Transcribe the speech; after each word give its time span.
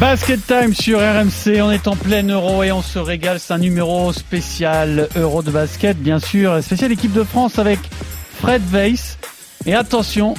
Basket 0.00 0.40
Time 0.46 0.72
sur 0.74 0.98
RMC, 0.98 1.60
on 1.62 1.70
est 1.70 1.86
en 1.86 1.94
plein 1.94 2.26
euro 2.26 2.62
et 2.62 2.72
on 2.72 2.80
se 2.80 2.98
régale, 2.98 3.38
c'est 3.38 3.52
un 3.52 3.58
numéro 3.58 4.14
spécial 4.14 5.10
euro 5.14 5.42
de 5.42 5.50
basket 5.50 5.98
bien 5.98 6.18
sûr, 6.18 6.62
spécial 6.62 6.90
équipe 6.90 7.12
de 7.12 7.22
France 7.22 7.58
avec 7.58 7.78
Fred 8.40 8.62
Weiss. 8.72 9.18
Et 9.66 9.74
attention, 9.74 10.34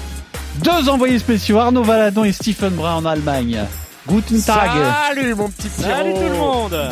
deux 0.64 0.90
envoyés 0.90 1.20
spéciaux, 1.20 1.60
Arnaud 1.60 1.84
Valadon 1.84 2.24
et 2.24 2.32
Stephen 2.32 2.74
Brun 2.74 2.96
en 2.96 3.06
Allemagne. 3.06 3.64
Guten 4.08 4.42
Tag. 4.42 4.72
Salut 5.08 5.36
mon 5.36 5.50
petit 5.50 5.70
Pierrot. 5.70 5.96
Salut 5.96 6.14
tout 6.16 6.22
le 6.22 6.38
monde 6.38 6.90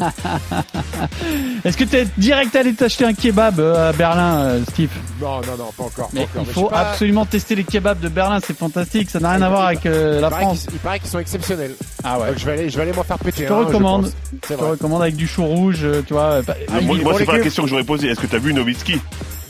Est-ce 1.64 1.76
que 1.76 1.84
tu 1.84 1.96
es 1.96 2.06
direct 2.16 2.54
allé 2.56 2.72
t'acheter 2.74 3.04
un 3.04 3.12
kebab 3.14 3.60
euh, 3.60 3.90
à 3.90 3.92
Berlin, 3.92 4.38
euh, 4.40 4.60
Steve? 4.70 4.90
Non, 5.20 5.40
non, 5.40 5.56
non, 5.58 5.70
pas 5.76 5.84
encore. 5.84 6.06
Pas 6.08 6.10
Mais 6.12 6.20
encore. 6.22 6.42
il 6.42 6.46
Mais 6.46 6.52
faut 6.52 6.64
je 6.66 6.70
pas- 6.70 6.90
absolument 6.90 7.26
tester 7.26 7.54
les 7.54 7.64
kebabs 7.64 8.00
de 8.00 8.08
Berlin, 8.08 8.38
c'est 8.44 8.56
fantastique, 8.56 9.10
ça 9.10 9.20
n'a 9.20 9.32
rien 9.32 9.42
à 9.42 9.48
voir 9.48 9.66
avec 9.66 9.84
euh, 9.86 10.20
la 10.20 10.30
paraît 10.30 10.42
France. 10.42 10.60
qu'ils- 10.64 10.74
Il 10.74 10.78
paraît 10.78 11.00
qu'ils 11.00 11.10
sont 11.10 11.18
exceptionnels. 11.18 11.74
Ah 12.02 12.18
ouais. 12.18 12.28
Donc 12.28 12.38
je 12.38 12.44
vais 12.46 12.52
aller, 12.52 12.70
je 12.70 12.76
vais 12.76 12.82
aller 12.82 12.92
m'en 12.92 13.02
faire 13.04 13.18
péter. 13.18 13.42
Je 13.42 13.48
te 13.48 13.52
recommande. 13.52 14.06
Je 14.32 14.38
C'est 14.48 14.56
te 14.56 14.64
recommande 14.64 15.02
avec 15.02 15.16
du 15.16 15.26
chou 15.26 15.44
rouge, 15.44 15.86
tu 16.06 16.12
vois. 16.14 16.42
pas- 16.42 16.54
Ah, 16.68 16.80
moi, 16.80 16.96
est 16.96 17.02
moi, 17.02 17.14
c'est 17.18 17.24
pas 17.26 17.32
la 17.36 17.40
question 17.40 17.62
que 17.64 17.68
j'aurais 17.68 17.84
posée. 17.84 18.08
Est-ce 18.08 18.20
que 18.20 18.26
t'as 18.26 18.38
vu 18.38 18.54
Nowitzki? 18.54 18.94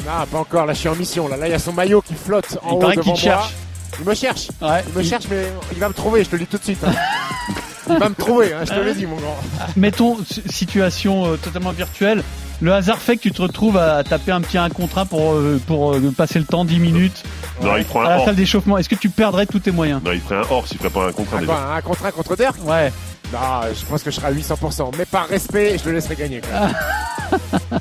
Non, 0.06 0.26
pas 0.30 0.38
encore. 0.38 0.66
Là, 0.66 0.72
je 0.72 0.78
suis 0.78 0.88
en 0.88 0.96
mission. 0.96 1.28
Là, 1.28 1.36
là, 1.36 1.46
il 1.46 1.50
y 1.50 1.54
a 1.54 1.58
son 1.58 1.72
maillot 1.72 2.00
qui 2.02 2.14
flotte 2.14 2.58
en 2.64 2.70
Il 2.70 2.74
haut 2.74 2.78
paraît 2.78 2.96
devant 2.96 3.12
qu'il 3.12 3.22
te 3.22 3.26
moi. 3.28 3.36
cherche. 3.38 3.52
Il 4.00 4.06
me 4.08 4.14
cherche. 4.14 4.48
Ouais. 4.62 4.82
Il 4.88 4.98
me 4.98 5.02
cherche, 5.04 5.24
mais 5.30 5.44
il 5.72 5.78
va 5.78 5.88
me 5.88 5.94
trouver. 5.94 6.24
Je 6.24 6.30
te 6.30 6.36
le 6.36 6.40
dis 6.40 6.46
tout 6.46 6.58
de 6.58 6.64
suite. 6.64 6.82
hein. 6.86 6.92
il 7.92 7.98
va 7.98 8.08
me 8.08 8.14
trouver. 8.14 8.52
hein, 8.52 8.60
je 8.64 8.70
te 8.72 8.80
l'ai 8.80 8.94
dit, 8.94 9.06
mon 9.06 9.16
grand. 9.16 9.36
Mettons 9.76 10.18
si- 10.28 10.42
situation 10.46 11.26
euh, 11.32 11.36
totalement 11.36 11.70
virtuelle. 11.72 12.22
Le 12.62 12.74
hasard 12.74 12.98
fait 12.98 13.16
que 13.16 13.22
tu 13.22 13.32
te 13.32 13.40
retrouves 13.40 13.78
à 13.78 14.04
taper 14.04 14.32
un 14.32 14.40
petit 14.42 14.58
1 14.58 14.68
contre 14.68 14.98
1 14.98 15.06
pour, 15.06 15.32
euh, 15.32 15.58
pour 15.66 15.94
euh, 15.94 16.12
passer 16.14 16.38
le 16.38 16.44
temps 16.44 16.64
10 16.66 16.78
minutes 16.78 17.22
Non, 17.62 17.76
il 17.78 17.84
prend 17.84 18.02
à 18.02 18.04
un 18.04 18.08
la 18.10 18.18
hors. 18.18 18.24
salle 18.26 18.36
d'échauffement. 18.36 18.76
Est-ce 18.76 18.88
que 18.90 18.96
tu 18.96 19.08
perdrais 19.08 19.46
tous 19.46 19.60
tes 19.60 19.70
moyens? 19.70 20.02
Non, 20.04 20.12
il 20.12 20.20
ferait 20.20 20.36
un 20.40 20.44
hors 20.50 20.68
s'il 20.68 20.76
ferait 20.76 20.90
pas 20.90 21.06
un 21.08 21.12
contrat 21.12 21.36
Ah, 21.38 21.40
déjà. 21.40 21.52
quoi, 21.54 21.74
un 21.76 21.80
contre 21.80 22.04
un 22.06 22.10
contre 22.10 22.36
Dirk? 22.36 22.56
Ouais. 22.66 22.92
Non, 23.32 23.38
je 23.72 23.84
pense 23.86 24.02
que 24.02 24.10
je 24.10 24.16
serai 24.16 24.26
à 24.26 24.32
800%. 24.32 24.90
Mais 24.98 25.06
par 25.06 25.26
respect, 25.28 25.78
je 25.82 25.88
le 25.88 25.94
laisserai 25.94 26.16
gagner. 26.16 26.40
quoi. 26.42 26.68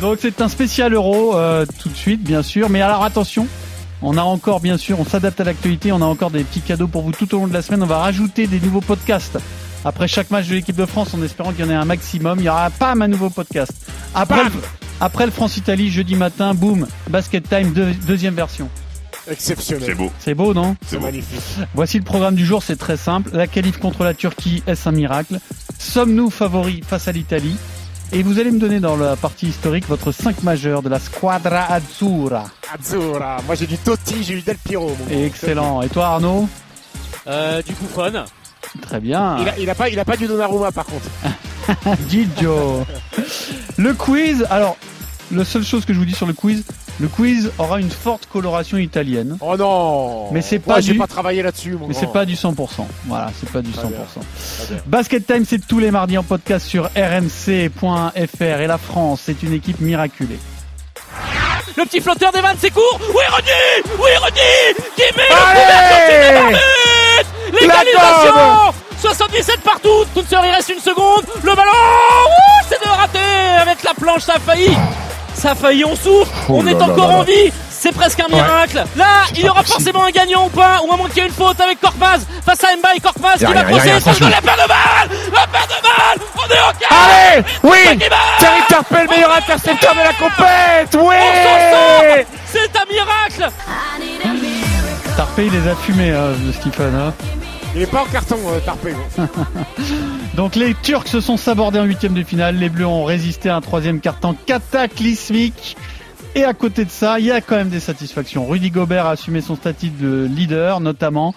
Donc 0.00 0.18
c'est 0.22 0.40
un 0.40 0.48
spécial 0.48 0.94
euro 0.94 1.36
euh, 1.36 1.66
tout 1.82 1.88
de 1.88 1.96
suite, 1.96 2.22
bien 2.22 2.42
sûr. 2.42 2.70
Mais 2.70 2.80
alors 2.80 3.02
attention, 3.04 3.46
on 4.02 4.16
a 4.16 4.22
encore, 4.22 4.60
bien 4.60 4.76
sûr, 4.76 4.98
on 5.00 5.04
s'adapte 5.04 5.40
à 5.40 5.44
l'actualité. 5.44 5.92
On 5.92 6.00
a 6.02 6.06
encore 6.06 6.30
des 6.30 6.44
petits 6.44 6.60
cadeaux 6.60 6.88
pour 6.88 7.02
vous 7.02 7.12
tout 7.12 7.32
au 7.34 7.38
long 7.38 7.46
de 7.46 7.52
la 7.54 7.62
semaine. 7.62 7.82
On 7.82 7.86
va 7.86 7.98
rajouter 7.98 8.46
des 8.46 8.60
nouveaux 8.60 8.80
podcasts. 8.80 9.38
Après 9.84 10.08
chaque 10.08 10.30
match 10.30 10.46
de 10.48 10.54
l'équipe 10.54 10.76
de 10.76 10.86
France, 10.86 11.14
en 11.14 11.22
espérant 11.22 11.52
qu'il 11.52 11.64
y 11.64 11.68
en 11.68 11.70
ait 11.70 11.74
un 11.74 11.84
maximum, 11.86 12.38
il 12.40 12.44
y 12.44 12.48
aura 12.48 12.68
pas 12.70 12.92
un 12.92 13.08
nouveau 13.08 13.30
podcast. 13.30 13.72
Après, 14.14 14.44
le, 14.44 14.50
après 15.00 15.24
le 15.24 15.32
France-Italie, 15.32 15.90
jeudi 15.90 16.16
matin, 16.16 16.52
boum, 16.54 16.86
Basket 17.08 17.48
Time, 17.48 17.72
deux- 17.72 17.94
deuxième 18.06 18.34
version. 18.34 18.68
Exceptionnel. 19.30 19.84
C'est 19.86 19.94
beau, 19.94 20.12
C'est 20.18 20.34
beau, 20.34 20.54
non? 20.54 20.76
C'est 20.86 20.98
magnifique. 20.98 21.40
Voici 21.74 21.98
le 21.98 22.04
programme 22.04 22.34
du 22.34 22.44
jour, 22.44 22.62
c'est 22.62 22.76
très 22.76 22.96
simple. 22.96 23.30
La 23.32 23.46
qualif 23.46 23.78
contre 23.78 24.02
la 24.04 24.14
Turquie, 24.14 24.62
est-ce 24.66 24.88
un 24.88 24.92
miracle? 24.92 25.38
Sommes-nous 25.78 26.30
favoris 26.30 26.80
face 26.86 27.06
à 27.08 27.12
l'Italie? 27.12 27.56
Et 28.12 28.24
vous 28.24 28.40
allez 28.40 28.50
me 28.50 28.58
donner 28.58 28.80
dans 28.80 28.96
la 28.96 29.14
partie 29.14 29.46
historique 29.46 29.86
votre 29.86 30.10
5 30.10 30.42
majeur 30.42 30.82
de 30.82 30.88
la 30.88 30.98
Squadra 30.98 31.72
Azzurra. 31.72 32.50
Azzurra. 32.74 33.40
Moi, 33.46 33.54
j'ai 33.54 33.68
du 33.68 33.78
Totti, 33.78 34.24
j'ai 34.24 34.34
du 34.34 34.42
Del 34.42 34.58
Piero. 34.58 34.96
Excellent. 35.08 35.80
Et 35.82 35.88
toi 35.88 36.06
Arnaud 36.06 36.48
euh, 37.28 37.62
Du 37.62 37.72
Buffon. 37.72 38.24
Très 38.82 38.98
bien. 38.98 39.38
Il 39.40 39.48
a, 39.48 39.58
il 39.58 39.70
a 39.70 39.74
pas, 39.76 39.88
il 39.88 39.98
a 39.98 40.04
pas 40.04 40.16
du 40.16 40.26
Donnarumma 40.26 40.72
par 40.72 40.86
contre. 40.86 41.06
Gigio. 42.08 42.84
Le 43.76 43.94
quiz, 43.94 44.44
alors, 44.50 44.76
la 45.30 45.44
seule 45.44 45.64
chose 45.64 45.84
que 45.84 45.92
je 45.92 45.98
vous 45.98 46.04
dis 46.04 46.14
sur 46.14 46.26
le 46.26 46.32
quiz, 46.32 46.64
le 47.00 47.08
quiz 47.08 47.50
aura 47.58 47.80
une 47.80 47.90
forte 47.90 48.26
coloration 48.30 48.76
italienne. 48.76 49.36
Oh 49.40 49.56
non. 49.56 50.30
Mais 50.32 50.42
c'est 50.42 50.64
Moi, 50.66 50.76
pas 50.76 50.80
j'ai 50.82 50.92
du- 50.92 50.98
pas 50.98 51.06
travaillé 51.06 51.42
là-dessus, 51.42 51.72
mon 51.72 51.86
Mais 51.88 51.94
c'est 51.94 52.12
pas 52.12 52.24
du 52.26 52.34
100%. 52.34 52.86
Voilà, 53.06 53.30
c'est 53.40 53.50
pas 53.50 53.62
du 53.62 53.70
100%. 53.70 53.74
Très 53.74 53.88
bien. 53.88 53.98
Très 54.06 54.74
bien. 54.74 54.82
Basket 54.86 55.26
Time, 55.26 55.44
c'est 55.48 55.66
tous 55.66 55.78
les 55.78 55.90
mardis 55.90 56.18
en 56.18 56.22
podcast 56.22 56.66
sur 56.66 56.90
rmc.fr. 56.94 58.60
Et 58.60 58.66
la 58.66 58.78
France, 58.78 59.22
c'est 59.24 59.42
une 59.42 59.54
équipe 59.54 59.80
miraculée. 59.80 60.38
Le 61.76 61.84
petit 61.84 62.00
flotteur 62.00 62.32
d'Evan, 62.32 62.54
c'est 62.58 62.70
court 62.70 62.98
Oui, 63.14 63.22
Rudy 63.28 63.94
Oui, 63.98 64.10
Rudy 64.22 64.84
Qui 64.96 65.02
met 65.16 65.22
Allez 65.30 66.50
le 66.50 66.50
but 67.52 67.60
L'égalisation 67.60 68.72
77 68.98 69.60
partout 69.60 70.04
Toute 70.14 70.28
sœur, 70.28 70.44
il 70.44 70.50
reste 70.52 70.68
une 70.68 70.80
seconde. 70.80 71.24
Le 71.42 71.54
ballon 71.54 71.70
Ouh, 71.70 72.66
C'est 72.68 72.82
de 72.84 72.88
rater 72.90 73.18
Avec 73.62 73.82
la 73.82 73.94
planche, 73.94 74.22
ça 74.22 74.34
a 74.34 74.38
failli 74.40 74.76
Ça 75.40 75.52
a 75.52 75.54
failli, 75.54 75.84
on 75.86 75.96
souffle 75.96 76.30
On 76.50 76.66
est 76.66 76.74
encore 76.82 77.10
en 77.10 77.22
vie. 77.22 77.50
C'est 77.70 77.92
presque 77.92 78.20
un 78.20 78.28
miracle. 78.28 78.84
Là, 78.94 79.06
il 79.34 79.40
y 79.40 79.48
aura 79.48 79.62
forcément 79.62 80.04
un 80.04 80.10
gagnant 80.10 80.44
ou 80.44 80.48
pas, 80.50 80.82
ou 80.86 80.92
à 80.92 80.96
moins 80.98 81.08
qu'il 81.08 81.22
y 81.22 81.24
ait 81.24 81.28
une 81.28 81.34
faute 81.34 81.58
avec 81.62 81.80
Korkmaz 81.80 82.26
face 82.44 82.62
à 82.62 82.76
Mbaye. 82.76 83.00
Korkmaz 83.00 83.38
qui 83.38 83.44
va 83.46 83.64
crosser, 83.64 84.00
franchement. 84.00 84.28
la 84.28 84.42
paire 84.42 84.56
de 84.56 84.68
balles. 84.68 85.18
La 85.32 85.46
paire 85.46 85.66
de 85.66 85.82
balles. 85.82 86.28
On 86.36 86.54
est 86.54 86.58
au 86.58 86.78
quart. 86.78 86.98
Allez 87.32 87.44
Oui. 87.62 87.98
Thierry 88.38 88.60
Tarpel, 88.68 89.08
meilleur 89.08 89.32
intercepteur 89.34 89.94
de 89.94 90.00
la 90.00 90.12
compète. 90.12 90.94
On 90.94 90.98
s'en 90.98 91.08
Oui 91.08 91.16
sort. 91.72 92.24
C'est 92.44 92.76
un 92.76 92.92
miracle. 92.92 93.54
Tarpé, 95.16 95.46
il 95.46 95.52
les 95.52 95.68
a 95.70 95.74
fumés, 95.76 96.10
hein, 96.10 96.32
le 96.44 96.52
Stephen. 96.52 96.94
hein. 96.94 97.14
Il 97.76 97.82
est 97.82 97.90
pas 97.90 98.02
en 98.02 98.06
carton, 98.06 98.36
euh. 98.48 98.60
Donc 100.36 100.56
les 100.56 100.74
Turcs 100.74 101.06
se 101.06 101.20
sont 101.20 101.36
sabordés 101.36 101.78
en 101.78 101.84
huitième 101.84 102.14
de 102.14 102.24
finale. 102.24 102.56
Les 102.56 102.68
Bleus 102.68 102.86
ont 102.86 103.04
résisté 103.04 103.48
à 103.48 103.56
un 103.56 103.60
troisième 103.60 104.00
carton 104.00 104.34
cataclysmique. 104.44 105.76
Et 106.34 106.42
à 106.42 106.52
côté 106.52 106.84
de 106.84 106.90
ça, 106.90 107.20
il 107.20 107.26
y 107.26 107.30
a 107.30 107.40
quand 107.40 107.56
même 107.56 107.68
des 107.68 107.80
satisfactions. 107.80 108.46
Rudy 108.46 108.70
Gobert 108.70 109.06
a 109.06 109.10
assumé 109.10 109.40
son 109.40 109.54
statut 109.54 109.90
de 109.90 110.28
leader, 110.28 110.80
notamment. 110.80 111.32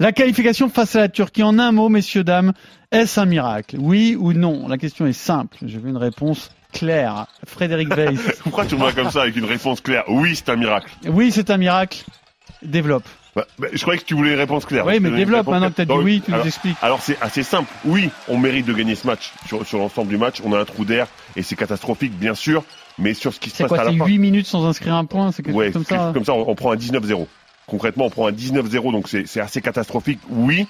La 0.00 0.10
qualification 0.10 0.68
face 0.68 0.96
à 0.96 1.00
la 1.00 1.08
Turquie, 1.08 1.44
en 1.44 1.58
un 1.60 1.70
mot, 1.70 1.88
messieurs, 1.88 2.24
dames, 2.24 2.52
est-ce 2.90 3.20
un 3.20 3.26
miracle? 3.26 3.76
Oui 3.78 4.16
ou 4.18 4.32
non? 4.32 4.66
La 4.66 4.78
question 4.78 5.06
est 5.06 5.12
simple. 5.12 5.58
Je 5.64 5.78
veux 5.78 5.90
une 5.90 5.96
réponse 5.96 6.50
claire. 6.72 7.26
Frédéric 7.46 7.94
Weiss. 7.94 8.20
Pourquoi 8.42 8.66
tu 8.66 8.74
me 8.74 8.80
vois 8.80 8.92
comme 8.92 9.10
ça 9.10 9.22
avec 9.22 9.36
une 9.36 9.44
réponse 9.44 9.80
claire? 9.80 10.04
Oui, 10.08 10.34
c'est 10.34 10.48
un 10.48 10.56
miracle. 10.56 10.90
Oui, 11.08 11.30
c'est 11.30 11.50
un 11.50 11.56
miracle. 11.56 12.04
Développe. 12.62 13.04
Bah, 13.38 13.46
bah, 13.56 13.68
je 13.72 13.80
croyais 13.82 14.00
que 14.00 14.04
tu 14.04 14.14
voulais 14.14 14.32
une 14.32 14.38
réponse 14.38 14.66
claire. 14.66 14.84
Oui, 14.84 14.98
mais 14.98 15.10
développe 15.12 15.46
maintenant 15.46 15.70
que 15.70 15.76
tu 15.76 15.82
as 15.82 15.84
dit 15.84 15.92
oui, 15.92 16.20
tu 16.24 16.32
alors, 16.32 16.44
nous 16.44 16.48
expliques. 16.48 16.76
alors 16.82 17.00
c'est 17.00 17.16
assez 17.20 17.44
simple. 17.44 17.72
Oui, 17.84 18.10
on 18.26 18.36
mérite 18.36 18.66
de 18.66 18.72
gagner 18.72 18.96
ce 18.96 19.06
match 19.06 19.32
sur, 19.46 19.64
sur 19.64 19.78
l'ensemble 19.78 20.08
du 20.08 20.16
match. 20.16 20.42
On 20.44 20.52
a 20.52 20.58
un 20.58 20.64
trou 20.64 20.84
d'air 20.84 21.06
et 21.36 21.44
c'est 21.44 21.54
catastrophique, 21.54 22.18
bien 22.18 22.34
sûr. 22.34 22.64
Mais 22.98 23.14
sur 23.14 23.32
ce 23.32 23.38
qui 23.38 23.50
se 23.50 23.58
passe 23.58 23.68
quoi 23.68 23.78
à 23.78 23.84
la 23.84 23.92
C'est 23.92 23.96
fin, 23.96 24.06
8 24.06 24.18
minutes 24.18 24.46
sans 24.48 24.66
inscrire 24.66 24.96
un 24.96 25.04
point 25.04 25.30
C'est 25.30 25.44
quelque 25.44 25.54
ouais, 25.54 25.66
chose 25.72 25.86
comme 25.86 25.98
ça 25.98 26.10
comme 26.12 26.24
ça, 26.24 26.34
on, 26.34 26.50
on 26.50 26.54
prend 26.56 26.72
un 26.72 26.76
19-0. 26.76 27.28
Concrètement, 27.68 28.06
on 28.06 28.10
prend 28.10 28.26
un 28.26 28.32
19-0, 28.32 28.90
donc 28.90 29.08
c'est 29.08 29.40
assez 29.40 29.60
catastrophique. 29.60 30.18
Oui. 30.30 30.66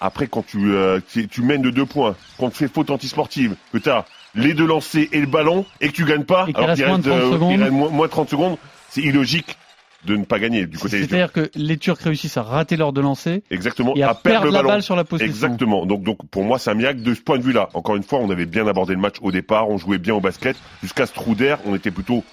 Après, 0.00 0.26
quand 0.26 0.44
tu, 0.44 0.72
euh, 0.72 0.98
tu, 1.06 1.42
mènes 1.42 1.62
de 1.62 1.70
deux 1.70 1.86
points, 1.86 2.16
quand 2.38 2.50
tu 2.50 2.56
fais 2.56 2.68
faute 2.68 2.90
antisportive, 2.90 3.54
que 3.72 3.78
tu 3.78 3.88
as 3.88 4.04
les 4.34 4.54
deux 4.54 4.66
lancers 4.66 5.06
et 5.12 5.20
le 5.20 5.26
ballon, 5.26 5.64
et 5.80 5.88
que 5.88 5.92
tu 5.92 6.04
gagnes 6.04 6.24
pas, 6.24 6.46
Et 6.48 6.54
qu'il 6.54 6.64
reste 6.64 6.84
moins 6.86 6.98
de 6.98 7.08
30 7.08 7.12
euh, 7.12 7.32
secondes. 7.32 7.70
moins, 7.70 7.90
moins 7.90 8.06
de 8.06 8.10
30 8.10 8.30
secondes, 8.30 8.56
c'est 8.88 9.02
illogique 9.02 9.56
de 10.04 10.16
ne 10.16 10.24
pas 10.24 10.38
gagner 10.38 10.66
du 10.66 10.78
côté 10.78 11.00
des 11.00 11.06
Turcs. 11.06 11.10
C'est-à-dire 11.10 11.32
que 11.32 11.50
les 11.54 11.76
Turcs 11.76 11.98
réussissent 11.98 12.36
à 12.36 12.42
rater 12.42 12.76
l'heure 12.76 12.92
de 12.92 13.00
lancer 13.00 13.42
Exactement, 13.50 13.94
et 13.96 14.02
à, 14.02 14.14
perdre 14.14 14.22
perdre 14.22 14.46
le 14.46 14.52
la 14.52 14.62
balle 14.62 14.82
sur 14.82 14.96
la 14.96 15.04
possession. 15.04 15.30
Exactement. 15.30 15.86
Donc, 15.86 16.02
donc 16.02 16.18
pour 16.30 16.44
moi, 16.44 16.58
c'est 16.58 16.70
un 16.70 16.74
miracle 16.74 17.02
de 17.02 17.14
ce 17.14 17.20
point 17.20 17.38
de 17.38 17.42
vue-là. 17.42 17.68
Encore 17.74 17.96
une 17.96 18.02
fois, 18.02 18.18
on 18.20 18.30
avait 18.30 18.46
bien 18.46 18.66
abordé 18.66 18.94
le 18.94 19.00
match 19.00 19.16
au 19.20 19.30
départ, 19.30 19.68
on 19.68 19.78
jouait 19.78 19.98
bien 19.98 20.14
au 20.14 20.20
basket. 20.20 20.56
Jusqu'à 20.82 21.06
ce 21.06 21.12
trou 21.12 21.34
d'air, 21.34 21.58
on 21.66 21.74
était 21.74 21.90
plutôt 21.90 22.24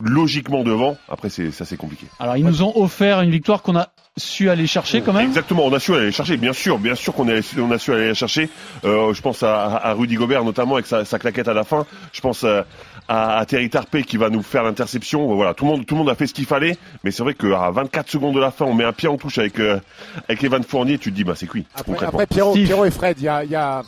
logiquement 0.00 0.62
devant. 0.62 0.96
Après, 1.08 1.28
c'est 1.28 1.50
ça, 1.50 1.64
c'est 1.64 1.76
compliqué. 1.76 2.06
Alors 2.18 2.36
ils 2.36 2.44
nous 2.44 2.62
ont 2.62 2.72
offert 2.76 3.22
une 3.22 3.30
victoire 3.30 3.62
qu'on 3.62 3.76
a 3.76 3.88
su 4.18 4.48
aller 4.48 4.66
chercher 4.66 5.02
quand 5.02 5.12
même. 5.12 5.28
Exactement, 5.28 5.64
on 5.66 5.72
a 5.72 5.78
su 5.78 5.94
aller 5.94 6.12
chercher, 6.12 6.36
bien 6.36 6.52
sûr, 6.52 6.78
bien 6.78 6.94
sûr 6.94 7.14
qu'on 7.14 7.28
a, 7.28 7.40
on 7.58 7.70
a 7.70 7.78
su 7.78 7.92
aller 7.92 8.08
la 8.08 8.14
chercher. 8.14 8.48
Euh, 8.84 9.12
je 9.12 9.20
pense 9.20 9.42
à, 9.42 9.76
à 9.76 9.92
Rudy 9.92 10.14
Gobert 10.14 10.44
notamment 10.44 10.74
avec 10.74 10.86
sa, 10.86 11.04
sa 11.04 11.18
claquette 11.18 11.48
à 11.48 11.54
la 11.54 11.64
fin. 11.64 11.86
Je 12.12 12.20
pense 12.20 12.44
à, 12.44 12.66
à, 13.08 13.38
à 13.38 13.46
Terry 13.46 13.70
Tarpey 13.70 14.02
qui 14.02 14.16
va 14.16 14.30
nous 14.30 14.42
faire 14.42 14.62
l'interception. 14.64 15.34
Voilà, 15.34 15.54
tout 15.54 15.64
le 15.64 15.70
monde, 15.70 15.86
tout 15.86 15.94
le 15.94 16.00
monde 16.00 16.10
a 16.10 16.14
fait 16.14 16.26
ce 16.26 16.34
qu'il 16.34 16.46
fallait, 16.46 16.76
mais 17.04 17.10
c'est 17.10 17.22
vrai 17.22 17.34
qu'à 17.34 17.70
24 17.70 18.10
secondes 18.10 18.34
de 18.34 18.40
la 18.40 18.50
fin, 18.50 18.64
on 18.64 18.74
met 18.74 18.84
un 18.84 18.92
pied 18.92 19.08
en 19.08 19.16
touche 19.16 19.38
avec 19.38 19.58
euh, 19.60 19.80
avec 20.28 20.42
Evan 20.44 20.62
Fournier. 20.62 20.98
Tu 20.98 21.10
te 21.10 21.16
dis, 21.16 21.24
bah 21.24 21.34
c'est 21.36 21.46
cuit. 21.46 21.66
Après, 21.74 22.26
Pierrot, 22.26 22.56
et 22.84 22.90
Fred, 22.90 23.16
il 23.18 23.24
y 23.24 23.28
a, 23.28 23.44
il 23.44 23.50
y 23.50 23.56
a 23.56 23.82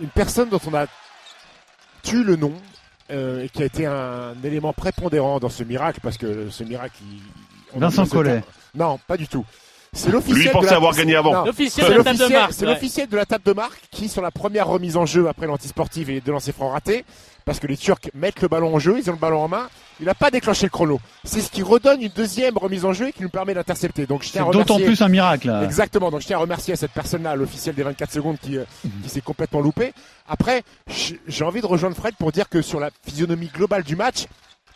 une 0.00 0.08
personne 0.08 0.48
dont 0.48 0.60
on 0.70 0.74
a 0.74 0.86
tué 2.02 2.22
le 2.24 2.36
nom 2.36 2.52
euh, 3.10 3.44
et 3.44 3.48
qui 3.48 3.62
a 3.62 3.66
été 3.66 3.86
un 3.86 4.34
élément 4.42 4.72
prépondérant 4.72 5.38
dans 5.38 5.48
ce 5.50 5.62
miracle 5.62 6.00
parce 6.02 6.16
que 6.16 6.48
ce 6.50 6.64
miracle, 6.64 6.96
il, 7.02 7.20
on- 7.74 7.78
Vincent 7.80 8.06
Collet. 8.06 8.42
Non, 8.74 8.98
pas 9.06 9.16
du 9.16 9.28
tout. 9.28 9.44
C'est 9.94 10.10
l'officiel. 10.10 10.36
Lui, 10.38 10.44
il 10.44 10.48
de 10.48 10.52
pensait 10.52 10.70
la- 10.70 10.76
avoir 10.76 10.94
gagné 10.94 11.14
avant. 11.16 11.32
Non, 11.34 11.44
L'officiel 11.44 11.84
C'est 11.86 11.92
de 11.92 11.98
la 11.98 12.04
table 12.04 12.18
de 12.18 12.32
marque. 12.34 12.52
c'est 12.54 12.64
ouais. 12.66 12.72
l'officiel 12.72 13.08
de 13.08 13.16
la 13.16 13.26
table 13.26 13.44
de 13.44 13.52
marque 13.52 13.78
qui, 13.90 14.08
sur 14.08 14.22
la 14.22 14.30
première 14.30 14.66
remise 14.66 14.96
en 14.96 15.04
jeu 15.04 15.28
après 15.28 15.46
l'antisportive 15.46 16.08
et 16.08 16.22
de 16.22 16.32
lancer 16.32 16.52
franc 16.52 16.70
raté, 16.70 17.04
parce 17.44 17.58
que 17.60 17.66
les 17.66 17.76
Turcs 17.76 17.98
mettent 18.14 18.40
le 18.42 18.48
ballon 18.48 18.74
en 18.74 18.78
jeu, 18.78 18.96
ils 18.98 19.08
ont 19.10 19.12
le 19.12 19.18
ballon 19.18 19.40
en 19.42 19.48
main, 19.48 19.68
il 20.00 20.06
n'a 20.06 20.14
pas 20.14 20.30
déclenché 20.30 20.66
le 20.66 20.70
chrono. 20.70 21.00
C'est 21.24 21.40
ce 21.40 21.50
qui 21.50 21.62
redonne 21.62 22.00
une 22.02 22.10
deuxième 22.14 22.56
remise 22.58 22.84
en 22.84 22.92
jeu 22.92 23.08
et 23.08 23.12
qui 23.12 23.22
nous 23.22 23.28
permet 23.28 23.54
d'intercepter. 23.54 24.06
Donc 24.06 24.22
je 24.22 24.30
tiens 24.30 24.42
à 24.48 24.50
d'autant 24.50 24.74
remercier- 24.74 24.86
plus 24.86 25.02
un 25.02 25.08
miracle. 25.08 25.46
là. 25.48 25.62
Exactement. 25.64 26.10
Donc 26.10 26.20
je 26.22 26.26
tiens 26.26 26.38
à 26.38 26.40
remercier 26.40 26.74
cette 26.76 26.92
personne-là, 26.92 27.34
l'officiel 27.36 27.74
des 27.74 27.82
24 27.82 28.10
secondes, 28.12 28.36
qui, 28.40 28.56
euh, 28.58 28.64
qui 29.02 29.08
s'est 29.08 29.20
complètement 29.20 29.60
loupé. 29.60 29.92
Après, 30.28 30.62
j'ai 31.28 31.44
envie 31.44 31.60
de 31.60 31.66
rejoindre 31.66 31.96
Fred 31.96 32.14
pour 32.16 32.32
dire 32.32 32.48
que 32.48 32.62
sur 32.62 32.80
la 32.80 32.90
physionomie 33.06 33.50
globale 33.52 33.82
du 33.82 33.96
match, 33.96 34.26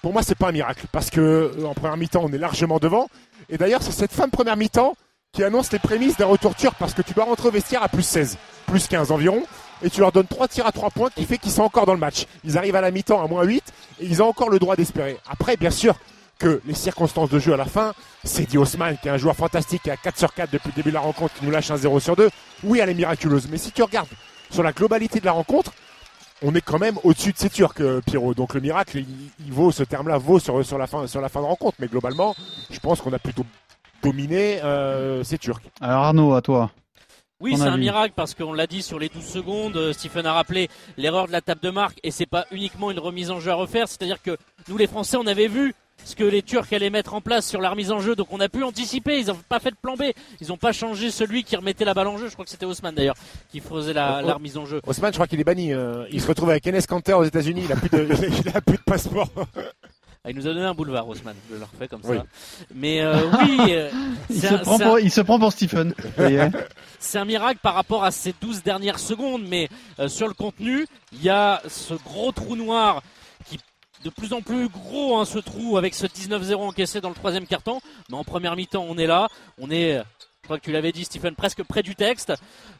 pour 0.03 0.13
moi, 0.13 0.23
c'est 0.23 0.37
pas 0.37 0.49
un 0.49 0.53
miracle 0.53 0.87
parce 0.93 1.11
que 1.11 1.21
euh, 1.21 1.65
en 1.67 1.75
première 1.75 1.97
mi-temps, 1.97 2.23
on 2.25 2.33
est 2.33 2.39
largement 2.39 2.79
devant. 2.79 3.09
Et 3.49 3.59
d'ailleurs, 3.59 3.83
c'est 3.83 3.93
cette 3.93 4.13
fin 4.13 4.27
de 4.27 4.31
première 4.31 4.57
mi-temps 4.57 4.95
qui 5.33 5.43
annonce 5.45 5.71
les 5.73 5.79
prémices 5.79 6.17
d'un 6.17 6.27
retour 6.27 6.55
turc 6.55 6.75
parce 6.79 6.95
que 6.95 7.03
tu 7.03 7.13
dois 7.15 7.25
rentrer 7.25 7.49
au 7.49 7.51
vestiaire 7.53 7.83
à 7.83 7.89
plus 7.89 8.03
16, 8.05 8.39
plus 8.67 8.87
15 8.87 9.11
environ. 9.11 9.43
Et 9.83 9.91
tu 9.91 10.01
leur 10.01 10.13
donnes 10.13 10.27
trois 10.27 10.49
tirs 10.49 10.67
à 10.67 10.73
trois 10.73 10.91
points 10.91 11.11
qui 11.15 11.25
fait 11.25 11.39
qu'ils 11.39 11.53
sont 11.53 11.63
encore 11.63 11.87
dans 11.87 11.95
le 11.95 11.99
match. 11.99 12.27
Ils 12.45 12.57
arrivent 12.57 12.77
à 12.77 12.81
la 12.81 12.91
mi-temps 12.91 13.23
à 13.23 13.29
moins 13.29 13.45
8 13.45 13.63
et 14.01 14.07
ils 14.07 14.23
ont 14.23 14.29
encore 14.29 14.51
le 14.51 14.59
droit 14.59 14.77
d'espérer. 14.77 15.19
Après, 15.29 15.57
bien 15.57 15.71
sûr, 15.71 15.95
que 16.39 16.61
les 16.67 16.75
circonstances 16.75 17.31
de 17.31 17.39
jeu 17.39 17.55
à 17.55 17.57
la 17.57 17.65
fin, 17.65 17.95
c'est 18.25 18.49
dit 18.49 18.59
Haussmann, 18.59 18.97
qui 19.01 19.09
est 19.09 19.11
un 19.11 19.17
joueur 19.17 19.37
fantastique, 19.37 19.83
qui 19.83 19.91
à 19.91 19.97
4 19.97 20.19
sur 20.19 20.35
4 20.35 20.51
depuis 20.51 20.69
le 20.69 20.75
début 20.75 20.91
de 20.91 20.95
la 20.95 21.01
rencontre, 21.01 21.35
qui 21.35 21.45
nous 21.45 21.51
lâche 21.51 21.71
un 21.71 21.77
0 21.77 22.01
sur 22.01 22.17
2. 22.17 22.29
Oui, 22.65 22.79
elle 22.81 22.91
est 22.91 22.95
miraculeuse. 22.95 23.49
Mais 23.51 23.59
si 23.59 23.73
tu 23.73 23.83
regardes 23.83 24.09
sur 24.51 24.63
la 24.63 24.73
globalité 24.73 25.21
de 25.21 25.25
la 25.25 25.33
rencontre, 25.33 25.73
on 26.43 26.55
est 26.55 26.61
quand 26.61 26.79
même 26.79 26.99
au-dessus 27.03 27.33
de 27.33 27.39
ces 27.39 27.49
Turcs, 27.49 27.81
euh, 27.81 28.01
Pierrot. 28.05 28.35
Donc 28.35 28.55
le 28.55 28.61
miracle, 28.61 28.99
il, 28.99 29.53
vaut, 29.53 29.73
ce 29.73 29.83
terme-là 29.83 30.19
vaut 30.19 30.39
sur, 30.39 30.59
la 30.79 30.87
fin, 30.87 31.07
sur 31.07 31.21
la 31.21 31.29
de 31.29 31.39
rencontre. 31.39 31.77
Mais 31.81 31.87
globalement, 31.87 32.35
je 32.71 32.79
pense 32.79 33.01
qu'on 33.01 33.13
a 33.13 33.19
plutôt 33.19 33.47
dominé 34.03 34.61
euh, 34.63 35.25
ces 35.25 35.39
Turcs. 35.39 35.63
Alors 35.81 36.05
Arnaud, 36.05 36.35
à 36.35 36.43
toi. 36.43 36.71
Oui, 37.41 37.53
c'est 37.57 37.65
un 37.65 37.77
miracle 37.77 38.15
parce 38.17 38.35
qu'on 38.35 38.53
l'a 38.55 38.67
dit 38.67 38.83
sur 38.83 38.99
les 38.99 39.09
12 39.11 39.23
secondes. 39.25 39.77
euh, 39.77 39.93
Stephen 39.93 40.25
a 40.27 40.33
rappelé 40.33 40.69
l'erreur 40.97 41.27
de 41.27 41.33
la 41.33 41.41
table 41.43 41.61
de 41.61 41.71
marque 41.71 41.99
et 42.03 42.11
c'est 42.11 42.25
pas 42.27 42.47
uniquement 42.51 42.91
une 42.91 42.99
remise 42.99 43.31
en 43.31 43.41
jeu 43.41 43.51
à 43.51 43.55
refaire. 43.55 43.89
C'est-à-dire 43.89 44.23
que 44.23 44.37
nous, 44.69 44.77
les 44.79 44.87
Français, 44.87 45.17
on 45.19 45.27
avait 45.27 45.49
vu 45.49 45.75
ce 46.05 46.15
que 46.15 46.25
les 46.25 46.43
Turcs 46.43 46.67
allaient 46.73 46.89
mettre 46.91 47.13
en 47.15 47.21
place 47.21 47.47
sur 47.47 47.61
la 47.61 47.69
remise 47.71 47.91
en 47.93 48.01
jeu. 48.01 48.15
Donc 48.17 48.29
on 48.31 48.41
a 48.41 48.49
pu 48.49 48.63
anticiper. 48.63 49.19
Ils 49.21 49.27
n'ont 49.27 49.39
pas 49.49 49.61
fait 49.61 49.71
de 49.71 49.77
plan 49.77 49.97
B. 49.97 50.05
Ils 50.41 50.49
n'ont 50.49 50.57
pas 50.57 50.73
changé 50.73 51.11
celui 51.11 51.45
qui 51.45 51.57
remettait 51.57 51.85
la 51.85 51.93
balle 51.95 52.07
en 52.09 52.17
jeu. 52.17 52.29
Je 52.29 52.33
crois 52.33 52.45
que 52.47 52.51
c'était 52.51 52.65
Haussmann 52.67 52.95
d'ailleurs 52.95 53.17
qui 53.51 53.61
faisait 53.61 53.93
la, 53.93 54.21
Oh, 54.23 54.27
la 54.27 54.35
remise 54.35 54.57
en 54.57 54.65
jeu. 54.65 54.81
Haussmann, 54.87 55.13
je 55.13 55.17
crois 55.17 55.27
qu'il 55.27 55.39
est 55.41 55.45
banni. 55.45 55.75
euh, 55.75 56.07
il 56.11 56.23
se 56.23 56.27
retrouve 56.29 56.49
avec 56.51 56.67
Enes 56.67 56.81
Kanter 56.89 57.15
aux 57.15 57.25
États-Unis. 57.25 57.63
Il 57.67 57.73
a 57.73 57.77
plus 57.77 57.91
de, 57.91 58.09
il 58.47 58.57
a 58.57 58.61
plus 58.63 58.77
de 58.79 58.83
passeport. 58.83 59.29
Ah, 60.27 60.31
il 60.31 60.37
nous 60.37 60.49
a 60.49 60.53
donné 60.55 60.67
un 60.67 60.75
boulevard, 60.75 61.09
Haussmann. 61.09 61.37
Je 61.49 61.55
le 61.55 61.63
refais 61.63 61.87
comme 61.87 62.01
Oui. 62.03 62.17
ça. 62.17 62.25
Mais 62.75 63.01
euh, 63.01 63.31
oui, 63.39 63.59
euh, 63.69 63.91
Il 64.29 64.41
c'est 64.41 64.49
se, 64.49 64.55
un- 64.55 64.59
prend 64.59 64.75
un- 64.81 64.85
pour, 64.85 64.99
il 64.99 65.11
se 65.13 65.21
prend 65.21 65.39
pour 65.39 65.53
Stephen. 65.53 65.95
C'est 66.99 67.19
un 67.19 67.25
miracle 67.25 67.61
par 67.63 67.75
rapport 67.75 68.03
à 68.03 68.11
ces 68.11 68.35
12 68.41 68.63
dernières 68.65 68.99
secondes, 68.99 69.45
mais 69.47 69.69
euh, 70.01 70.09
sur 70.09 70.27
le 70.27 70.35
contenu, 70.35 70.87
il 71.13 71.23
y 71.23 71.29
a 71.29 71.63
ce 71.69 71.95
gros 71.95 72.33
trou 72.33 72.57
noir 72.57 73.03
qui 73.49 73.61
de 74.03 74.11
plus 74.11 74.33
en 74.33 74.41
plus 74.43 74.69
gros, 74.69 75.17
hein, 75.19 75.25
ce 75.25 75.39
trou 75.39 75.77
avec 75.79 75.95
ce 75.95 76.07
19-0 76.07 76.55
encaissé 76.57 77.01
dans 77.01 77.09
le 77.11 77.15
troisième 77.15 77.47
carton. 77.47 77.81
Mais 78.11 78.17
en 78.17 78.25
première 78.25 78.57
mi-temps, 78.57 78.85
on 78.89 78.99
est 78.99 79.07
là, 79.07 79.29
on 79.61 79.71
est, 79.71 79.99
je 79.99 80.45
crois 80.45 80.59
que 80.59 80.65
tu 80.65 80.73
l'avais 80.73 80.91
dit, 80.93 81.05
Stephen, 81.05 81.35
presque 81.37 81.63
près 81.63 81.83
du 81.85 81.95
texte. 81.95 82.33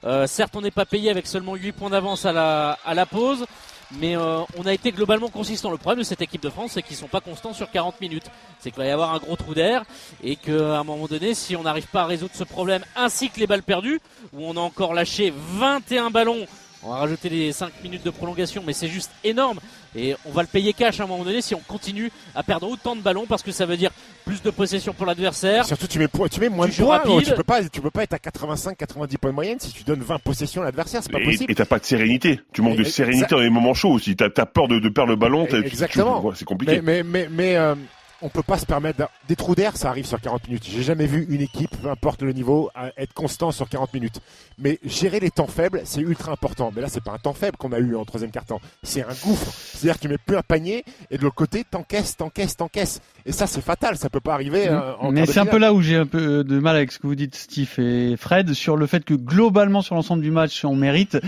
Euh, 0.05 0.27
certes, 0.27 0.57
on 0.57 0.61
n'est 0.63 0.71
pas 0.73 0.85
payé 0.87 1.11
avec 1.11 1.27
seulement 1.29 1.55
8 1.55 1.73
points 1.73 1.91
d'avance 1.91 2.25
à 2.27 2.33
la, 2.33 2.79
à 2.85 2.95
la 2.95 3.07
pause. 3.07 3.45
Mais 3.93 4.17
euh, 4.17 4.41
on 4.57 4.67
a 4.67 4.73
été 4.73 4.91
globalement 4.91 5.29
consistant. 5.29 5.71
Le 5.71 5.77
problème 5.77 6.01
de 6.01 6.05
cette 6.05 6.21
équipe 6.21 6.43
de 6.43 6.51
France, 6.51 6.73
c'est 6.75 6.83
qu'ils 6.83 6.97
sont 6.97 7.07
pas 7.07 7.21
constants 7.21 7.53
sur 7.53 7.71
40 7.71 8.01
minutes. 8.01 8.27
C'est 8.59 8.71
qu'il 8.71 8.79
va 8.79 8.87
y 8.87 8.91
avoir 8.91 9.15
un 9.15 9.19
gros 9.19 9.37
trou 9.37 9.55
d'air 9.55 9.85
et 10.23 10.37
qu'à 10.37 10.79
un 10.79 10.85
moment 10.85 11.07
donné, 11.07 11.35
si 11.35 11.57
on 11.57 11.63
n'arrive 11.63 11.87
pas 11.87 12.03
à 12.03 12.07
résoudre 12.07 12.35
ce 12.35 12.45
problème, 12.45 12.85
ainsi 12.97 13.31
que 13.31 13.39
les 13.39 13.47
balles 13.47 13.63
perdues, 13.63 14.01
où 14.33 14.45
on 14.45 14.57
a 14.57 14.61
encore 14.61 14.95
lâché 14.95 15.33
21 15.37 16.11
ballons, 16.11 16.47
on 16.87 16.91
va 16.91 16.97
rajouter 17.01 17.29
les 17.29 17.53
5 17.53 17.73
minutes 17.83 18.05
de 18.05 18.11
prolongation, 18.11 18.63
mais 18.67 18.73
c'est 18.73 18.89
juste 18.89 19.11
énorme. 19.25 19.59
Et 19.95 20.15
on 20.27 20.31
va 20.31 20.43
le 20.43 20.49
payer 20.49 20.73
cash 20.75 21.01
à 21.01 21.05
un 21.05 21.07
moment 21.07 21.25
donné 21.25 21.41
si 21.41 21.55
on 21.55 21.61
continue 21.61 22.11
à 22.35 22.43
perdre 22.43 22.69
autant 22.69 22.95
de 22.95 23.01
ballons 23.01 23.25
parce 23.27 23.43
que 23.43 23.51
ça 23.51 23.65
veut 23.67 23.77
dire 23.79 23.91
plus 24.27 24.43
de 24.43 24.51
possession 24.51 24.93
pour 24.93 25.07
l'adversaire. 25.07 25.65
Surtout, 25.65 25.87
tu 25.87 25.99
mets, 25.99 26.07
po- 26.09 26.29
tu 26.29 26.39
mets 26.41 26.49
moins 26.51 26.67
Tu 26.67 26.73
de 26.73 26.77
joues 26.77 26.85
points. 26.85 26.99
rapide. 26.99 27.25
Tu 27.29 27.35
peux 27.35 27.43
pas, 27.43 27.65
tu 27.69 27.81
peux 27.81 27.91
pas 27.91 28.03
être 28.03 28.13
à 28.13 28.19
85-90 28.19 29.17
points 29.19 29.31
de 29.31 29.35
moyenne 29.35 29.59
si 29.59 29.73
tu 29.73 29.85
donnes 29.85 30.03
20 30.03 30.19
possessions 30.19 30.63
à 30.63 30.67
l'adversaire. 30.67 31.03
C'est 31.03 31.11
pas 31.13 31.21
Et 31.21 31.25
possible. 31.25 31.51
et 31.51 31.55
t'as 31.55 31.65
pas 31.65 31.79
de 31.79 31.85
sérénité. 31.87 32.41
Tu 32.53 32.61
manques 32.63 32.77
de 32.77 32.85
sérénité 32.85 33.27
dans 33.31 33.41
les 33.41 33.51
moments 33.51 33.75
chauds 33.75 33.93
aussi. 33.93 34.15
T'as 34.17 34.29
as 34.37 34.47
peur 34.47 34.69
de, 34.69 34.79
de 34.79 34.89
perdre 34.91 35.11
le 35.11 35.17
ballon. 35.17 35.47
Exactement. 35.47 36.33
C'est 36.35 36.45
compliqué. 36.45 36.81
Mais, 36.83 37.03
mais, 37.03 37.03
mais, 37.03 37.29
mais 37.31 37.57
euh, 37.57 37.75
on 38.23 38.29
peut 38.29 38.43
pas 38.43 38.59
se 38.59 38.67
permettre 38.67 39.09
des 39.29 39.37
trous 39.37 39.55
d'air, 39.55 39.77
ça 39.77 39.89
arrive 39.91 40.07
sur 40.07 40.21
40 40.21 40.49
minutes. 40.49 40.65
J'ai 40.69 40.83
jamais 40.83 41.07
vu 41.07 41.27
une 41.29 41.41
équipe, 41.43 41.71
peu 41.83 41.91
importe 41.91 42.23
le 42.23 42.33
niveau, 42.33 42.71
à 42.75 42.91
être 42.97 43.13
constant 43.13 43.51
sur 43.53 43.69
40 43.69 43.93
minutes. 43.95 44.21
Mais 44.59 44.79
gérer 44.85 45.21
les 45.21 45.31
temps 45.31 45.47
faibles, 45.47 45.83
c'est 45.85 46.01
ultra 46.01 46.33
important. 46.33 46.73
Mais 46.75 46.81
là, 46.81 46.89
c'est 46.89 47.03
pas 47.03 47.13
un 47.13 47.19
temps 47.19 47.35
faible 47.35 47.57
qu'on 47.59 47.73
a 47.73 47.79
eu 47.79 47.95
en 47.95 48.05
troisième 48.05 48.31
quart-temps. 48.31 48.61
C'est 48.83 49.03
un 49.03 49.15
gouffre. 49.23 49.53
C'est-à-dire 49.53 49.97
que 49.97 50.01
tu 50.03 50.09
mets 50.09 50.19
plus 50.19 50.37
un 50.37 50.43
panier 50.43 50.85
et 51.11 51.19
de 51.19 51.23
l'autre 51.23 51.35
côté, 51.35 51.65
t'encaisses, 51.71 52.17
t'encaisses, 52.17 52.57
t'encaisses. 52.57 53.01
Et 53.27 53.33
ça, 53.33 53.47
c'est 53.47 53.61
fatal. 53.61 53.97
Ça 53.99 54.09
peut 54.09 54.21
pas 54.21 54.33
arriver 54.35 54.69
euh, 54.69 54.95
en 55.01 55.11
Mais 55.13 55.27
c'est 55.27 55.41
un 55.41 55.47
peu 55.47 55.59
là 55.59 55.73
où 55.75 55.83
j'ai 55.83 55.97
un 55.97 56.07
peu 56.07 56.43
de 56.45 56.59
mal 56.59 56.77
avec 56.77 56.93
ce 56.93 56.99
que 56.99 57.07
vous 57.07 57.17
dites, 57.17 57.35
Steve 57.35 57.69
et 57.79 58.17
Fred, 58.17 58.55
sur 58.55 58.77
le 58.77 58.87
fait 58.87 59.05
que 59.05 59.15
globalement 59.15 59.83
sur 59.83 59.95
l'ensemble 59.95 60.23
du 60.23 60.31
match, 60.31 60.65
on 60.65 60.75
mérite. 60.77 61.19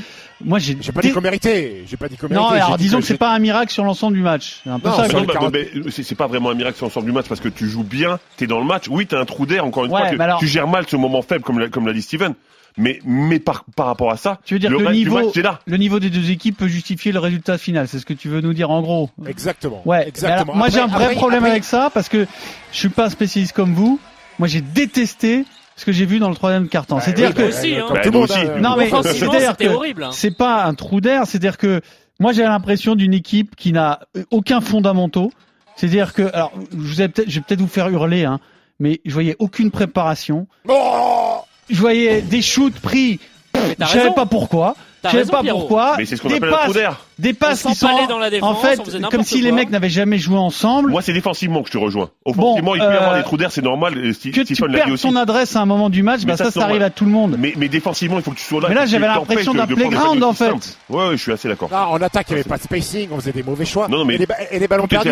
Moi, 0.42 0.58
j'ai. 0.58 0.78
J'ai 0.80 0.92
pas 0.92 1.02
dit 1.02 1.12
qu'on 1.12 1.20
méritait. 1.20 1.82
J'ai 1.86 1.96
pas 1.96 2.08
dit 2.08 2.16
qu'on 2.16 2.28
méritait. 2.28 2.40
Non, 2.48 2.48
alors 2.50 2.78
disons 2.78 2.98
que 2.98 3.02
j'ai- 3.02 3.08
c'est 3.14 3.18
pas 3.18 3.34
un 3.34 3.38
miracle 3.40 3.72
sur 3.72 3.84
l'ensemble 3.84 4.16
du 4.16 4.22
match. 4.22 4.60
C'est 4.64 4.70
un 4.70 4.78
peu 4.78 4.88
Non, 4.88 4.96
ça. 4.96 5.04
sur 5.08 5.14
que- 5.14 5.20
le 5.20 5.26
Non, 5.26 5.32
40. 5.32 5.52
mais- 5.52 5.68
mais 5.84 5.90
c'est 5.90 6.02
c'est 6.02 6.14
pas 6.14 6.26
vraiment 6.28 6.50
un 6.50 6.54
miracle 6.54 6.77
sur 6.78 6.86
l'ensemble 6.86 7.06
du 7.06 7.12
match 7.12 7.26
parce 7.28 7.40
que 7.40 7.48
tu 7.48 7.68
joues 7.68 7.84
bien, 7.84 8.18
t'es 8.36 8.46
dans 8.46 8.58
le 8.58 8.64
match. 8.64 8.88
Oui, 8.88 9.06
t'as 9.06 9.20
un 9.20 9.24
trou 9.26 9.44
d'air, 9.46 9.64
encore 9.66 9.84
une 9.84 9.92
Ouais, 9.92 10.00
fois, 10.00 10.10
que 10.16 10.22
alors- 10.22 10.38
tu 10.40 10.46
gères 10.46 10.66
mal 10.68 10.84
ce 10.88 10.96
moment 10.96 11.20
faible, 11.22 11.44
comme 11.44 11.58
l'a, 11.58 11.68
comme 11.68 11.86
l'a 11.86 11.92
dit 11.92 12.02
Steven. 12.02 12.34
Mais, 12.80 13.00
mais 13.04 13.40
par, 13.40 13.64
par 13.74 13.86
rapport 13.86 14.12
à 14.12 14.16
ça, 14.16 14.38
Tu 14.44 14.54
veux 14.54 14.60
dire 14.60 14.70
le 14.70 14.78
que 14.78 14.92
niveau, 14.92 15.16
match, 15.16 15.26
c'est 15.34 15.42
là. 15.42 15.58
le 15.66 15.76
niveau 15.78 15.98
des 15.98 16.10
deux 16.10 16.30
équipes 16.30 16.56
peut 16.58 16.68
justifier 16.68 17.10
le 17.10 17.18
résultat 17.18 17.58
final. 17.58 17.88
C'est 17.88 17.98
ce 17.98 18.06
que 18.06 18.12
tu 18.14 18.28
veux 18.28 18.40
nous 18.40 18.52
dire 18.54 18.70
en 18.70 18.80
gros. 18.82 19.10
Exactement. 19.26 19.82
Ouais. 19.84 20.06
Exactement. 20.06 20.28
Mais 20.28 20.42
alors, 20.52 20.56
moi, 20.56 20.68
j'ai 20.68 20.78
un 20.80 20.86
vrai 20.86 21.04
après- 21.06 21.16
problème 21.16 21.38
après- 21.40 21.50
avec 21.50 21.64
ça 21.64 21.90
parce 21.92 22.08
que 22.08 22.24
je 22.72 22.78
suis 22.78 22.88
pas 22.88 23.06
un 23.06 23.10
spécialiste 23.10 23.52
comme 23.52 23.74
vous. 23.74 23.98
Moi, 24.38 24.46
j'ai 24.46 24.60
détesté 24.60 25.44
ce 25.74 25.84
que 25.84 25.90
j'ai 25.90 26.06
vu 26.06 26.20
dans 26.20 26.28
le 26.28 26.36
troisième 26.36 26.68
quart-temps. 26.68 26.96
Bah 26.96 27.02
C'est-à-dire 27.04 27.30
oui, 27.30 27.34
que 27.34 27.42
bah, 27.42 27.48
aussi, 27.48 27.74
hein. 27.74 27.86
Bah, 27.92 28.00
tout 28.00 28.12
monde, 28.12 28.24
aussi. 28.30 28.38
Non, 28.60 28.76
mais 28.76 28.88
c'est-à-dire 28.90 29.56
que 29.56 29.66
horrible. 29.66 30.04
hein. 30.04 30.10
c'est 30.12 30.36
pas 30.36 30.64
un 30.64 30.74
trou 30.74 31.00
d'air, 31.00 31.22
c'est-à-dire 31.26 31.56
que 31.58 31.80
moi 32.20 32.32
j'ai 32.32 32.44
l'impression 32.44 32.94
d'une 32.94 33.14
équipe 33.14 33.56
qui 33.56 33.72
n'a 33.72 34.00
aucun 34.30 34.60
fondamentaux. 34.60 35.32
C'est-à-dire 35.78 36.12
que, 36.12 36.22
alors, 36.34 36.52
je, 36.72 36.76
vous 36.76 37.02
ai 37.02 37.08
peut-être, 37.08 37.30
je 37.30 37.36
vais 37.38 37.44
peut-être 37.46 37.60
vous 37.60 37.68
faire 37.68 37.88
hurler, 37.88 38.24
hein, 38.24 38.40
mais 38.80 39.00
je 39.04 39.12
voyais 39.12 39.36
aucune 39.38 39.70
préparation. 39.70 40.48
Oh 40.68 41.36
Je 41.70 41.78
voyais 41.78 42.20
des 42.20 42.42
shoots 42.42 42.80
pris. 42.80 43.20
Je 43.54 43.86
savais 43.86 44.12
pas 44.12 44.26
pourquoi. 44.26 44.74
Je 45.04 45.16
raison, 45.16 45.30
pas 45.30 45.42
Pierrot. 45.42 45.60
pourquoi. 45.60 45.94
Mais 45.96 46.04
c'est 46.04 46.16
ce 46.16 46.22
qu'on 46.22 46.28
des 46.28 46.34
appelle 46.36 46.48
un 46.48 46.56
trou 46.56 46.64
passes, 46.66 46.74
d'air. 46.74 47.06
des 47.18 47.32
passes 47.32 47.62
qui 47.62 47.74
sont 47.74 48.06
dans 48.08 48.18
la 48.18 48.30
défense, 48.30 48.56
en 48.56 48.60
fait 48.60 48.80
comme 49.10 49.22
si 49.22 49.40
les 49.40 49.50
quoi. 49.50 49.56
mecs 49.56 49.70
n'avaient 49.70 49.88
jamais 49.88 50.18
joué 50.18 50.36
ensemble. 50.36 50.90
Moi, 50.90 51.02
c'est 51.02 51.12
défensivement 51.12 51.62
que 51.62 51.68
je 51.68 51.72
te 51.72 51.78
rejoins. 51.78 52.10
Offensivement, 52.24 52.74
il 52.74 52.80
peut 52.80 52.86
y 52.86 52.88
euh, 52.88 52.98
avoir 53.00 53.16
des 53.16 53.22
trous 53.22 53.36
d'air, 53.36 53.52
c'est 53.52 53.62
normal. 53.62 53.94
Sti- 54.12 54.32
que 54.32 54.40
tu 54.40 54.54
l'a 54.62 54.68
dit 54.68 54.74
perds 54.74 54.92
aussi. 54.92 55.08
ton 55.08 55.16
adresse 55.16 55.56
à 55.56 55.60
un 55.60 55.66
moment 55.66 55.90
du 55.90 56.02
match, 56.02 56.20
Mais 56.20 56.32
bah 56.32 56.36
ça, 56.36 56.50
ça, 56.50 56.64
arrive 56.64 56.82
à 56.82 56.90
tout 56.90 57.04
le 57.04 57.10
monde. 57.10 57.36
Mais, 57.38 57.54
mais 57.56 57.68
défensivement, 57.68 58.18
il 58.18 58.22
faut 58.22 58.32
que 58.32 58.36
tu 58.36 58.44
sois 58.44 58.60
là. 58.60 58.68
Mais 58.68 58.74
là, 58.74 58.86
j'avais 58.86 59.06
tu 59.06 59.12
l'impression 59.12 59.54
d'un 59.54 59.66
playground, 59.66 60.22
en 60.22 60.32
fait. 60.32 60.50
Ouais, 60.88 61.08
ouais, 61.08 61.10
je 61.12 61.22
suis 61.22 61.32
assez 61.32 61.48
d'accord. 61.48 61.72
En 61.72 62.00
attaque, 62.00 62.26
il 62.30 62.34
n'y 62.34 62.40
avait 62.40 62.48
pas 62.48 62.58
de 62.58 62.62
spacing, 62.62 63.08
on 63.12 63.16
faisait 63.16 63.32
des 63.32 63.42
mauvais 63.42 63.64
choix. 63.64 63.88
Non, 63.88 64.04
mais 64.04 64.16
et, 64.16 64.18
les, 64.18 64.58
les 64.58 64.68
ballons 64.68 64.86
perdus, 64.86 65.10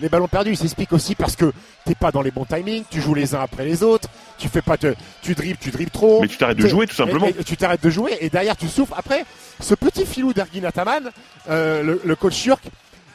les 0.00 0.08
ballons 0.08 0.28
perdus, 0.28 0.50
ils 0.52 0.56
s'expliquent 0.56 0.92
aussi 0.92 1.14
parce 1.14 1.36
que 1.36 1.52
t'es 1.84 1.94
pas 1.94 2.10
dans 2.10 2.22
les 2.22 2.30
bons 2.30 2.44
timings, 2.44 2.84
tu 2.90 3.00
joues 3.00 3.14
les 3.14 3.34
uns 3.34 3.40
après 3.40 3.64
les 3.64 3.82
autres, 3.82 4.08
tu 4.38 4.48
fais 4.48 4.62
pas 4.62 4.76
te, 4.76 4.94
tu 5.22 5.34
dribbles, 5.34 5.58
tu 5.60 5.70
dribbles 5.70 5.90
trop. 5.90 6.20
Mais 6.22 6.28
tu 6.28 6.36
t'arrêtes 6.36 6.58
de 6.58 6.66
jouer, 6.66 6.86
tout 6.86 6.94
simplement. 6.94 7.26
tu 7.44 7.56
t'arrêtes 7.56 7.82
de 7.82 7.90
jouer 7.90 8.12
et 8.20 8.30
derrière 8.30 8.56
tu 8.56 8.68
souffres. 8.68 8.94
Après, 9.04 9.24
ce 9.60 9.74
petit 9.74 10.06
filou 10.06 10.32
d'Ergin 10.32 10.64
Ataman, 10.64 11.10
euh, 11.50 11.82
le, 11.82 12.00
le 12.04 12.16
coach 12.16 12.40
turc, 12.42 12.62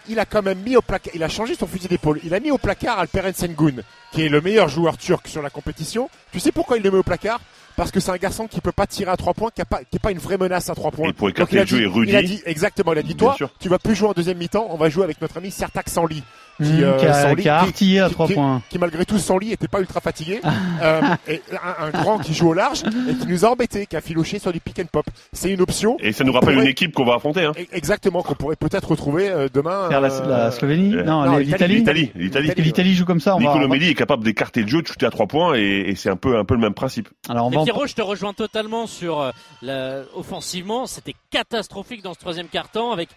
il 0.08 0.19
a 0.19 0.25
quand 0.25 0.41
même 0.43 0.60
mis 0.60 0.75
au 0.75 0.81
placard, 0.81 1.12
il 1.15 1.24
a 1.24 1.29
changé 1.29 1.55
son 1.55 1.65
fusil 1.67 1.88
d'épaule. 1.88 2.19
Il 2.24 2.34
a 2.34 2.39
mis 2.39 2.51
au 2.51 2.58
placard 2.58 3.00
Alperen 3.00 3.34
Sengun, 3.34 3.81
qui 4.12 4.24
est 4.25 4.29
le 4.29 4.39
meilleur 4.41 4.69
joueur 4.69 4.98
turc 4.98 5.27
sur 5.27 5.41
la 5.41 5.50
compétition. 5.50 6.10
Tu 6.31 6.39
sais 6.39 6.51
pourquoi 6.51 6.77
il 6.77 6.84
le 6.84 6.91
met 6.91 6.98
au 6.98 7.03
placard? 7.03 7.39
Parce 7.75 7.91
que 7.91 8.00
c'est 8.00 8.12
un 8.12 8.17
garçon 8.17 8.48
qui 8.48 8.60
peut 8.62 8.72
pas 8.72 8.86
tirer 8.88 9.10
à 9.12 9.17
trois 9.17 9.34
points, 9.34 9.50
qui 9.53 9.62
a 9.62 9.65
pas, 9.65 9.81
une 10.12 10.17
vraie 10.19 10.38
menace 10.38 10.69
à 10.69 10.75
trois 10.75 10.91
points. 10.91 11.10
Et 11.10 11.13
pour 11.13 11.31
Donc, 11.31 11.51
il 11.51 11.58
a 11.60 11.62
le 11.62 11.67
jeu, 11.67 11.77
dit- 11.77 11.84
et 11.84 11.88
Rudy. 11.88 12.12
il 12.12 12.15
a 12.15 12.22
dit 12.22 12.41
exactement, 12.46 12.91
il 12.93 13.00
a 13.00 13.03
dit 13.03 13.15
toi, 13.15 13.36
tu 13.60 13.69
vas 13.69 13.79
plus 13.79 13.96
jouer 13.96 14.10
en 14.10 14.13
deuxième 14.13 14.38
mi-temps, 14.38 14.67
on 14.69 14.75
va 14.77 14.89
jouer 14.89 15.03
avec 15.05 15.22
notre 15.22 15.38
ami 15.38 15.50
Sertak 15.50 15.88
Sanli. 15.89 16.24
Mmh, 16.59 16.65
euh, 16.83 16.97
qui, 16.99 17.05
a, 17.05 17.13
Sanli, 17.13 17.41
qui 17.43 17.49
a 17.49 17.59
qui- 17.61 17.65
artillé 17.67 17.99
à 18.01 18.09
trois 18.09 18.27
points. 18.27 18.61
qui 18.69 18.77
malgré 18.79 19.05
tout 19.05 19.17
sans 19.17 19.37
lit 19.37 19.53
était 19.53 19.67
pas 19.67 19.79
ultra 19.79 20.01
fatigué 20.01 20.41
euh, 20.81 21.01
et 21.27 21.41
un, 21.53 21.85
un 21.87 21.89
grand 21.91 22.17
qui 22.19 22.33
joue 22.33 22.49
au 22.49 22.53
large 22.53 22.83
et 23.09 23.13
qui 23.15 23.27
nous 23.27 23.45
a 23.45 23.49
embêtés 23.49 23.85
qui 23.85 23.95
a 23.95 24.01
filoché 24.01 24.39
sur 24.39 24.51
du 24.51 24.59
pick 24.59 24.79
and 24.79 24.87
pop 24.91 25.05
c'est 25.31 25.51
une 25.51 25.61
option 25.61 25.95
Et 25.99 26.11
ça 26.11 26.23
nous 26.23 26.33
rappelle 26.33 26.55
pourrait- 26.55 26.65
une 26.65 26.71
équipe 26.71 26.93
qu'on 26.93 27.05
va 27.05 27.15
affronter. 27.15 27.45
Hein. 27.45 27.53
e- 27.57 27.65
exactement 27.71 28.21
qu'on 28.23 28.33
pourrait 28.35 28.55
peut-être 28.57 28.89
retrouver 28.89 29.29
euh, 29.29 29.47
demain 29.53 29.87
Faire 29.89 30.01
la, 30.01 30.09
la 30.27 30.51
Slovénie 30.51 30.95
euh, 30.95 31.03
Non, 31.03 31.23
non, 31.25 31.37
l'Italie. 31.37 31.77
L'Italie, 31.77 32.11
l'Italie. 32.57 32.93
Joue 32.95 33.05
comme 33.05 33.19
ça. 33.21 33.35
On 33.35 33.39
va- 33.39 33.67
Melli 33.67 33.89
est 33.89 33.95
capable 33.95 34.23
d'écarter 34.23 34.61
le 34.63 34.67
jeu, 34.67 34.81
de 34.81 34.87
shooter 34.87 35.05
à 35.05 35.11
trois 35.11 35.27
points, 35.27 35.53
et, 35.55 35.61
et 35.89 35.95
c'est 35.95 36.09
un 36.09 36.15
peu, 36.15 36.37
un 36.37 36.43
peu 36.45 36.55
le 36.55 36.59
même 36.61 36.73
principe. 36.73 37.07
Alors 37.29 37.45
on 37.47 37.49
va 37.51 37.59
en- 37.59 37.63
Pierrot, 37.63 37.85
je 37.87 37.93
te 37.93 38.01
rejoins 38.01 38.33
totalement 38.33 38.87
sur 38.87 39.31
la... 39.61 39.99
offensivement, 40.15 40.87
c'était 40.87 41.13
catastrophique 41.29 42.01
dans 42.01 42.13
ce 42.13 42.19
troisième 42.19 42.48
quart-temps 42.48 42.91
avec 42.91 43.09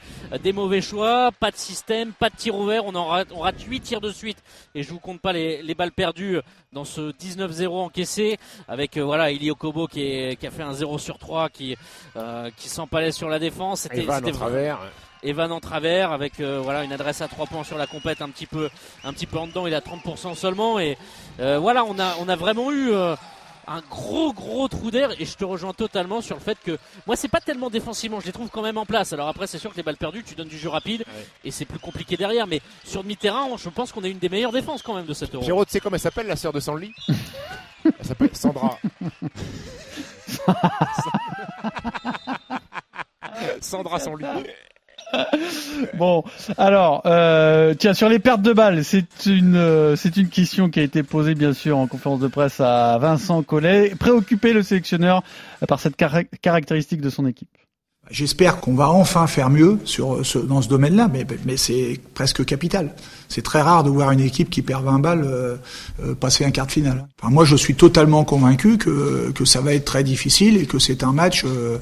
des 0.43 0.53
mauvais 0.53 0.81
choix, 0.81 1.31
pas 1.33 1.51
de 1.51 1.57
système, 1.57 2.13
pas 2.13 2.31
de 2.31 2.37
tir 2.37 2.55
ouvert. 2.55 2.85
On 2.85 2.95
en 2.95 3.07
rate, 3.07 3.29
on 3.33 3.41
rate 3.41 3.61
8 3.63 3.81
tirs 3.81 4.01
de 4.01 4.11
suite 4.11 4.39
et 4.75 4.83
je 4.83 4.91
vous 4.91 5.01
compte 5.01 5.21
pas 5.21 5.33
les, 5.33 5.63
les 5.63 5.75
balles 5.75 5.93
perdues 5.93 6.39
dans 6.73 6.85
ce 6.85 7.13
19-0 7.13 7.69
encaissé 7.69 8.39
avec 8.69 8.97
euh, 8.97 9.05
voilà 9.05 9.31
Ili 9.31 9.51
Okobo 9.51 9.87
qui, 9.87 10.03
est, 10.03 10.37
qui 10.37 10.47
a 10.47 10.51
fait 10.51 10.63
un 10.63 10.73
0 10.73 10.99
sur 10.99 11.19
3 11.19 11.49
qui 11.49 11.77
euh, 12.17 12.51
qui 12.57 12.69
s'empalait 12.69 13.13
sur 13.13 13.29
la 13.29 13.39
défense. 13.39 13.81
C'était 13.81 14.09
en 14.09 14.21
travers. 14.21 14.79
Evan 15.23 15.53
en 15.53 15.61
travers 15.61 16.11
avec 16.13 16.41
euh, 16.41 16.61
voilà 16.63 16.83
une 16.83 16.93
adresse 16.93 17.21
à 17.21 17.29
3 17.29 17.47
points 17.47 17.65
sur 17.65 17.79
la 17.79 17.87
compète 17.87 18.23
un 18.23 18.29
petit 18.29 18.47
peu 18.47 18.69
un 19.05 19.13
petit 19.13 19.27
peu 19.27 19.39
en 19.39 19.47
dedans. 19.47 19.67
Il 19.67 19.75
a 19.75 19.81
30% 19.81 20.35
seulement 20.35 20.81
et 20.81 20.99
euh, 21.41 21.59
voilà 21.59 21.85
on 21.85 21.99
a 21.99 22.17
on 22.21 22.29
a 22.29 22.37
vraiment 22.37 22.73
eu 22.73 22.91
euh, 22.93 23.15
un 23.67 23.81
gros 23.81 24.33
gros 24.33 24.69
trou 24.69 24.91
d'air 24.91 25.11
et 25.21 25.25
je 25.25 25.37
te 25.37 25.45
rejoins 25.45 25.73
totalement 25.73 26.21
sur 26.21 26.37
le 26.37 26.43
fait 26.43 26.59
que 26.65 26.79
moi 27.07 27.17
c'est 27.17 27.29
pas 27.29 27.41
tellement 27.41 27.71
défensivement 27.71 28.21
je 28.21 28.27
les 28.27 28.33
trouve 28.33 28.51
quand 28.51 28.63
même 28.63 28.79
en 28.79 28.87
place. 28.87 29.13
Alors 29.13 29.29
après 29.29 29.47
c'est 29.47 29.59
sûr 29.59 29.71
que 29.71 29.77
les 29.77 29.83
balles 29.83 29.97
perdues 29.97 30.25
tu 30.25 30.35
donnes 30.35 30.49
du 30.49 30.59
jeu 30.59 30.69
rapide 30.69 31.05
et 31.45 31.51
c'est 31.51 31.65
plus 31.65 31.79
compliqué 31.79 32.17
derrière. 32.17 32.47
Mais 32.47 32.61
sur 32.85 33.03
demi-terrain 33.03 33.49
je 33.57 33.69
pense 33.69 33.93
qu'on 33.93 34.05
est 34.05 34.11
une 34.11 34.19
des 34.19 34.29
meilleures 34.29 34.53
défenses 34.53 34.83
quand 34.83 34.95
même 34.95 35.07
de 35.07 35.15
cette 35.15 35.35
euro. 35.35 35.45
Pierrot 35.45 35.65
tu 35.65 35.73
sais 35.73 35.81
comment 35.81 35.97
elle 35.97 36.01
s'appelle 36.01 36.27
la 36.27 36.37
sœur 36.37 36.53
de 36.53 36.61
Sanli? 36.61 36.93
Elle 37.85 38.07
s'appelle 38.07 38.31
Sandra. 38.35 38.79
Sandra 43.61 43.99
Sanli 43.99 44.25
bon, 45.95 46.25
alors, 46.57 47.03
euh, 47.07 47.75
tiens, 47.75 47.95
sur 47.95 48.09
les 48.09 48.19
pertes 48.19 48.43
de 48.43 48.53
balles, 48.53 48.85
c'est 48.85 49.27
une, 49.27 49.57
euh, 49.57 49.97
c'est 49.97 50.17
une 50.17 50.29
question 50.29 50.71
qui 50.71 50.81
a 50.81 50.83
été 50.83 51.03
posée 51.03 51.35
bien 51.35 51.53
sûr 51.53 51.79
en 51.79 51.87
conférence 51.87 52.21
de 52.21 52.29
presse 52.29 52.61
à 52.61 52.99
Vincent 52.99 53.43
Collet. 53.43 53.95
Préoccupé 53.99 54.53
le 54.53 54.63
sélectionneur 54.63 55.23
par 55.69 55.81
cette 55.81 55.97
caractéristique 55.97 57.01
de 57.01 57.11
son 57.11 57.27
équipe. 57.27 57.49
J'espère 58.11 58.61
qu'on 58.61 58.75
va 58.75 58.91
enfin 58.91 59.29
faire 59.29 59.49
mieux 59.49 59.79
sur 59.85 60.27
ce, 60.27 60.39
dans 60.39 60.61
ce 60.61 60.69
domaine-là, 60.69 61.09
mais, 61.11 61.25
mais 61.47 61.57
c'est 61.57 62.01
presque 62.15 62.45
capital. 62.45 62.93
C'est 63.29 63.43
très 63.43 63.63
rare 63.63 63.85
de 63.85 63.91
voir 63.91 64.11
une 64.11 64.21
équipe 64.21 64.51
qui 64.51 64.61
perd 64.61 64.85
20 64.85 64.99
balles 64.99 65.25
euh, 65.25 65.57
euh, 66.03 66.15
passer 66.15 66.45
un 66.45 66.51
quart 66.51 66.67
de 66.67 66.73
finale. 66.73 67.07
Enfin, 67.21 67.33
moi, 67.33 67.45
je 67.45 67.55
suis 67.55 67.77
totalement 67.77 68.25
convaincu 68.25 68.77
que, 68.77 69.31
que 69.31 69.45
ça 69.45 69.61
va 69.61 69.73
être 69.73 69.85
très 69.85 70.03
difficile 70.03 70.57
et 70.57 70.67
que 70.67 70.81
c'est 70.81 71.05
un 71.05 71.13
match 71.13 71.45
euh, 71.45 71.79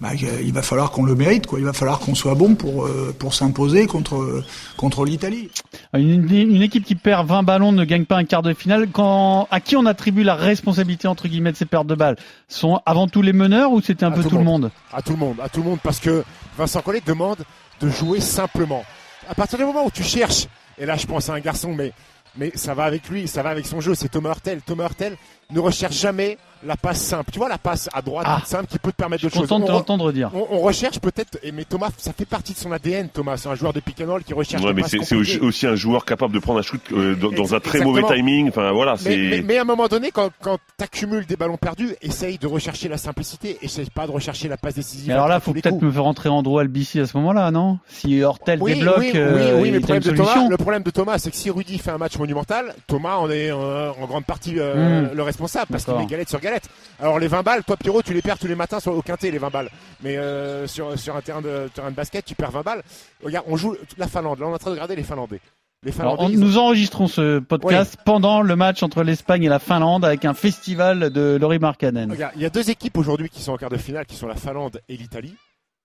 bah, 0.00 0.14
il 0.14 0.52
va 0.52 0.62
falloir 0.62 0.90
qu'on 0.90 1.04
le 1.04 1.14
mérite, 1.14 1.46
quoi. 1.46 1.58
Il 1.58 1.64
va 1.64 1.74
falloir 1.74 1.98
qu'on 1.98 2.14
soit 2.14 2.34
bon 2.34 2.54
pour 2.54 2.86
euh, 2.86 3.14
pour 3.18 3.34
s'imposer 3.34 3.86
contre 3.86 4.42
contre 4.78 5.04
l'Italie. 5.04 5.50
Une, 5.92 6.32
une, 6.32 6.62
équipe 6.62 6.84
qui 6.84 6.94
perd 6.94 7.28
20 7.28 7.42
ballons 7.42 7.72
ne 7.72 7.84
gagne 7.84 8.06
pas 8.06 8.16
un 8.16 8.24
quart 8.24 8.42
de 8.42 8.54
finale. 8.54 8.88
Quand 8.90 9.46
à 9.50 9.60
qui 9.60 9.76
on 9.76 9.84
attribue 9.84 10.22
la 10.22 10.34
responsabilité 10.34 11.06
entre 11.06 11.28
guillemets 11.28 11.52
de 11.52 11.56
ces 11.56 11.66
pertes 11.66 11.86
de 11.86 11.94
balles? 11.94 12.16
Sont 12.48 12.80
avant 12.86 13.08
tout 13.08 13.20
les 13.20 13.34
meneurs 13.34 13.72
ou 13.72 13.82
c'était 13.82 14.04
un 14.04 14.10
peu 14.10 14.22
tout, 14.22 14.38
le 14.38 14.42
monde, 14.42 14.70
À 14.92 15.02
tout 15.02 15.12
le 15.12 15.18
monde, 15.18 15.36
à 15.42 15.48
tout 15.48 15.62
le 15.62 15.68
monde, 15.68 15.78
parce 15.82 16.00
que 16.00 16.24
Vincent 16.56 16.80
Collet 16.80 17.02
demande 17.04 17.38
de 17.80 17.88
jouer 17.90 18.20
simplement. 18.20 18.84
À 19.28 19.34
partir 19.34 19.58
du 19.58 19.64
moment 19.66 19.84
où 19.84 19.90
tu 19.90 20.02
cherches, 20.02 20.46
et 20.78 20.86
là 20.86 20.96
je 20.96 21.06
pense 21.06 21.28
à 21.28 21.34
un 21.34 21.40
garçon, 21.40 21.74
mais 21.74 21.92
mais 22.36 22.52
ça 22.54 22.74
va 22.74 22.84
avec 22.84 23.08
lui, 23.08 23.28
ça 23.28 23.42
va 23.42 23.50
avec 23.50 23.66
son 23.66 23.80
jeu. 23.80 23.94
C'est 23.94 24.08
Thomas 24.08 24.30
Hurtel. 24.30 24.60
Thomas 24.62 24.84
Hurtel 24.84 25.16
ne 25.52 25.60
recherche 25.60 25.98
jamais 25.98 26.38
la 26.64 26.76
passe 26.76 27.00
simple. 27.00 27.30
Tu 27.32 27.38
vois 27.38 27.48
la 27.48 27.58
passe 27.58 27.88
à 27.92 28.02
droite 28.02 28.26
ah. 28.28 28.42
simple 28.44 28.66
qui 28.66 28.78
peut 28.78 28.92
te 28.92 28.96
permettre 28.96 29.24
de 29.24 29.28
choses. 29.28 29.48
Content 29.48 29.60
de 29.60 29.66
t'entendre 29.66 30.12
dire. 30.12 30.30
On, 30.34 30.58
recherche 30.60 30.98
peut-être, 30.98 31.38
mais 31.52 31.64
Thomas, 31.64 31.88
ça 31.96 32.12
fait 32.12 32.24
partie 32.24 32.52
de 32.52 32.58
son 32.58 32.72
ADN. 32.72 33.08
Thomas, 33.08 33.36
c'est 33.36 33.48
un 33.48 33.54
joueur 33.54 33.72
de 33.72 33.80
pick 33.80 34.00
and 34.00 34.10
roll 34.10 34.22
qui 34.22 34.34
recherche. 34.34 34.62
Ouais, 34.62 34.74
mais 34.74 34.82
c'est 34.82 35.14
aussi 35.40 35.66
un 35.66 35.74
joueur 35.74 36.04
capable 36.04 36.34
de 36.34 36.38
prendre 36.38 36.58
un 36.58 36.62
shoot 36.62 36.80
euh, 36.92 37.14
dans, 37.14 37.54
un 37.54 37.60
très 37.60 37.80
mauvais 37.80 38.02
timing. 38.02 38.48
Enfin 38.48 38.72
voilà. 38.72 38.96
Mais, 39.04 39.42
mais, 39.42 39.58
à 39.58 39.62
un 39.62 39.64
moment 39.64 39.88
donné, 39.88 40.10
quand, 40.10 40.30
quand 40.40 40.58
tu 40.78 40.84
accumules 40.84 41.26
des 41.26 41.36
ballons 41.36 41.56
perdus, 41.56 41.94
essaye 42.02 42.38
de 42.38 42.46
rechercher 42.46 42.88
la 42.88 42.98
simplicité. 42.98 43.58
Essaye 43.62 43.88
pas 43.90 44.06
de 44.06 44.12
rechercher 44.12 44.48
la 44.48 44.56
passe 44.56 44.74
décisive. 44.74 45.08
Mais 45.08 45.14
alors 45.14 45.28
là, 45.28 45.40
faut 45.40 45.52
peut-être 45.52 45.80
me 45.80 45.90
faire 45.90 46.04
rentrer 46.04 46.28
Andrew 46.28 46.58
Albici 46.58 47.00
à 47.00 47.06
ce 47.06 47.16
moment-là, 47.16 47.50
non? 47.50 47.78
Si 47.88 48.22
Hortel 48.22 48.58
oui, 48.60 48.74
débloque, 48.74 48.98
oui, 48.98 49.12
euh, 49.14 49.60
oui, 49.60 49.70
mais 49.70 49.78
le 49.78 49.80
problème, 49.80 50.02
de 50.02 50.10
Thomas, 50.10 50.48
le 50.48 50.56
problème 50.56 50.82
de 50.82 50.90
Thomas, 50.90 51.18
c'est 51.18 51.30
que 51.30 51.36
si 51.36 51.50
Rudy 51.50 51.78
fait 51.78 51.90
un 51.90 51.98
match 51.98 52.18
monumental, 52.18 52.74
Thomas 52.86 53.16
en 53.16 53.30
est 53.30 53.50
euh, 53.50 53.90
en 54.00 54.06
grande 54.06 54.24
partie 54.24 54.54
hmm. 54.54 55.10
le 55.14 55.22
responsable 55.22 55.39
parce 55.48 55.84
qu'il 55.84 55.94
met 55.94 56.06
galette 56.06 56.28
sur 56.28 56.40
galette. 56.40 56.68
Alors 56.98 57.18
les 57.18 57.28
20 57.28 57.42
balles, 57.42 57.64
toi 57.64 57.76
Pierrot, 57.76 58.02
tu 58.02 58.14
les 58.14 58.22
perds 58.22 58.38
tous 58.38 58.46
les 58.46 58.54
matins 58.54 58.80
sur, 58.80 58.94
au 58.96 59.02
quintet, 59.02 59.30
les 59.30 59.38
20 59.38 59.50
balles. 59.50 59.70
Mais 60.02 60.16
euh, 60.16 60.66
sur, 60.66 60.98
sur 60.98 61.16
un 61.16 61.20
terrain 61.20 61.40
de, 61.40 61.68
terrain 61.74 61.90
de 61.90 61.96
basket, 61.96 62.24
tu 62.24 62.34
perds 62.34 62.50
20 62.50 62.62
balles. 62.62 62.82
Regarde, 63.22 63.46
on 63.48 63.56
joue 63.56 63.76
la 63.98 64.06
Finlande. 64.08 64.38
Là, 64.40 64.46
on 64.46 64.50
est 64.50 64.54
en 64.54 64.58
train 64.58 64.70
de 64.70 64.74
regarder 64.74 64.96
les 64.96 65.02
Finlandais. 65.02 65.40
Les 65.82 65.92
nous 66.36 66.58
enregistrons 66.58 67.06
ce 67.06 67.38
podcast 67.38 67.96
pendant 68.04 68.42
le 68.42 68.54
match 68.54 68.82
entre 68.82 69.02
l'Espagne 69.02 69.44
et 69.44 69.48
la 69.48 69.58
Finlande 69.58 70.04
avec 70.04 70.26
un 70.26 70.34
festival 70.34 71.08
de 71.08 71.38
Laurie 71.40 71.58
Markkanen. 71.58 72.14
Il 72.36 72.42
y 72.42 72.44
a 72.44 72.50
deux 72.50 72.68
équipes 72.68 72.98
aujourd'hui 72.98 73.30
qui 73.30 73.40
sont 73.40 73.52
en 73.52 73.56
quart 73.56 73.70
de 73.70 73.78
finale, 73.78 74.04
qui 74.04 74.14
sont 74.14 74.26
la 74.26 74.36
Finlande 74.36 74.82
et 74.90 74.98
l'Italie. 74.98 75.34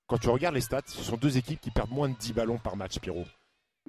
Quand 0.08 0.18
tu 0.18 0.28
regardes 0.28 0.54
les 0.54 0.62
stats, 0.62 0.82
ce 0.86 1.02
sont 1.02 1.16
deux 1.16 1.38
équipes 1.38 1.62
qui 1.62 1.72
perdent 1.72 1.92
moins 1.92 2.10
de 2.10 2.16
10 2.20 2.34
ballons 2.34 2.58
par 2.58 2.76
match, 2.76 3.00
Pierrot. 3.00 3.26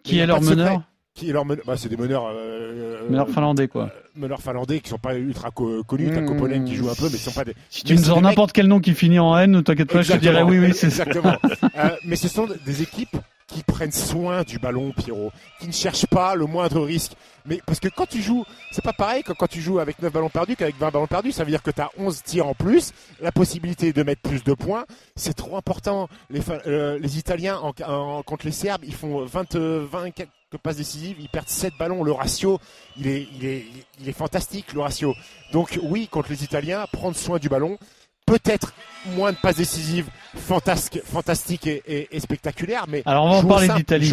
Qui 0.05 0.21
est 0.21 0.27
leur 0.27 0.41
meneur? 0.41 0.83
Qui 1.17 1.31
est 1.31 1.33
leur 1.33 1.45
bah, 1.45 1.77
c'est 1.77 1.89
des 1.89 1.97
meneurs 1.97 2.27
euh, 2.31 3.09
meneurs 3.09 3.29
finlandais 3.29 3.67
quoi. 3.67 3.85
euh, 3.85 3.89
meneurs 4.15 4.41
finlandais 4.41 4.81
qui 4.81 4.91
sont 4.91 4.99
pas 4.99 5.17
ultra 5.17 5.51
connus. 5.51 6.11
T'as 6.13 6.21
mmh, 6.21 6.65
qui 6.65 6.75
joue 6.77 6.89
un 6.89 6.95
peu 6.95 7.07
mais 7.07 7.15
ils 7.15 7.19
sont 7.19 7.33
pas 7.33 7.45
des 7.45 7.55
si 7.71 7.83
tu 7.83 7.95
nous 7.95 8.05
sors 8.05 8.21
n'importe 8.21 8.53
quel 8.53 8.67
nom 8.69 8.81
qui 8.81 8.95
finit 8.95 9.19
en 9.19 9.37
N 9.37 9.63
t'inquiète 9.65 9.91
pas 9.91 10.03
je 10.03 10.13
te 10.13 10.19
dirais 10.19 10.43
oui 10.43 10.59
oui 10.59 10.73
c'est 10.75 10.87
exactement. 10.87 11.37
Euh, 11.77 11.91
mais 12.05 12.17
ce 12.17 12.29
sont 12.29 12.49
des 12.65 12.83
équipes 12.83 13.17
qui 13.49 13.63
prennent 13.63 13.93
soin 13.93 14.43
du 14.43 14.59
ballon 14.59 14.93
Pierrot 14.93 15.31
qui 15.61 15.67
ne 15.67 15.73
cherchent 15.73 16.07
pas 16.07 16.35
le 16.35 16.47
moindre 16.47 16.81
risque. 16.83 17.13
Mais 17.45 17.61
parce 17.67 17.81
que 17.81 17.89
quand 17.89 18.07
tu 18.07 18.23
joues 18.23 18.45
c'est 18.71 18.83
pas 18.85 18.93
pareil 18.93 19.23
que 19.23 19.33
quand 19.33 19.47
tu 19.47 19.61
joues 19.61 19.79
avec 19.79 20.01
9 20.01 20.13
ballons 20.13 20.31
perdus 20.31 20.57
qu'avec 20.57 20.77
20 20.79 20.91
ballons 20.91 21.07
perdus. 21.07 21.33
Ça 21.33 21.45
veut 21.45 21.51
dire 21.51 21.63
que 21.63 21.71
tu 21.71 21.81
as 21.81 21.91
11 21.99 22.23
tirs 22.23 22.47
en 22.47 22.55
plus. 22.55 22.93
La 23.21 23.33
possibilité 23.33 23.93
de 23.93 24.03
mettre 24.03 24.23
plus 24.23 24.43
de 24.43 24.55
points 24.55 24.85
c'est 25.17 25.35
trop 25.35 25.57
important. 25.57 26.09
Les, 26.31 26.41
euh, 26.67 26.99
les 26.99 27.19
Italiens 27.19 27.59
en, 27.59 28.23
contre 28.23 28.47
les 28.47 28.53
Serbes 28.53 28.83
ils 28.85 28.95
font 28.95 29.25
20 29.25 29.57
20 29.57 30.11
passe 30.62 30.76
décisive, 30.76 31.17
ils 31.19 31.29
perdent 31.29 31.49
7 31.49 31.75
ballons. 31.79 32.05
Le 32.05 32.12
ratio, 32.12 32.61
il 32.97 33.09
est, 33.09 33.29
il 33.37 33.45
est, 33.45 33.67
il 34.00 34.09
est 34.09 34.12
fantastique, 34.12 34.73
le 34.73 34.81
ratio. 34.81 35.15
Donc 35.53 35.79
oui, 35.83 36.09
contre 36.09 36.31
les 36.31 36.45
Italiens, 36.45 36.87
prendre 36.93 37.17
soin 37.17 37.38
du 37.38 37.49
ballon, 37.49 37.79
peut-être 38.26 38.73
moins 39.15 39.33
de 39.33 39.37
passes 39.37 39.57
décisives 39.57 40.07
fantastique, 40.35 41.03
fantastique 41.05 41.67
et, 41.67 42.09
et, 42.11 42.21
spectaculaire, 42.21 42.87
mais 42.88 43.03
alors 43.07 43.25
on 43.25 43.31
va 43.31 43.37
en 43.37 43.45
parler 43.45 43.69
d'Italie 43.69 44.12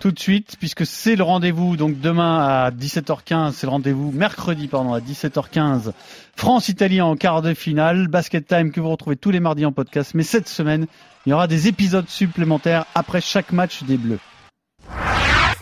tout 0.00 0.12
de 0.12 0.18
suite 0.18 0.56
puisque 0.58 0.84
c'est 0.84 1.16
le 1.16 1.22
rendez-vous 1.22 1.76
donc 1.76 1.98
demain 1.98 2.46
à 2.46 2.70
17h15, 2.70 3.52
c'est 3.52 3.66
le 3.66 3.70
rendez-vous 3.70 4.12
mercredi 4.12 4.68
pardon 4.68 4.92
à 4.92 5.00
17h15. 5.00 5.92
France-Italie 6.36 7.00
en 7.00 7.16
quart 7.16 7.40
de 7.40 7.54
finale, 7.54 8.08
Basket 8.08 8.46
Time 8.46 8.70
que 8.70 8.80
vous 8.80 8.90
retrouvez 8.90 9.16
tous 9.16 9.30
les 9.30 9.40
mardis 9.40 9.64
en 9.64 9.72
podcast, 9.72 10.12
mais 10.14 10.24
cette 10.24 10.48
semaine 10.48 10.86
il 11.24 11.30
y 11.30 11.32
aura 11.32 11.46
des 11.46 11.68
épisodes 11.68 12.08
supplémentaires 12.08 12.84
après 12.94 13.22
chaque 13.22 13.50
match 13.50 13.82
des 13.84 13.96
Bleus. 13.96 14.20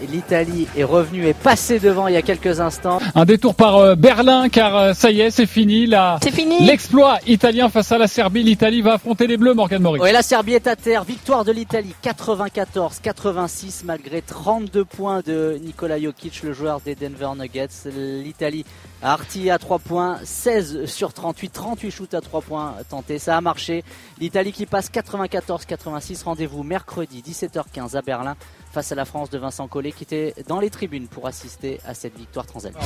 L'Italie 0.01 0.67
est 0.77 0.85
revenue 0.85 1.27
et 1.27 1.35
passée 1.35 1.79
devant 1.79 2.09
il 2.09 2.15
y 2.15 2.17
a 2.17 2.23
quelques 2.23 2.61
instants. 2.61 2.99
Un 3.15 3.25
détour 3.25 3.55
par 3.55 3.77
euh, 3.77 3.95
Berlin 3.95 4.49
car 4.49 4.77
euh, 4.77 4.93
ça 4.95 5.11
y 5.11 5.21
est, 5.21 5.31
c'est 5.31 5.47
fini. 5.47 5.89
C'est 6.23 6.31
fini. 6.31 6.65
L'exploit 6.65 7.19
italien 7.27 7.69
face 7.69 7.93
à 7.93 7.99
la 7.99 8.07
Serbie. 8.07 8.43
L'Italie 8.43 8.83
va 8.83 8.95
affronter 8.95 9.27
les 9.27 9.37
Bleus, 9.37 9.55
Morgan 9.55 9.83
Maurice. 9.83 10.03
Oui, 10.03 10.13
la 10.13 10.23
Serbie 10.23 10.55
est 10.55 10.67
à 10.67 10.77
terre. 10.77 11.05
Victoire 11.05 11.45
de 11.45 11.53
l'Italie 11.53 11.95
94-86 12.03 13.83
malgré 13.85 14.23
32 14.23 14.85
points 14.85 15.21
de 15.25 15.59
Nikola 15.63 16.01
Jokic, 16.01 16.43
le 16.43 16.53
joueur 16.53 16.81
des 16.81 16.95
Denver 16.95 17.31
Nuggets. 17.39 17.69
L'Italie 17.95 18.65
a 19.03 19.13
artillé 19.13 19.51
à 19.51 19.59
3 19.59 19.79
points, 19.79 20.19
16 20.25 20.87
sur 20.87 21.13
38, 21.13 21.51
38 21.51 21.91
shoots 21.91 22.15
à 22.15 22.21
3 22.21 22.41
points 22.43 22.75
tentés. 22.89 23.19
Ça 23.19 23.37
a 23.37 23.41
marché. 23.41 23.85
L'Italie 24.21 24.53
qui 24.53 24.67
passe 24.67 24.91
94-86. 24.91 26.25
Rendez-vous 26.25 26.63
mercredi 26.63 27.23
17h15 27.27 27.97
à 27.97 28.03
Berlin 28.03 28.37
face 28.73 28.91
à 28.91 28.95
la 28.95 29.05
France 29.05 29.31
de 29.31 29.38
Vincent 29.38 29.69
Collet 29.69 29.93
qui 29.93 30.05
était 30.05 30.35
dans 30.49 30.59
les 30.59 30.71
tribunes 30.71 31.07
pour 31.07 31.26
assister 31.26 31.79
à 31.87 31.95
cette 31.95 32.17
victoire 32.17 32.47
transalpine. 32.47 32.81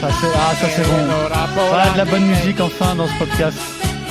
Ça 0.00 0.08
c'est 0.20 0.26
ah, 0.34 0.54
ça 0.60 0.68
c'est 0.68 0.82
bon. 0.82 1.06
Voilà 1.68 1.90
de 1.90 1.98
la 1.98 2.04
bonne 2.04 2.26
musique 2.26 2.60
enfin 2.60 2.94
dans 2.94 3.06
ce 3.06 3.18
podcast. 3.18 3.56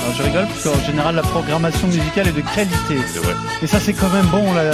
Alors, 0.02 0.14
je 0.14 0.22
rigole 0.22 0.46
parce 0.46 0.64
qu'en 0.64 0.84
général 0.84 1.14
la 1.16 1.22
programmation 1.22 1.86
musicale 1.88 2.28
est 2.28 2.32
de 2.32 2.40
qualité. 2.40 2.96
C'est 3.12 3.18
vrai. 3.20 3.34
Et 3.62 3.66
ça 3.66 3.78
c'est 3.78 3.92
quand 3.92 4.08
même 4.08 4.26
bon 4.26 4.52
la, 4.54 4.70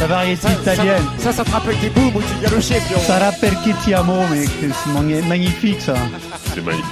la 0.00 0.06
variété 0.06 0.48
italienne. 0.60 1.04
Ça, 1.18 1.32
ça, 1.32 1.44
te 1.44 1.50
rappelle 1.50 1.78
des 1.80 1.90
booms 1.90 2.16
où 2.16 2.20
tu 2.20 2.54
le 2.54 2.60
chef. 2.60 2.82
Ça 3.06 3.18
rappelle 3.18 3.56
che 3.64 3.72
ti 3.84 3.94
amo, 3.94 4.26
mais 4.30 4.46
c'est 4.46 5.22
magnifique 5.28 5.80
ça. 5.80 5.94
C'est 6.54 6.64
magnifique. 6.64 6.84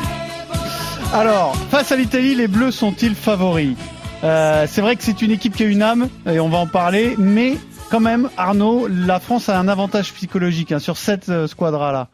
Alors, 1.13 1.57
face 1.71 1.91
à 1.91 1.97
l'Italie, 1.97 2.35
les 2.35 2.49
Bleus 2.49 2.71
sont-ils 2.71 3.15
favoris? 3.15 3.77
Euh, 4.25 4.67
c'est 4.69 4.81
vrai 4.81 4.97
que 4.97 5.03
c'est 5.03 5.23
une 5.23 5.31
équipe 5.31 5.55
qui 5.55 5.63
a 5.63 5.67
une 5.67 5.83
âme, 5.83 6.09
et 6.27 6.41
on 6.41 6.49
va 6.49 6.59
en 6.59 6.67
parler, 6.67 7.15
mais 7.19 7.57
quand 7.91 8.01
même, 8.01 8.29
Arnaud, 8.37 8.87
la 8.87 9.19
France 9.19 9.49
a 9.49 9.59
un 9.59 9.69
avantage 9.69 10.13
psychologique 10.13 10.73
hein, 10.73 10.79
sur 10.79 10.97
cette 10.97 11.29
euh, 11.31 11.47
squadra-là. 11.47 12.09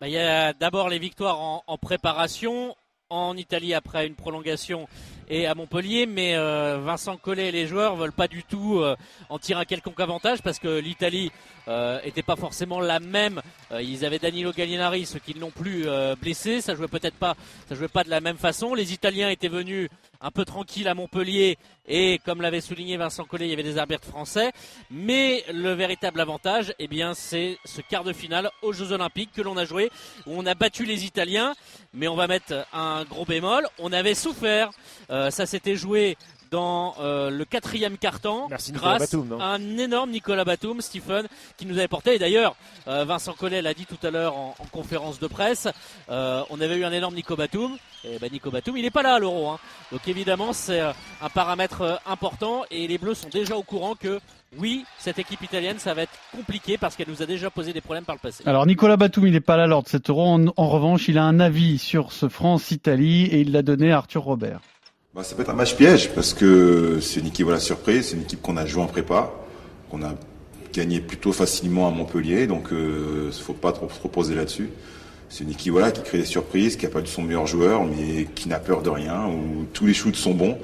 Bah, 0.00 0.06
il 0.06 0.12
y 0.12 0.18
a 0.18 0.52
d'abord 0.52 0.88
les 0.88 1.00
victoires 1.00 1.40
en, 1.40 1.78
préparation, 1.78 2.76
en 3.10 3.36
Italie 3.36 3.74
après 3.74 4.06
une 4.06 4.14
prolongation 4.14 4.86
et 5.28 5.46
à 5.46 5.56
Montpellier, 5.56 6.06
mais 6.06 6.36
euh, 6.36 6.78
Vincent 6.78 7.16
Collet 7.16 7.48
et 7.48 7.52
les 7.52 7.66
joueurs 7.66 7.96
veulent 7.96 8.12
pas 8.12 8.28
du 8.28 8.44
tout 8.44 8.80
en 9.28 9.38
tirer 9.40 9.60
un 9.60 9.64
quelconque 9.64 9.98
avantage 9.98 10.40
parce 10.40 10.60
que 10.60 10.78
l'Italie 10.78 11.32
euh, 11.66 11.98
était 12.04 12.22
pas 12.22 12.36
forcément 12.36 12.80
la 12.80 13.00
même. 13.00 13.42
Ils 13.80 14.04
avaient 14.04 14.20
Danilo 14.20 14.52
Gallinari, 14.52 15.04
ceux 15.04 15.18
qui 15.18 15.34
ne 15.34 15.40
l'ont 15.40 15.50
plus 15.50 15.86
blessé, 16.20 16.60
ça 16.60 16.76
jouait 16.76 16.86
peut-être 16.86 17.16
pas, 17.16 17.34
ça 17.68 17.74
jouait 17.74 17.88
pas 17.88 18.04
de 18.04 18.10
la 18.10 18.20
même 18.20 18.38
façon. 18.38 18.72
Les 18.72 18.92
Italiens 18.92 19.30
étaient 19.30 19.48
venus 19.48 19.88
un 20.20 20.30
peu 20.30 20.44
tranquille 20.44 20.88
à 20.88 20.94
Montpellier 20.94 21.58
et 21.86 22.20
comme 22.24 22.42
l'avait 22.42 22.60
souligné 22.60 22.96
Vincent 22.96 23.24
Collet, 23.24 23.46
il 23.46 23.50
y 23.50 23.52
avait 23.52 23.62
des 23.62 23.78
arbitres 23.78 24.06
français. 24.06 24.52
Mais 24.90 25.44
le 25.52 25.72
véritable 25.72 26.20
avantage, 26.20 26.74
eh 26.78 26.88
bien, 26.88 27.14
c'est 27.14 27.58
ce 27.64 27.80
quart 27.80 28.04
de 28.04 28.12
finale 28.12 28.50
aux 28.62 28.72
Jeux 28.72 28.92
Olympiques 28.92 29.30
que 29.32 29.42
l'on 29.42 29.56
a 29.56 29.64
joué, 29.64 29.90
où 30.26 30.32
on 30.36 30.44
a 30.46 30.54
battu 30.54 30.84
les 30.84 31.04
Italiens. 31.04 31.54
Mais 31.94 32.08
on 32.08 32.16
va 32.16 32.26
mettre 32.26 32.66
un 32.72 33.04
gros 33.04 33.24
bémol. 33.24 33.66
On 33.78 33.92
avait 33.92 34.14
souffert. 34.14 34.70
Euh, 35.10 35.30
ça 35.30 35.46
s'était 35.46 35.76
joué 35.76 36.16
dans 36.50 36.94
euh, 37.00 37.30
le 37.30 37.44
quatrième 37.44 37.98
carton 37.98 38.48
grâce 38.70 39.14
à 39.40 39.44
un 39.54 39.78
énorme 39.78 40.10
Nicolas 40.10 40.44
Batum, 40.44 40.80
Stephen, 40.80 41.26
qui 41.56 41.66
nous 41.66 41.78
avait 41.78 41.88
porté. 41.88 42.14
Et 42.14 42.18
d'ailleurs, 42.18 42.56
euh, 42.86 43.04
Vincent 43.04 43.34
Collet 43.34 43.62
l'a 43.62 43.74
dit 43.74 43.86
tout 43.86 44.06
à 44.06 44.10
l'heure 44.10 44.36
en, 44.36 44.54
conférence 44.72 45.18
de 45.18 45.26
presse, 45.26 45.68
euh, 46.10 46.42
on 46.50 46.60
avait 46.60 46.76
eu 46.76 46.84
un 46.84 46.92
énorme 46.92 47.14
Nico 47.14 47.36
Batum. 47.36 47.76
Et 48.04 48.18
ben 48.20 48.30
Nico 48.30 48.50
Batum, 48.50 48.76
il 48.76 48.82
n'est 48.82 48.90
pas 48.90 49.02
là 49.02 49.14
à 49.14 49.18
l'Euro. 49.18 49.48
Hein. 49.48 49.58
Donc 49.90 50.06
évidemment, 50.06 50.52
c'est 50.52 50.80
un 50.80 51.28
paramètre 51.34 52.00
important. 52.06 52.64
Et 52.70 52.86
les 52.86 52.96
Bleus 52.96 53.14
sont 53.14 53.28
déjà 53.28 53.56
au 53.56 53.62
courant 53.64 53.96
que 53.96 54.20
oui, 54.56 54.84
cette 54.98 55.18
équipe 55.18 55.42
italienne, 55.42 55.78
ça 55.78 55.92
va 55.92 56.02
être 56.02 56.12
compliqué 56.34 56.78
parce 56.78 56.96
qu'elle 56.96 57.08
nous 57.08 57.22
a 57.22 57.26
déjà 57.26 57.50
posé 57.50 57.72
des 57.72 57.80
problèmes 57.82 58.04
par 58.04 58.14
le 58.14 58.20
passé. 58.20 58.44
Alors 58.46 58.66
Nicolas 58.66 58.96
Batum, 58.96 59.26
il 59.26 59.32
n'est 59.32 59.40
pas 59.40 59.56
là 59.56 59.66
lors 59.66 59.82
de 59.82 59.88
cet 59.88 60.08
Euro. 60.08 60.38
En, 60.56 60.68
revanche, 60.68 61.08
il 61.08 61.18
a 61.18 61.24
un 61.24 61.38
avis 61.38 61.78
sur 61.78 62.12
ce 62.12 62.28
France-Italie 62.28 63.24
et 63.24 63.40
il 63.40 63.52
l'a 63.52 63.62
donné 63.62 63.92
à 63.92 63.98
Arthur 63.98 64.22
Robert. 64.22 64.60
Bah, 65.18 65.24
ça 65.24 65.34
peut 65.34 65.42
être 65.42 65.50
un 65.50 65.54
match 65.54 65.74
piège 65.74 66.10
parce 66.14 66.32
que 66.32 67.00
c'est 67.00 67.18
une 67.18 67.26
équipe 67.26 67.48
la 67.48 67.58
surprise, 67.58 68.06
c'est 68.06 68.14
une 68.14 68.22
équipe 68.22 68.40
qu'on 68.40 68.56
a 68.56 68.64
joué 68.66 68.84
en 68.84 68.86
prépa, 68.86 69.32
qu'on 69.90 70.04
a 70.04 70.14
gagné 70.72 71.00
plutôt 71.00 71.32
facilement 71.32 71.88
à 71.88 71.90
Montpellier, 71.90 72.46
donc 72.46 72.68
il 72.70 72.76
euh, 72.76 73.26
ne 73.26 73.32
faut 73.32 73.52
pas 73.52 73.72
trop 73.72 73.90
se 73.90 74.00
reposer 74.00 74.36
là-dessus. 74.36 74.70
C'est 75.28 75.42
une 75.42 75.50
équipe 75.50 75.72
voilà, 75.72 75.90
qui 75.90 76.02
crée 76.02 76.18
des 76.18 76.24
surprises, 76.24 76.76
qui 76.76 76.84
n'a 76.84 76.92
pas 76.92 77.00
de 77.00 77.08
son 77.08 77.22
meilleur 77.22 77.48
joueur, 77.48 77.82
mais 77.84 78.28
qui 78.36 78.48
n'a 78.48 78.60
peur 78.60 78.80
de 78.80 78.90
rien, 78.90 79.26
où 79.26 79.66
tous 79.72 79.86
les 79.86 79.92
shoots 79.92 80.14
sont 80.14 80.34
bons. 80.34 80.56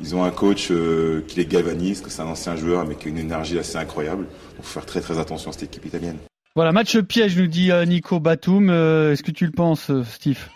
Ils 0.00 0.16
ont 0.16 0.24
un 0.24 0.30
coach 0.30 0.68
euh, 0.70 1.22
qui 1.28 1.36
les 1.36 1.44
galvanise, 1.44 2.00
que 2.00 2.08
c'est 2.08 2.22
un 2.22 2.28
ancien 2.28 2.56
joueur, 2.56 2.86
mais 2.86 2.94
qui 2.94 3.08
a 3.08 3.10
une 3.10 3.18
énergie 3.18 3.58
assez 3.58 3.76
incroyable. 3.76 4.24
Il 4.56 4.64
faut 4.64 4.72
faire 4.72 4.86
très 4.86 5.02
très 5.02 5.18
attention 5.18 5.50
à 5.50 5.52
cette 5.52 5.64
équipe 5.64 5.84
italienne. 5.84 6.16
Voilà, 6.56 6.72
match 6.72 6.96
piège, 7.00 7.36
nous 7.36 7.46
dit 7.46 7.70
euh, 7.72 7.84
Nico 7.84 8.20
Batum. 8.20 8.70
Est-ce 8.70 9.22
que 9.22 9.32
tu 9.32 9.44
le 9.44 9.52
penses, 9.52 9.90
Steve? 10.14 10.46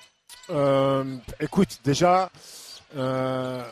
Écoute, 1.39 1.81
déjà, 1.85 2.31
euh, 2.97 3.63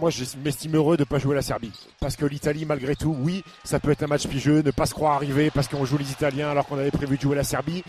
moi, 0.00 0.10
je 0.10 0.24
m'estime 0.44 0.76
heureux 0.76 0.96
de 0.96 1.02
ne 1.02 1.06
pas 1.06 1.18
jouer 1.18 1.34
la 1.34 1.42
Serbie. 1.42 1.72
Parce 2.00 2.16
que 2.16 2.24
l'Italie, 2.24 2.64
malgré 2.64 2.94
tout, 2.94 3.16
oui, 3.18 3.42
ça 3.64 3.80
peut 3.80 3.90
être 3.90 4.04
un 4.04 4.06
match 4.06 4.26
pigeux, 4.26 4.62
ne 4.62 4.70
pas 4.70 4.86
se 4.86 4.94
croire 4.94 5.14
arriver 5.14 5.50
parce 5.50 5.66
qu'on 5.66 5.84
joue 5.84 5.98
les 5.98 6.10
Italiens 6.10 6.50
alors 6.50 6.66
qu'on 6.66 6.78
avait 6.78 6.90
prévu 6.90 7.16
de 7.16 7.22
jouer 7.22 7.36
la 7.36 7.44
Serbie. 7.44 7.82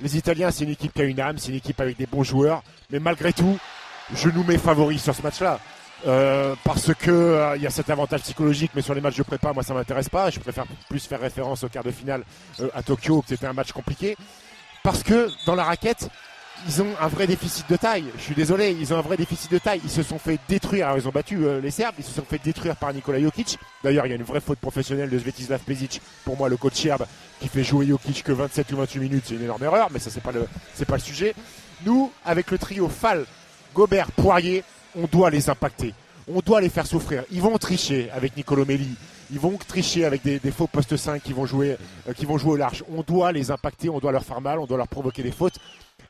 Les 0.00 0.16
Italiens, 0.16 0.50
c'est 0.50 0.64
une 0.64 0.70
équipe 0.70 0.94
qui 0.94 1.02
a 1.02 1.04
une 1.04 1.20
âme, 1.20 1.36
c'est 1.36 1.50
une 1.50 1.56
équipe 1.56 1.80
avec 1.80 1.98
des 1.98 2.06
bons 2.06 2.22
joueurs. 2.22 2.62
Mais 2.90 2.98
malgré 2.98 3.34
tout, 3.34 3.58
je 4.14 4.30
nous 4.30 4.42
mets 4.44 4.56
favoris 4.56 5.02
sur 5.02 5.14
ce 5.14 5.22
match-là. 5.22 5.60
Euh, 6.06 6.54
parce 6.64 6.94
que 6.94 7.10
euh, 7.10 7.56
il 7.56 7.62
y 7.62 7.66
a 7.66 7.70
cet 7.70 7.90
avantage 7.90 8.22
psychologique, 8.22 8.70
mais 8.74 8.80
sur 8.80 8.94
les 8.94 9.02
matchs 9.02 9.18
de 9.18 9.22
prépa, 9.22 9.52
moi 9.52 9.62
ça 9.62 9.74
m'intéresse 9.74 10.08
pas. 10.08 10.30
Je 10.30 10.40
préfère 10.40 10.64
plus 10.88 11.06
faire 11.06 11.20
référence 11.20 11.62
au 11.62 11.68
quart 11.68 11.84
de 11.84 11.90
finale 11.90 12.24
à 12.72 12.82
Tokyo, 12.82 13.20
que 13.20 13.28
c'était 13.28 13.46
un 13.46 13.52
match 13.52 13.72
compliqué. 13.72 14.16
Parce 14.82 15.02
que 15.02 15.28
dans 15.44 15.54
la 15.54 15.64
raquette, 15.64 16.08
ils 16.66 16.82
ont 16.82 16.88
un 17.00 17.08
vrai 17.08 17.26
déficit 17.26 17.68
de 17.70 17.76
taille. 17.76 18.04
Je 18.16 18.22
suis 18.22 18.34
désolé, 18.34 18.76
ils 18.78 18.92
ont 18.92 18.98
un 18.98 19.02
vrai 19.02 19.16
déficit 19.16 19.50
de 19.50 19.58
taille. 19.58 19.80
Ils 19.84 19.90
se 19.90 20.02
sont 20.02 20.18
fait 20.18 20.38
détruire. 20.48 20.86
Alors 20.86 20.98
ils 20.98 21.08
ont 21.08 21.12
battu 21.12 21.44
euh, 21.44 21.60
les 21.60 21.70
Serbes. 21.70 21.94
Ils 21.98 22.04
se 22.04 22.12
sont 22.12 22.24
fait 22.24 22.40
détruire 22.42 22.76
par 22.76 22.92
Nikola 22.92 23.20
Jokic. 23.20 23.58
D'ailleurs, 23.82 24.06
il 24.06 24.10
y 24.10 24.12
a 24.12 24.16
une 24.16 24.22
vraie 24.22 24.40
faute 24.40 24.58
professionnelle 24.58 25.10
de 25.10 25.18
Svetislav 25.18 25.60
Pezic. 25.60 26.00
Pour 26.24 26.36
moi, 26.36 26.48
le 26.48 26.56
coach 26.56 26.74
serbe 26.74 27.06
qui 27.40 27.48
fait 27.48 27.64
jouer 27.64 27.86
Jokic 27.86 28.22
que 28.22 28.32
27 28.32 28.72
ou 28.72 28.76
28 28.76 29.00
minutes, 29.00 29.24
c'est 29.26 29.34
une 29.34 29.44
énorme 29.44 29.64
erreur. 29.64 29.88
Mais 29.92 29.98
ça, 29.98 30.10
c'est 30.10 30.22
pas 30.22 30.32
le, 30.32 30.46
c'est 30.74 30.86
pas 30.86 30.96
le 30.96 31.00
sujet. 31.00 31.34
Nous, 31.84 32.12
avec 32.24 32.50
le 32.50 32.58
trio 32.58 32.88
Fall, 32.88 33.24
Gobert, 33.74 34.10
Poirier, 34.12 34.64
on 34.96 35.06
doit 35.06 35.30
les 35.30 35.48
impacter. 35.48 35.94
On 36.28 36.40
doit 36.40 36.60
les 36.60 36.68
faire 36.68 36.86
souffrir. 36.86 37.24
Ils 37.30 37.40
vont 37.40 37.56
tricher 37.58 38.10
avec 38.12 38.36
Nicolo 38.36 38.64
Melli. 38.64 38.96
Ils 39.32 39.38
vont 39.38 39.56
tricher 39.56 40.04
avec 40.04 40.22
des, 40.22 40.38
faux 40.50 40.66
postes 40.66 40.96
5 40.96 41.22
qui 41.22 41.32
vont 41.32 41.46
jouer, 41.46 41.76
euh, 42.08 42.12
qui 42.12 42.26
vont 42.26 42.36
jouer 42.36 42.52
au 42.52 42.56
large. 42.56 42.84
On 42.92 43.02
doit 43.02 43.30
les 43.30 43.52
impacter, 43.52 43.88
on 43.88 44.00
doit 44.00 44.10
leur 44.10 44.24
faire 44.24 44.40
mal, 44.40 44.58
on 44.58 44.66
doit 44.66 44.76
leur 44.76 44.88
provoquer 44.88 45.22
des 45.22 45.30
fautes 45.30 45.54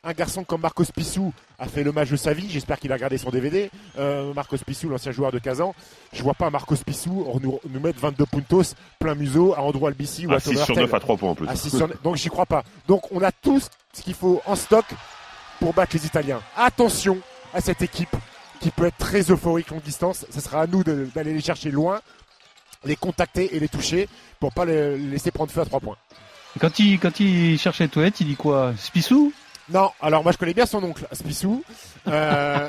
un 0.03 0.13
garçon 0.13 0.45
comme 0.45 0.63
Marcos 0.63 0.87
Pissou 0.95 1.33
a 1.59 1.67
fait 1.67 1.83
le 1.85 1.93
match 1.93 2.09
de 2.09 2.17
sa 2.17 2.33
vie. 2.33 2.49
J'espère 2.49 2.79
qu'il 2.79 2.91
a 2.91 2.95
regardé 2.95 3.19
son 3.19 3.31
DVD. 3.31 3.71
Euh, 3.99 4.33
Marcos 4.33 4.57
Pissou, 4.67 4.89
l'ancien 4.89 5.13
joueur 5.13 5.31
de 5.31 5.39
Kazan. 5.39 5.75
Je 6.13 6.23
vois 6.23 6.35
pas 6.35 6.49
Marcos 6.49 6.77
Pissou 6.77 7.27
nous, 7.43 7.61
nous 7.69 7.81
mettre 7.81 8.01
22 8.01 8.25
puntos 8.27 8.75
plein 8.99 9.15
museau 9.15 9.55
à 9.55 9.61
Andrew 9.61 9.87
Albici 9.87 10.27
ou 10.27 10.33
à 10.33 10.41
6 10.41 10.65
sur 10.65 10.75
9 10.75 10.93
à 10.95 11.01
3 11.01 11.17
points 11.17 11.31
en 11.31 11.35
plus. 11.35 11.47
Donc 12.03 12.17
j'y 12.17 12.29
crois 12.29 12.47
pas. 12.47 12.65
Donc 12.89 13.03
on 13.13 13.23
a 13.23 13.31
tout 13.31 13.61
ce 13.93 14.03
qu'il 14.03 14.15
faut 14.15 14.41
en 14.47 14.57
stock 14.57 14.87
pour 15.59 15.75
battre 15.75 15.95
les 15.95 16.07
Italiens. 16.07 16.41
Attention 16.57 17.19
à 17.53 17.61
cette 17.61 17.83
équipe 17.83 18.17
qui 18.61 18.71
peut 18.71 18.87
être 18.87 18.97
très 18.97 19.31
euphorique 19.31 19.69
longue 19.69 19.83
distance. 19.83 20.25
Ce 20.31 20.41
sera 20.41 20.63
à 20.63 20.67
nous 20.67 20.83
d'aller 20.83 21.35
les 21.35 21.41
chercher 21.43 21.71
loin, 21.71 22.01
les 22.85 22.97
contacter 22.97 23.55
et 23.55 23.61
les 23.61 23.69
toucher 23.69 24.09
pour 24.39 24.53
pas 24.53 24.65
les 24.65 24.97
laisser 24.97 25.31
prendre 25.31 25.53
feu 25.53 25.61
à 25.61 25.67
3 25.67 25.81
points. 25.81 25.97
Quand 26.59 26.79
il, 26.79 26.99
quand 26.99 27.21
il 27.21 27.59
cherche 27.59 27.81
les 27.81 27.89
toilettes, 27.89 28.21
il 28.21 28.29
dit 28.29 28.37
quoi? 28.37 28.73
Spissou 28.79 29.33
non, 29.73 29.91
alors 30.01 30.23
moi 30.23 30.33
je 30.33 30.39
connais 30.39 30.55
bien 30.55 30.67
son 30.67 30.83
oncle, 30.83 31.07
Spissou. 31.13 31.63
Euh... 32.09 32.69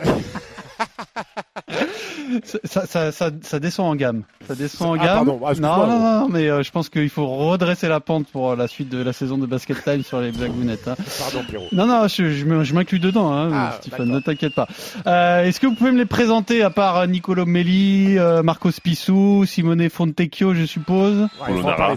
ça, 2.63 2.85
ça, 2.85 3.11
ça, 3.11 3.29
ça, 3.41 3.59
descend 3.59 3.87
en 3.87 3.95
gamme. 3.95 4.23
Ça 4.47 4.55
descend 4.55 4.89
en 4.89 4.93
ah, 4.93 5.05
gamme. 5.05 5.25
Pardon, 5.25 5.41
ah, 5.45 5.53
non, 5.55 5.87
non, 5.87 5.99
non, 5.99 6.29
mais 6.29 6.49
euh, 6.49 6.63
je 6.63 6.71
pense 6.71 6.89
qu'il 6.89 7.09
faut 7.09 7.27
redresser 7.27 7.87
la 7.87 7.99
pente 7.99 8.27
pour 8.27 8.55
la 8.55 8.67
suite 8.67 8.89
de 8.89 9.01
la 9.01 9.13
saison 9.13 9.37
de 9.37 9.45
Basket 9.45 9.83
Time 9.83 10.03
sur 10.03 10.19
les 10.21 10.31
blagounettes. 10.31 10.87
Hein. 10.87 10.95
Pardon, 11.19 11.45
Pierrot. 11.47 11.67
Non, 11.71 11.85
non, 11.85 12.07
je, 12.07 12.31
je 12.31 12.73
m'inclus 12.73 12.99
dedans, 12.99 13.31
hein, 13.31 13.49
ah, 13.53 13.77
Stéphane, 13.81 14.09
ne 14.09 14.19
t'inquiète 14.19 14.55
pas. 14.55 14.67
Euh, 15.07 15.45
Est-ce 15.45 15.59
que 15.59 15.67
vous 15.67 15.75
pouvez 15.75 15.91
me 15.91 15.97
les 15.97 16.05
présenter 16.05 16.63
à 16.63 16.69
part 16.69 17.07
Nicolo 17.07 17.45
Melli, 17.45 18.17
euh, 18.17 18.43
Marco 18.43 18.71
Spissou, 18.71 19.45
Simone 19.45 19.89
Fontecchio, 19.89 20.53
je 20.53 20.65
suppose? 20.65 21.27
Ouais, 21.41 21.47
Polonara. 21.47 21.93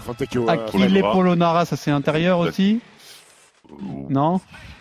Achille 0.47 1.01
Polonara, 1.01 1.65
ça 1.65 1.75
c'est 1.75 1.91
intérieur 1.91 2.39
aussi? 2.39 2.81
Non 4.09 4.39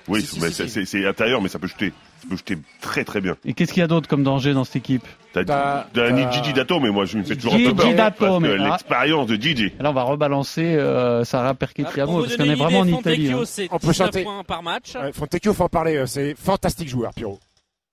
oui, 0.09 0.29
mais 0.41 0.51
c'est 0.51 1.07
intérieur, 1.07 1.41
mais 1.41 1.49
ça 1.49 1.59
peut 1.59 1.67
jeter. 1.67 1.93
Ça 2.21 2.29
peut 2.29 2.37
jeter 2.37 2.59
très 2.81 3.05
très 3.05 3.21
bien. 3.21 3.37
Et 3.45 3.55
qu'est-ce 3.55 3.73
qu'il 3.73 3.81
y 3.81 3.85
a 3.85 3.87
d'autre 3.87 4.09
comme 4.09 4.23
danger 4.23 4.53
dans 4.53 4.65
cette 4.65 4.77
équipe? 4.77 5.07
T'as 5.33 5.87
Gigi 6.31 6.53
Dato, 6.53 6.79
mais 6.79 6.91
moi 6.91 7.07
je 7.07 7.19
me 7.19 7.25
fais 7.25 7.37
toujours 7.37 7.53
Gigi 7.57 7.69
un 7.69 7.75
peu 7.75 7.95
Dato, 7.95 8.41
mais 8.41 8.57
l'expérience 8.57 9.27
de 9.27 9.37
Gigi. 9.37 9.73
Là, 9.81 9.91
on 9.91 9.95
va 9.95 10.03
rebalancer 10.03 10.77
euh, 10.77 11.25
Sarah 11.25 11.55
Perchettiamo 11.55 12.23
parce 12.23 12.37
qu'on 12.37 12.45
est 12.45 12.55
vraiment 12.55 12.81
en 12.81 12.87
Italie. 12.87 13.33
Hein. 13.33 13.43
On 13.71 13.79
peut 13.79 13.93
chanter. 13.93 14.25
points 14.25 14.45
par 14.45 14.63
match. 14.63 14.93
Fontecchio, 15.13 15.55
faut 15.55 15.65
en 15.65 15.69
parler. 15.69 15.97
Euh, 15.97 16.07
c'est 16.07 16.35
fantastique 16.37 16.89
joueur, 16.89 17.13
Pierrot. 17.15 17.41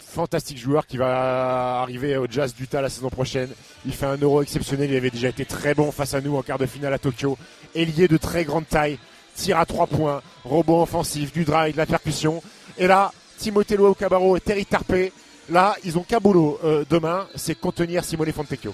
Fantastique 0.04 0.58
joueur 0.58 0.88
qui 0.88 0.98
va 0.98 1.82
arriver 1.82 2.18
au 2.18 2.28
Jazz 2.30 2.54
d'Utah 2.54 2.82
la 2.82 2.90
saison 2.90 3.10
prochaine. 3.10 3.50
Il 3.86 3.94
fait 3.94 4.08
un 4.08 4.18
euro 4.18 4.42
exceptionnel. 4.42 4.90
Il 4.92 4.98
avait 4.98 5.10
déjà 5.10 5.30
été 5.30 5.46
très 5.46 5.74
bon 5.74 5.92
face 5.92 6.14
à 6.14 6.22
nous 6.22 6.36
en 6.36 6.42
quart 6.42 6.58
de 6.58 6.66
finale 6.66 6.94
à 6.94 7.00
Tokyo. 7.00 7.38
Ailier 7.76 8.08
de 8.08 8.18
très 8.18 8.44
grande 8.44 8.68
taille 8.68 8.98
tir 9.36 9.58
à 9.58 9.66
trois 9.66 9.88
points, 9.88 10.22
robot 10.44 10.84
offensif, 10.84 11.32
du 11.32 11.44
drive, 11.44 11.74
de 11.74 11.78
la 11.78 11.86
percussion. 11.86 12.42
Et 12.78 12.88
là, 12.88 13.12
Timothée 13.38 13.78
Loa 13.78 13.96
Cabarro 13.96 14.38
et 14.38 14.40
Terry 14.40 14.66
Tarpé, 14.66 15.12
là, 15.50 15.76
ils 15.84 15.98
ont 15.98 16.04
qu'un 16.04 16.20
boulot 16.20 16.60
euh, 16.64 16.86
demain, 16.90 17.28
c'est 17.36 17.60
contenir 17.60 18.04
Simone 18.04 18.32
Fontecchio. 18.32 18.74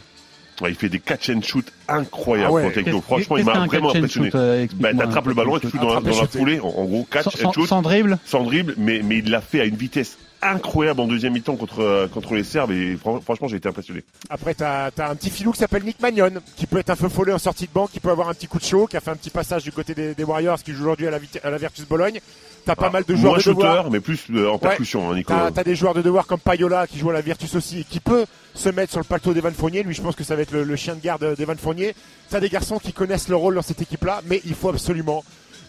il 0.67 0.75
fait 0.75 0.89
des 0.89 0.99
catch 0.99 1.29
and 1.29 1.41
shoot 1.41 1.65
incroyables, 1.87 2.59
ah 2.59 2.69
Fontecchio. 2.69 3.01
Franchement, 3.01 3.37
il 3.37 3.45
m'a 3.45 3.65
vraiment 3.65 3.95
impressionné. 3.95 4.29
Euh, 4.35 4.67
bah, 4.75 4.93
t'attrapes 4.93 5.27
le 5.27 5.33
ballon 5.33 5.57
et 5.57 5.61
tu 5.61 5.69
fous 5.69 5.77
dans, 5.77 6.01
dans 6.01 6.21
la 6.21 6.27
foulée. 6.27 6.59
En, 6.59 6.85
gros, 6.85 7.07
catch 7.09 7.43
and 7.43 7.53
shoot. 7.53 7.67
Sans 7.67 7.81
dribble. 7.81 8.17
Sans 8.25 8.43
dribble, 8.43 8.75
mais, 8.77 9.01
mais 9.03 9.19
il 9.19 9.29
l'a 9.29 9.41
fait 9.41 9.61
à 9.61 9.65
une 9.65 9.75
vitesse 9.75 10.17
incroyable 10.41 11.01
en 11.01 11.07
deuxième 11.07 11.33
mi-temps 11.33 11.55
contre, 11.55 11.81
euh, 11.81 12.07
contre 12.07 12.35
les 12.35 12.43
Serbes 12.43 12.71
et 12.71 12.97
franchement 12.97 13.47
j'ai 13.47 13.57
été 13.57 13.69
impressionné. 13.69 14.03
Après 14.29 14.53
t'as 14.53 14.89
as 14.97 15.09
un 15.09 15.15
petit 15.15 15.29
filou 15.29 15.51
qui 15.51 15.59
s'appelle 15.59 15.83
Nick 15.83 15.99
Magnon 16.01 16.31
qui 16.55 16.67
peut 16.67 16.77
être 16.77 16.89
un 16.89 16.95
feu 16.95 17.09
follet 17.09 17.33
en 17.33 17.39
sortie 17.39 17.67
de 17.67 17.71
banque, 17.73 17.91
qui 17.91 17.99
peut 17.99 18.11
avoir 18.11 18.29
un 18.29 18.33
petit 18.33 18.47
coup 18.47 18.59
de 18.59 18.63
chaud, 18.63 18.87
qui 18.87 18.97
a 18.97 18.99
fait 18.99 19.11
un 19.11 19.15
petit 19.15 19.29
passage 19.29 19.63
du 19.63 19.71
côté 19.71 19.93
des, 19.93 20.23
Warriors 20.23 20.61
qui 20.61 20.73
joue 20.73 20.83
aujourd'hui 20.83 21.07
à 21.07 21.11
la, 21.11 21.19
à 21.43 21.49
la 21.49 21.57
Virtus 21.57 21.87
Bologne. 21.87 22.19
T'as 22.67 22.75
pas 22.75 22.87
ah, 22.87 22.91
mal 22.91 23.05
de 23.05 23.15
joueurs 23.15 23.35
de 23.37 23.39
shooter, 23.39 23.83
mais 23.89 24.01
plus 24.01 24.25
euh, 24.29 24.49
en 24.49 24.57
percussion, 24.57 25.09
hein, 25.09 25.15
Nico. 25.15 25.33
T'as 25.55 25.63
des 25.63 25.73
joueurs 25.73 25.93
de 25.93 26.01
devoir 26.01 26.27
comme 26.27 26.39
Payola 26.39 26.85
qui 26.85 26.99
joue 26.99 27.09
à 27.09 27.13
la 27.13 27.21
Virtus 27.21 27.55
aussi 27.55 27.79
et 27.79 27.83
qui 27.85 28.01
peut 28.01 28.25
se 28.53 28.67
mettre 28.67 28.91
sur 28.91 28.99
le 28.99 29.05
paletot 29.05 29.33
d'Evan 29.33 29.53
Fournier. 29.53 29.83
Lui, 29.83 29.93
je 29.93 30.01
pense 30.01 30.17
que 30.17 30.25
ça 30.25 30.35
va 30.35 30.41
être 30.41 30.51
le, 30.51 30.75
chien 30.75 30.95
de 30.95 30.99
garde 30.99 31.35
d'Evan 31.37 31.57
Fournier. 31.57 31.95
T'as 32.29 32.41
des 32.41 32.49
garçons 32.49 32.77
qui 32.77 32.91
connaissent 32.91 33.29
le 33.29 33.37
rôle 33.37 33.55
dans 33.55 33.61
cette 33.61 33.81
équipe-là, 33.81 34.21
mais 34.25 34.41
il 34.45 34.53
faut 34.53 34.67
absolument 34.67 35.23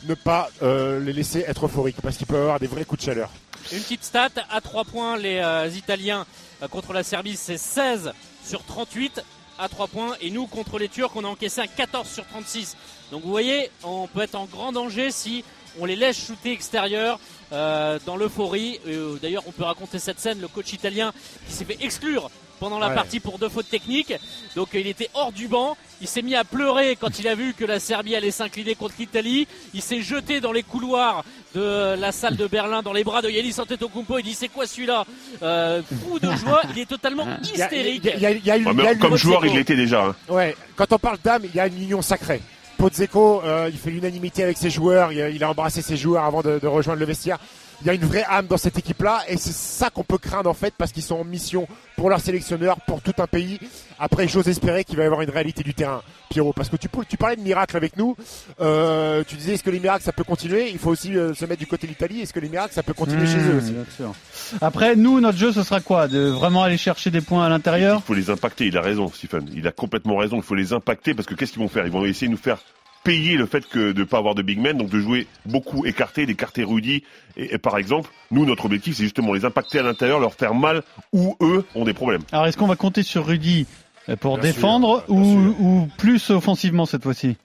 ne 0.09 0.15
pas 0.15 0.51
euh, 0.65 0.99
les 0.99 1.13
laisser 1.13 1.45
être 1.47 1.67
euphoriques 1.67 2.01
parce 2.03 2.17
qu'il 2.17 2.27
peut 2.27 2.37
avoir 2.37 2.59
des 2.59 2.67
vrais 2.67 2.85
coups 2.85 3.01
de 3.01 3.07
chaleur. 3.07 3.31
Une 3.73 3.81
petite 3.81 4.05
stat, 4.05 4.31
à 4.51 4.61
3 4.61 4.85
points, 4.85 5.17
les 5.17 5.39
euh, 5.39 5.69
Italiens 5.69 6.27
euh, 6.63 6.69
contre 6.69 6.93
la 6.93 7.03
Serbie, 7.03 7.37
c'est 7.37 7.59
16 7.59 8.13
sur 8.45 8.65
38 8.65 9.23
à 9.59 9.69
3 9.69 9.89
points. 9.89 10.17
Et 10.21 10.31
nous, 10.31 10.47
contre 10.47 10.79
les 10.79 10.89
Turcs, 10.89 11.13
on 11.17 11.25
a 11.25 11.29
encaissé 11.29 11.61
un 11.61 11.67
14 11.67 12.09
sur 12.09 12.27
36. 12.27 12.77
Donc 13.11 13.23
vous 13.23 13.31
voyez, 13.31 13.71
on 13.83 14.07
peut 14.07 14.23
être 14.23 14.37
en 14.37 14.47
grand 14.47 14.73
danger 14.73 15.11
si 15.11 15.45
on 15.79 15.85
les 15.85 15.97
laisse 15.97 16.19
shooter 16.27 16.53
extérieur 16.53 17.21
dans 17.51 18.17
l'euphorie. 18.17 18.81
D'ailleurs, 19.23 19.45
on 19.47 19.53
peut 19.53 19.65
raconter 19.65 19.99
cette 19.99 20.19
scène, 20.19 20.41
le 20.41 20.49
coach 20.49 20.73
italien 20.73 21.13
qui 21.47 21.53
s'est 21.53 21.65
fait 21.65 21.79
exclure 21.81 22.31
pendant 22.59 22.79
la 22.79 22.89
Ouais. 22.89 22.95
partie 22.95 23.21
pour 23.21 23.39
deux 23.39 23.49
fautes 23.49 23.69
techniques. 23.71 24.13
Donc 24.57 24.69
il 24.75 24.87
était 24.87 25.09
hors 25.15 25.33
du 25.33 25.49
banc. 25.49 25.77
Il 26.01 26.07
s'est 26.09 26.23
mis 26.23 26.35
à 26.37 26.45
pleurer 26.45 26.97
quand 27.01 27.19
il 27.19 27.27
a 27.27 27.35
vu 27.35 27.55
que 27.55 27.65
la 27.65 27.81
Serbie 27.81 28.15
allait 28.15 28.31
s'incliner 28.31 28.75
contre 28.75 28.95
l'Italie. 28.99 29.49
Il 29.75 29.83
s'est 29.83 30.01
jeté 30.01 30.41
dans 30.41 30.53
les 30.53 30.63
couloirs 30.63 31.25
de 31.55 31.95
la 31.99 32.13
salle 32.13 32.37
de 32.37 32.47
Berlin, 32.47 32.83
dans 32.83 32.93
les 32.93 33.03
bras 33.05 33.21
de 33.23 33.29
Yanis 33.31 33.55
Antetokounmpo. 33.59 34.19
Il 34.19 34.25
dit 34.25 34.35
c'est 34.35 34.49
quoi 34.49 34.67
celui-là? 34.67 35.05
Euh, 35.43 35.83
Fou 36.05 36.19
de 36.19 36.31
joie. 36.37 36.63
Il 36.75 36.79
est 36.81 36.87
totalement 36.87 37.27
Il 37.43 37.59
y 37.59 37.63
a- 37.63 37.67
hystérique. 37.67 38.99
comme 39.01 39.17
joueur, 39.17 39.45
il 39.47 39.55
l'était 39.55 39.77
déjà. 39.77 40.05
hein. 40.07 40.17
Ouais, 40.29 40.55
quand 40.77 40.93
on 40.93 40.99
parle 40.99 41.19
d'âme, 41.25 41.43
il 41.45 41.55
y 41.55 41.61
a 41.61 41.67
une 41.67 41.83
union 41.83 42.03
sacrée. 42.03 42.41
Podzeko, 42.77 43.43
euh, 43.45 43.69
il 43.73 43.77
fait 43.79 43.91
l'unanimité 43.91 44.45
avec 44.45 44.57
ses 44.57 44.71
joueurs, 44.71 45.11
il 45.13 45.21
a, 45.21 45.29
il 45.31 45.43
a 45.43 45.51
embrassé 45.51 45.83
ses 45.83 45.97
joueurs 45.97 46.23
avant 46.25 46.43
de, 46.43 46.61
de 46.61 46.67
rejoindre 46.69 47.01
le 47.01 47.07
vestiaire. 47.07 47.39
Il 47.83 47.87
y 47.87 47.91
a 47.91 47.95
une 47.95 48.05
vraie 48.05 48.25
âme 48.29 48.47
dans 48.49 48.57
cette 48.57 48.77
équipe-là 48.77 49.21
et 49.29 49.37
c'est 49.37 49.53
ça 49.53 49.89
qu'on 49.89 50.03
peut 50.03 50.19
craindre 50.19 50.51
en 50.51 50.55
fait 50.55 50.75
parce 50.77 50.91
qu'ils 50.91 51.05
sont 51.05 51.15
en 51.15 51.23
mission 51.25 51.69
pour 51.97 52.11
leur 52.11 52.21
sélectionneur, 52.21 52.77
pour 52.89 53.01
tout 53.03 53.13
un 53.19 53.29
pays. 53.29 53.61
Après, 54.01 54.27
j'ose 54.27 54.49
espérer 54.49 54.83
qu'il 54.85 54.97
va 54.97 55.05
y 55.05 55.07
avoir 55.07 55.23
une 55.23 55.31
réalité 55.31 55.63
du 55.63 55.75
terrain, 55.75 56.03
Pierrot, 56.29 56.53
parce 56.53 56.69
que 56.69 56.77
tu, 56.77 56.89
parlais 56.89 57.37
de 57.37 57.41
miracles 57.41 57.77
avec 57.77 57.97
nous. 57.97 58.17
Euh, 58.61 59.23
tu 59.27 59.37
disais 59.37 59.55
est-ce 59.55 59.63
que 59.63 59.71
les 59.71 59.79
miracles 59.79 60.03
ça 60.05 60.13
peut 60.13 60.25
continuer? 60.25 60.71
Il 60.71 60.79
faut 60.79 60.91
aussi 60.91 61.17
euh, 61.17 61.35
se 61.35 61.45
mettre 61.45 61.61
du 61.61 61.67
côté 61.69 61.87
de 61.87 61.93
l'Italie. 61.93 62.21
Est-ce 62.21 62.33
que 62.33 62.41
les 62.41 62.49
miracles 62.49 62.75
ça 62.75 62.83
peut 62.83 62.95
continuer 62.95 63.27
chez 63.27 63.39
eux 63.39 63.55
Mmh, 63.55 63.59
aussi? 63.59 63.73
bien 63.73 63.85
sûr. 63.97 64.13
Après, 64.61 64.97
nous, 64.97 65.21
notre 65.21 65.39
jeu, 65.39 65.53
ce 65.53 65.63
sera 65.63 65.81
quoi? 65.81 66.09
De 66.09 66.29
vraiment 66.29 66.65
aller 66.65 66.79
chercher 66.79 67.11
des 67.13 67.21
points 67.21 67.47
à 67.47 67.49
l'intérieur? 67.49 68.01
Il 68.05 68.07
faut 68.07 68.15
les 68.15 68.29
impacter. 68.31 68.67
Il 68.67 68.77
a 68.77 68.83
raison, 68.83 69.09
Stephen. 69.09 69.49
Il 69.55 69.67
a 69.69 69.73
complètement 69.73 70.17
raison. 70.17 70.37
Il 70.37 70.43
faut 70.43 70.55
les 70.57 70.73
impacter 70.73 71.15
parce 71.15 71.27
que 71.29 71.35
qu'est-ce 71.35 71.53
qu'ils 71.53 71.63
vont 71.63 71.69
faire? 71.69 71.87
Ils 71.87 71.93
vont 71.93 72.05
essayer 72.05 72.27
de 72.27 72.33
nous 72.33 72.39
faire 72.39 72.59
payer 73.05 73.37
le 73.37 73.47
fait 73.47 73.67
que 73.69 73.93
de 73.93 74.05
pas 74.05 74.19
avoir 74.19 74.35
de 74.35 74.43
big 74.43 74.59
men, 74.59 74.77
donc 74.77 74.91
de 74.91 75.01
jouer 75.01 75.27
beaucoup 75.47 75.87
écarté, 75.87 76.27
d'écarter 76.27 76.65
Rudy. 76.65 77.03
Et, 77.37 77.55
et 77.55 77.59
par 77.59 77.79
exemple, 77.79 78.11
nous, 78.31 78.45
notre 78.45 78.67
objectif, 78.67 78.97
c'est 78.97 79.05
justement 79.05 79.33
les 79.33 79.45
impacter 79.45 79.79
à 79.79 79.83
l'intérieur, 79.83 80.21
leur 80.21 80.35
faire 80.35 80.55
mal 80.55 80.83
où 81.13 81.37
eux 81.41 81.65
ont 81.75 81.85
des 81.85 81.95
problèmes. 81.95 82.23
Alors, 82.33 82.47
est-ce 82.47 82.57
qu'on 82.57 82.67
va 82.67 82.77
compter 82.77 83.03
sur 83.03 83.27
Rudy 83.27 83.67
euh, 84.09 84.17
pour 84.17 84.35
Bien 84.39 84.51
défendre 84.51 85.05
sûr, 85.07 85.15
ou, 85.15 85.89
plus 85.97 86.31
offensivement 86.31 86.87
cette 86.87 87.03
fois-ci? 87.03 87.37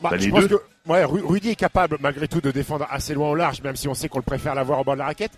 Bah, 0.00 0.10
Bah, 0.10 0.16
les 0.16 0.30
deux. 0.30 0.48
que 0.48 0.60
ouais, 0.86 1.04
Rudy 1.04 1.50
est 1.50 1.56
capable 1.56 1.96
malgré 2.00 2.28
tout 2.28 2.40
de 2.40 2.50
défendre 2.50 2.86
assez 2.90 3.14
loin 3.14 3.30
au 3.30 3.34
large, 3.34 3.62
même 3.62 3.76
si 3.76 3.88
on 3.88 3.94
sait 3.94 4.08
qu'on 4.08 4.18
le 4.18 4.24
préfère 4.24 4.54
l'avoir 4.54 4.80
au 4.80 4.84
bord 4.84 4.94
de 4.94 5.00
la 5.00 5.06
raquette. 5.06 5.32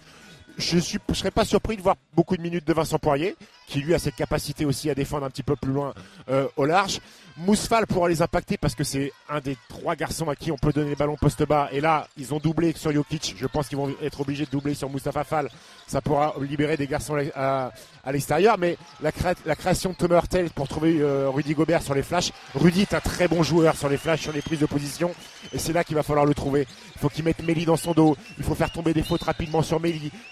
Je 0.59 0.79
je 0.81 1.15
serais 1.15 1.31
pas 1.31 1.45
surpris 1.45 1.77
de 1.77 1.83
voir 1.83 1.95
beaucoup 2.15 2.37
de 2.37 2.43
minutes 2.43 2.67
de 2.67 2.73
Vincent 2.73 2.99
Poirier, 2.99 3.37
qui 3.69 3.81
lui 3.81 3.95
a 3.95 3.99
cette 4.01 4.17
capacité 4.17 4.65
aussi 4.65 4.91
à 4.91 4.95
défendre 4.95 5.25
un 5.25 5.31
petit 5.31 5.45
peu 5.45 5.55
plus 5.57 5.73
loin 5.73 5.95
euh, 6.29 6.49
au 6.57 6.65
large. 6.65 7.01
Mousfal 7.37 7.87
pourra 7.87 8.09
les 8.09 8.21
impacter 8.21 8.57
parce 8.57 8.75
que 8.75 8.83
c'est 8.83 9.13
un 9.29 9.39
des 9.39 9.57
trois 9.69 9.95
garçons 9.95 10.29
à 10.29 10.35
qui 10.35 10.51
on 10.51 10.57
peut 10.57 10.73
donner 10.73 10.91
les 10.91 10.97
ballons 10.97 11.15
poste 11.15 11.47
bas. 11.47 11.69
Et 11.71 11.81
là, 11.81 12.09
ils 12.17 12.35
ont 12.35 12.39
doublé 12.39 12.73
sur 12.77 12.91
Jokic. 12.91 13.37
Je 13.39 13.47
pense 13.47 13.69
qu'ils 13.69 13.79
vont 13.79 13.95
être 14.03 14.21
obligés 14.21 14.45
de 14.45 14.51
doubler 14.51 14.75
sur 14.75 14.91
Moustapha 14.91 15.23
Fall. 15.23 15.49
Ça 15.87 16.01
pourra 16.01 16.35
libérer 16.41 16.77
des 16.77 16.89
garçons 16.89 17.17
à, 17.37 17.71
l'extérieur. 18.11 18.59
Mais 18.59 18.77
la, 19.01 19.13
créa- 19.13 19.37
la 19.47 19.55
création 19.55 19.91
de 19.91 19.95
Thomas 19.95 20.17
Hurtel 20.17 20.51
pour 20.51 20.67
trouver 20.67 20.97
euh, 21.01 21.31
Rudy 21.31 21.55
Gobert 21.55 21.83
sur 21.83 21.95
les 21.95 22.03
flashs. 22.03 22.33
Rudy 22.57 22.81
est 22.83 22.95
un 22.95 23.01
très 23.01 23.29
bon 23.29 23.45
joueur 23.45 23.77
sur 23.77 23.89
les 23.89 23.99
flashs, 23.99 24.23
sur 24.23 24.33
les 24.33 24.43
prises 24.43 24.59
de 24.61 24.67
position. 24.67 25.15
Et 25.53 25.59
c'est 25.59 25.73
là 25.73 25.85
qu'il 25.85 25.95
va 25.95 26.03
falloir 26.03 26.27
le 26.27 26.35
trouver. 26.35 26.67
Il 26.97 27.01
faut 27.01 27.09
qu'il 27.09 27.25
mette 27.25 27.41
Meli 27.47 27.65
dans 27.65 27.77
son 27.77 27.93
dos. 27.93 28.17
Il 28.39 28.43
faut 28.45 28.57
faire 28.57 28.73
tomber 28.73 28.93
des 28.93 29.05
fautes 29.05 29.23
rapidement 29.23 29.63
sur 29.63 29.81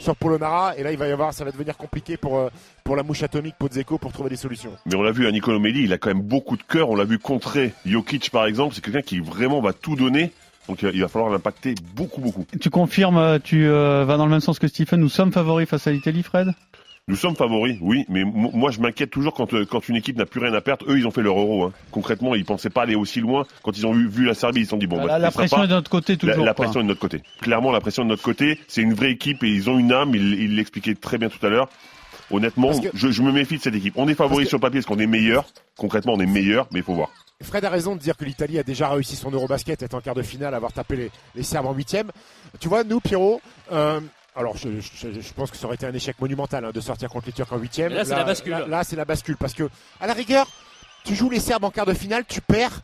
sur 0.01 0.16
Polonara. 0.17 0.77
Et 0.77 0.83
là, 0.83 0.93
il 0.93 0.99
va 0.99 1.07
y 1.09 1.13
avoir, 1.13 1.33
ça 1.33 1.45
va 1.45 1.53
devenir 1.53 1.77
compliqué 1.77 2.17
pour, 2.17 2.39
euh, 2.39 2.49
pour 2.85 2.97
la 2.97 3.03
mouche 3.03 3.23
atomique 3.23 3.55
Podzeko 3.59 3.99
pour 3.99 4.13
trouver 4.13 4.31
des 4.31 4.37
solutions. 4.37 4.73
Mais 4.87 4.95
on 4.95 5.03
l'a 5.03 5.13
vu 5.13 5.27
à 5.27 5.33
Nicolo 5.33 5.61
Melli, 5.61 5.85
il 5.85 5.93
a 5.93 5.99
quand 5.99 6.09
même 6.09 6.23
beaucoup 6.23 6.57
de 6.57 6.63
cœur. 6.63 6.91
On 6.91 6.97
l'a 6.97 7.05
vu 7.05 7.19
contrer 7.19 7.73
Jokic, 7.85 8.31
par 8.31 8.47
exemple. 8.47 8.75
C'est 8.75 8.85
quelqu'un 8.85 9.03
qui 9.03 9.21
vraiment 9.21 9.61
va 9.61 9.73
tout 9.73 9.97
donner. 9.97 10.33
Donc 10.69 10.83
euh, 10.83 10.91
il 10.93 11.01
va 11.01 11.09
falloir 11.09 11.31
l'impacter 11.31 11.75
beaucoup, 11.95 12.21
beaucoup. 12.21 12.45
Tu 12.61 12.71
confirmes, 12.71 13.19
euh, 13.19 13.39
tu 13.43 13.69
euh, 13.69 14.05
vas 14.05 14.17
dans 14.17 14.25
le 14.25 14.31
même 14.31 14.41
sens 14.41 14.59
que 14.59 14.69
Stephen, 14.69 15.01
nous 15.01 15.09
sommes 15.09 15.33
favoris 15.33 15.69
face 15.69 15.87
à 15.87 15.93
l'Italie, 15.93 16.23
Fred? 16.23 16.53
Nous 17.09 17.15
sommes 17.15 17.37
favoris, 17.37 17.79
oui, 17.83 18.05
mais 18.09 18.25
mo- 18.25 18.51
moi 18.53 18.73
je 18.73 18.81
m'inquiète 18.81 19.11
toujours 19.11 19.33
quand, 19.33 19.55
euh, 19.55 19.65
quand 19.65 19.89
une 19.89 19.95
équipe 19.95 20.17
n'a 20.17 20.27
plus 20.27 20.41
rien 20.41 20.53
à 20.55 20.61
perdre. 20.61 20.85
Eux, 20.89 20.99
ils 20.99 21.07
ont 21.07 21.13
fait 21.13 21.23
leur 21.23 21.39
euro. 21.39 21.63
Hein. 21.63 21.73
Concrètement, 21.93 22.35
ils 22.35 22.45
pensaient 22.45 22.69
pas 22.69 22.83
aller 22.83 22.97
aussi 22.97 23.21
loin. 23.21 23.47
Quand 23.63 23.79
ils 23.79 23.87
ont 23.87 23.93
vu, 23.93 24.09
vu 24.09 24.25
la 24.25 24.35
Serbie, 24.35 24.63
ils 24.63 24.65
se 24.65 24.71
sont 24.71 24.77
dit 24.77 24.89
bon, 24.89 24.97
bah, 24.97 25.07
La, 25.07 25.19
la 25.21 25.31
pression 25.31 25.59
pas- 25.59 25.65
est 25.65 25.69
de 25.69 25.75
notre 25.75 25.89
côté 25.89 26.15
La, 26.15 26.19
toujours. 26.33 26.45
la 26.45 26.53
quoi. 26.53 26.65
pression 26.65 26.81
est 26.81 26.83
de 26.83 26.89
notre 26.89 26.99
côté. 27.01 27.23
Clairement, 27.43 27.71
la 27.71 27.81
pression 27.81 28.03
est 28.03 28.07
de 28.07 28.11
notre 28.11 28.25
côté. 28.25 28.59
C'est 28.67 28.83
une 28.83 28.93
vraie 28.95 29.13
équipe 29.13 29.45
et 29.45 29.49
ils 29.49 29.71
ont 29.71 29.79
une 29.79 29.93
âme. 29.93 30.17
Il 30.17 30.35
il 30.35 30.57
l'expliquait 30.57 30.97
très 30.97 31.17
bien 31.17 31.29
tout 31.29 31.47
à 31.47 31.49
l'heure. 31.49 31.69
Honnêtement, 32.33 32.77
que- 32.77 32.89
je, 32.93 33.09
je 33.13 33.23
me 33.23 33.31
méfie 33.31 33.59
de 33.59 33.63
cette 33.63 33.77
équipe. 33.77 33.95
On 33.97 34.09
est 34.09 34.17
que- 34.17 34.45
sur 34.45 34.57
le 34.59 34.61
papier 34.61 34.81
parce 34.81 34.87
qu'on 34.87 34.99
est 34.99 35.07
meilleur. 35.07 35.45
Concrètement, 35.77 36.15
on 36.15 36.19
est 36.21 36.27
meilleur, 36.27 36.67
mais 36.73 36.81
il 36.81 36.85
faut 36.85 36.95
voir. 36.95 37.11
Fred 37.41 37.65
a 37.65 37.71
raison 37.71 37.95
de 37.95 38.01
dire 38.01 38.17
que 38.17 38.25
l'Italie 38.25 38.59
a 38.59 38.65
déjà 38.65 38.89
réussi 38.89 39.15
son 39.15 39.31
Eurobasket, 39.31 39.81
est 39.81 39.95
en 39.95 40.01
quart 40.01 40.15
de 40.17 40.23
finale, 40.23 40.55
avoir 40.55 40.73
tapé 40.73 40.97
les, 40.97 41.11
les 41.37 41.43
Serbes 41.45 41.67
en 41.67 41.73
huitième. 41.75 42.11
Tu 42.59 42.67
vois, 42.67 42.83
nous, 42.83 42.99
Pierrot, 42.99 43.41
euh, 43.71 44.01
alors 44.37 44.57
je, 44.57 44.69
je- 44.81 45.21
je 45.21 45.33
pense 45.35 45.51
que 45.51 45.57
ça 45.57 45.67
aurait 45.67 45.77
été 45.77 45.87
un 45.87 45.95
échec 45.95 46.21
monumental 46.21 46.65
hein, 46.65 46.71
de 46.73 46.81
sortir 46.81 47.09
contre 47.09 47.27
les 47.27 47.33
Turcs 47.33 47.53
en 47.53 47.59
huitième. 47.59 47.89
Mais 47.91 47.97
là, 47.99 48.05
c'est 48.05 48.15
la 48.15 48.25
bascule. 48.25 48.53
Là, 48.53 48.67
là, 48.67 48.85
c'est 48.85 48.97
la 48.97 49.05
bascule 49.05 49.37
parce 49.37 49.55
que, 49.55 49.69
à 50.01 50.07
la 50.07 50.13
rigueur, 50.13 50.47
tu 51.05 51.15
joues 51.15 51.31
les 51.31 51.41
Serbes 51.41 51.65
en 51.65 51.71
quart 51.71 51.87
de 51.87 51.95
finale, 51.95 52.25
tu 52.29 52.41
perds. 52.41 52.81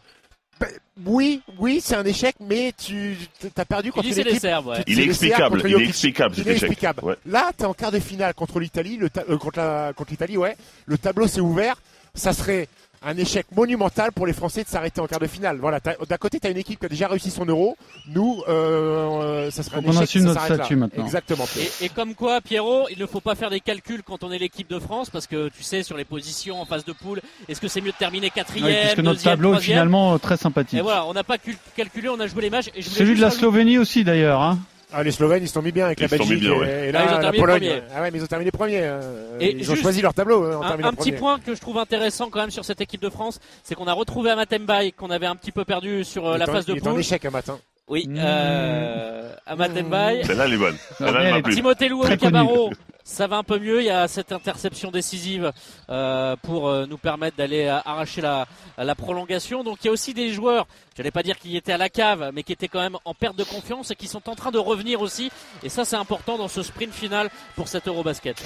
Ben, 0.60 0.68
oui, 1.06 1.42
oui, 1.58 1.80
c'est 1.82 1.96
un 1.96 2.04
échec, 2.04 2.36
mais 2.38 2.72
tu 2.76 3.16
as 3.56 3.64
perdu 3.64 3.90
contre 3.90 4.06
les 4.06 4.20
équipe. 4.20 4.38
Serbes, 4.38 4.66
ouais. 4.68 4.84
Il 4.86 5.00
est 5.00 5.04
explicable. 5.04 5.58
Il 5.60 5.66
est 5.66 5.70
Jokic. 5.70 5.88
explicable 5.88 6.34
cet 6.36 6.46
échec. 6.46 6.62
Inexplicable. 6.62 7.04
Ouais. 7.04 7.16
Là, 7.26 7.50
t'es 7.56 7.64
en 7.64 7.74
quart 7.74 7.90
de 7.90 7.98
finale 7.98 8.32
contre 8.34 8.60
l'Italie, 8.60 8.98
euh, 9.28 9.38
contre 9.38 9.58
la- 9.58 9.92
contre 9.96 10.10
l'Italie, 10.10 10.36
ouais. 10.36 10.56
Le 10.86 10.98
tableau 10.98 11.26
s'est 11.26 11.40
ouvert. 11.40 11.80
Ça 12.14 12.32
serait 12.32 12.68
un 13.04 13.16
échec 13.16 13.46
monumental 13.54 14.12
pour 14.12 14.26
les 14.26 14.32
Français 14.32 14.62
de 14.64 14.68
s'arrêter 14.68 15.00
en 15.00 15.06
quart 15.06 15.18
de 15.20 15.26
finale. 15.26 15.58
Voilà. 15.60 15.80
t'as- 15.80 15.96
D'un 16.08 16.16
côté, 16.16 16.38
t'as 16.40 16.50
une 16.50 16.56
équipe 16.56 16.78
qui 16.80 16.86
a 16.86 16.88
déjà 16.88 17.08
réussi 17.08 17.30
son 17.30 17.44
euro. 17.44 17.76
Nous, 18.08 18.42
euh, 18.48 18.52
euh, 19.22 19.50
ça 19.50 19.62
serait 19.62 19.80
Faut 19.82 19.88
un 19.88 19.92
échec. 19.92 20.02
assume 20.02 20.22
ça 20.22 20.28
notre 20.28 20.44
statut 20.44 20.74
là. 20.74 20.80
maintenant. 20.80 21.04
Exactement. 21.04 21.44
Et, 21.58 21.84
et 21.86 21.88
comme 21.88 22.14
quoi, 22.14 22.40
Pierrot, 22.40 22.86
il 22.90 22.98
ne 22.98 23.06
faut 23.06 23.20
pas 23.20 23.34
faire 23.34 23.50
des 23.50 23.60
calculs 23.60 24.02
quand 24.02 24.22
on 24.24 24.30
est 24.32 24.38
l'équipe 24.38 24.68
de 24.70 24.78
France, 24.78 25.10
parce 25.10 25.26
que 25.26 25.48
tu 25.48 25.62
sais, 25.62 25.82
sur 25.82 25.96
les 25.96 26.04
positions 26.04 26.60
en 26.60 26.64
phase 26.64 26.84
de 26.84 26.92
poule, 26.92 27.20
est-ce 27.48 27.60
que 27.60 27.68
c'est 27.68 27.80
mieux 27.80 27.92
de 27.92 27.96
terminer 27.96 28.30
quatrième, 28.30 28.66
Oui, 28.68 28.74
puisque 28.82 28.98
notre 28.98 29.16
deuxième, 29.16 29.32
tableau 29.34 29.54
est 29.54 29.60
finalement 29.60 30.14
euh, 30.14 30.18
très 30.18 30.36
sympathique. 30.36 30.78
Et 30.78 30.82
voilà, 30.82 31.04
on 31.06 31.12
n'a 31.12 31.24
pas 31.24 31.38
cul- 31.38 31.56
calculé, 31.76 32.08
on 32.08 32.20
a 32.20 32.26
joué 32.26 32.42
les 32.42 32.50
matchs. 32.50 32.68
Et 32.74 32.82
je 32.82 32.88
Celui 32.88 33.16
de 33.16 33.20
la 33.20 33.30
Slovénie 33.30 33.78
aussi 33.78 34.04
d'ailleurs. 34.04 34.40
Hein. 34.40 34.58
Ah, 34.94 35.02
les 35.02 35.10
Slovènes, 35.10 35.42
ils 35.42 35.48
se 35.48 35.54
sont 35.54 35.62
mis 35.62 35.72
bien 35.72 35.86
avec 35.86 35.98
Ils 36.00 36.02
la 36.02 36.08
Belgique 36.08 36.40
bien, 36.40 36.52
et, 36.52 36.58
ouais. 36.58 36.88
et 36.88 36.92
là, 36.92 37.00
Ah, 37.00 37.04
ils 37.04 37.08
ont 37.08 37.14
la 37.16 37.20
terminé 37.22 37.40
Pologne. 37.40 37.58
premier. 37.68 37.82
Ah 37.94 38.02
ouais, 38.02 38.10
mais 38.10 38.18
ils 38.18 38.22
ont 38.24 38.26
terminé 38.26 38.50
premier. 38.50 38.90
Et 39.40 39.56
ils 39.56 39.70
ont 39.72 39.76
choisi 39.76 40.02
leur 40.02 40.14
tableau. 40.14 40.44
hein, 40.44 40.56
en 40.58 40.62
Un, 40.62 40.68
terminant 40.68 40.88
un 40.88 40.92
petit 40.92 41.12
premier. 41.12 41.18
point 41.18 41.38
que 41.38 41.54
je 41.54 41.60
trouve 41.60 41.78
intéressant 41.78 42.28
quand 42.30 42.40
même 42.40 42.50
sur 42.50 42.64
cette 42.64 42.80
équipe 42.80 43.00
de 43.02 43.08
France, 43.10 43.40
c'est 43.62 43.74
qu'on 43.74 43.86
a 43.86 43.92
retrouvé 43.92 44.30
Amatembaï 44.30 44.92
qu'on 44.92 45.10
avait 45.10 45.26
un 45.26 45.36
petit 45.36 45.52
peu 45.52 45.64
perdu 45.64 46.04
sur 46.04 46.28
euh, 46.28 46.34
Il 46.36 46.38
la 46.40 46.46
phase 46.46 46.66
de 46.66 46.72
Il 46.72 46.78
est 46.78 46.86
en 46.86 46.90
poule. 46.90 47.00
échec 47.00 47.24
un 47.24 47.30
matin. 47.30 47.58
Oui, 47.88 48.06
Mmh. 48.08 48.16
euh, 48.18 49.32
Amatembaï. 49.46 50.24
Celle-là, 50.24 50.44
elle 50.46 50.54
est 50.54 50.56
bonne. 50.56 50.76
Celle-là, 50.98 51.12
elle 51.12 51.24
mais 51.24 51.30
m'a 51.30 51.36
elle- 51.38 51.42
plu. 51.42 51.54
Timothée. 51.56 51.90
Cabarro, 52.18 52.70
ça 53.04 53.26
va 53.26 53.36
un 53.36 53.42
peu 53.42 53.58
mieux. 53.58 53.80
Il 53.80 53.86
y 53.86 53.90
a 53.90 54.08
cette 54.08 54.32
interception 54.32 54.90
décisive 54.90 55.52
euh, 55.90 56.36
pour 56.42 56.68
euh, 56.68 56.86
nous 56.88 56.98
permettre 56.98 57.36
d'aller 57.36 57.64
euh, 57.64 57.78
arracher 57.84 58.20
la, 58.20 58.46
prolongation. 58.96 59.64
Donc 59.64 59.78
il 59.82 59.86
y 59.86 59.90
a 59.90 59.92
aussi 59.92 60.14
des 60.14 60.32
joueurs, 60.32 60.66
je 60.96 61.02
n'allais 61.02 61.10
pas 61.10 61.22
dire 61.22 61.38
qu'ils 61.38 61.56
étaient 61.56 61.72
à 61.72 61.78
la 61.78 61.88
cave, 61.88 62.30
mais 62.34 62.42
qui 62.42 62.52
étaient 62.52 62.68
quand 62.68 62.80
même 62.80 62.96
en 63.04 63.14
perte 63.14 63.36
de 63.36 63.44
confiance 63.44 63.90
et 63.90 63.94
qui 63.94 64.06
sont 64.06 64.28
en 64.28 64.34
train 64.34 64.50
de 64.50 64.58
revenir 64.58 65.00
aussi. 65.00 65.30
Et 65.62 65.68
ça 65.68 65.84
c'est 65.84 65.96
important 65.96 66.36
dans 66.36 66.48
ce 66.48 66.62
sprint 66.62 66.92
final 66.92 67.30
pour 67.56 67.68
cet 67.68 67.88
Eurobasket. 67.88 68.42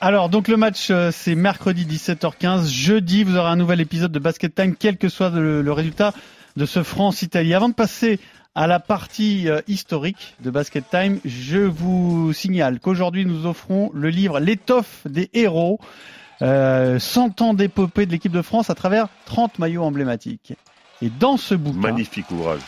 Alors 0.00 0.28
donc 0.28 0.48
le 0.48 0.56
match 0.56 0.90
c'est 1.12 1.34
mercredi 1.34 1.84
17h15. 1.84 2.68
Jeudi 2.68 3.24
vous 3.24 3.36
aurez 3.36 3.50
un 3.50 3.56
nouvel 3.56 3.80
épisode 3.80 4.12
de 4.12 4.18
Basket 4.18 4.54
Time, 4.54 4.74
quel 4.76 4.96
que 4.96 5.08
soit 5.08 5.30
le 5.30 5.72
résultat 5.72 6.12
de 6.56 6.66
ce 6.66 6.82
France-Italie. 6.82 7.54
Avant 7.54 7.68
de 7.68 7.74
passer 7.74 8.20
à 8.54 8.66
la 8.66 8.80
partie 8.80 9.48
euh, 9.48 9.60
historique 9.68 10.34
de 10.40 10.50
Basket 10.50 10.84
Time, 10.90 11.20
je 11.24 11.58
vous 11.58 12.32
signale 12.32 12.80
qu'aujourd'hui 12.80 13.24
nous 13.24 13.46
offrons 13.46 13.90
le 13.94 14.08
livre 14.08 14.40
L'étoffe 14.40 15.06
des 15.06 15.30
héros, 15.32 15.78
euh, 16.42 16.98
100 16.98 17.42
ans 17.42 17.54
d'épopée 17.54 18.06
de 18.06 18.12
l'équipe 18.12 18.32
de 18.32 18.42
France 18.42 18.70
à 18.70 18.74
travers 18.74 19.08
30 19.26 19.58
maillots 19.58 19.84
emblématiques. 19.84 20.54
Et 21.02 21.10
dans 21.10 21.36
ce 21.36 21.54
bouquin, 21.54 21.78
Magnifique 21.78 22.30
ouvrage. 22.30 22.60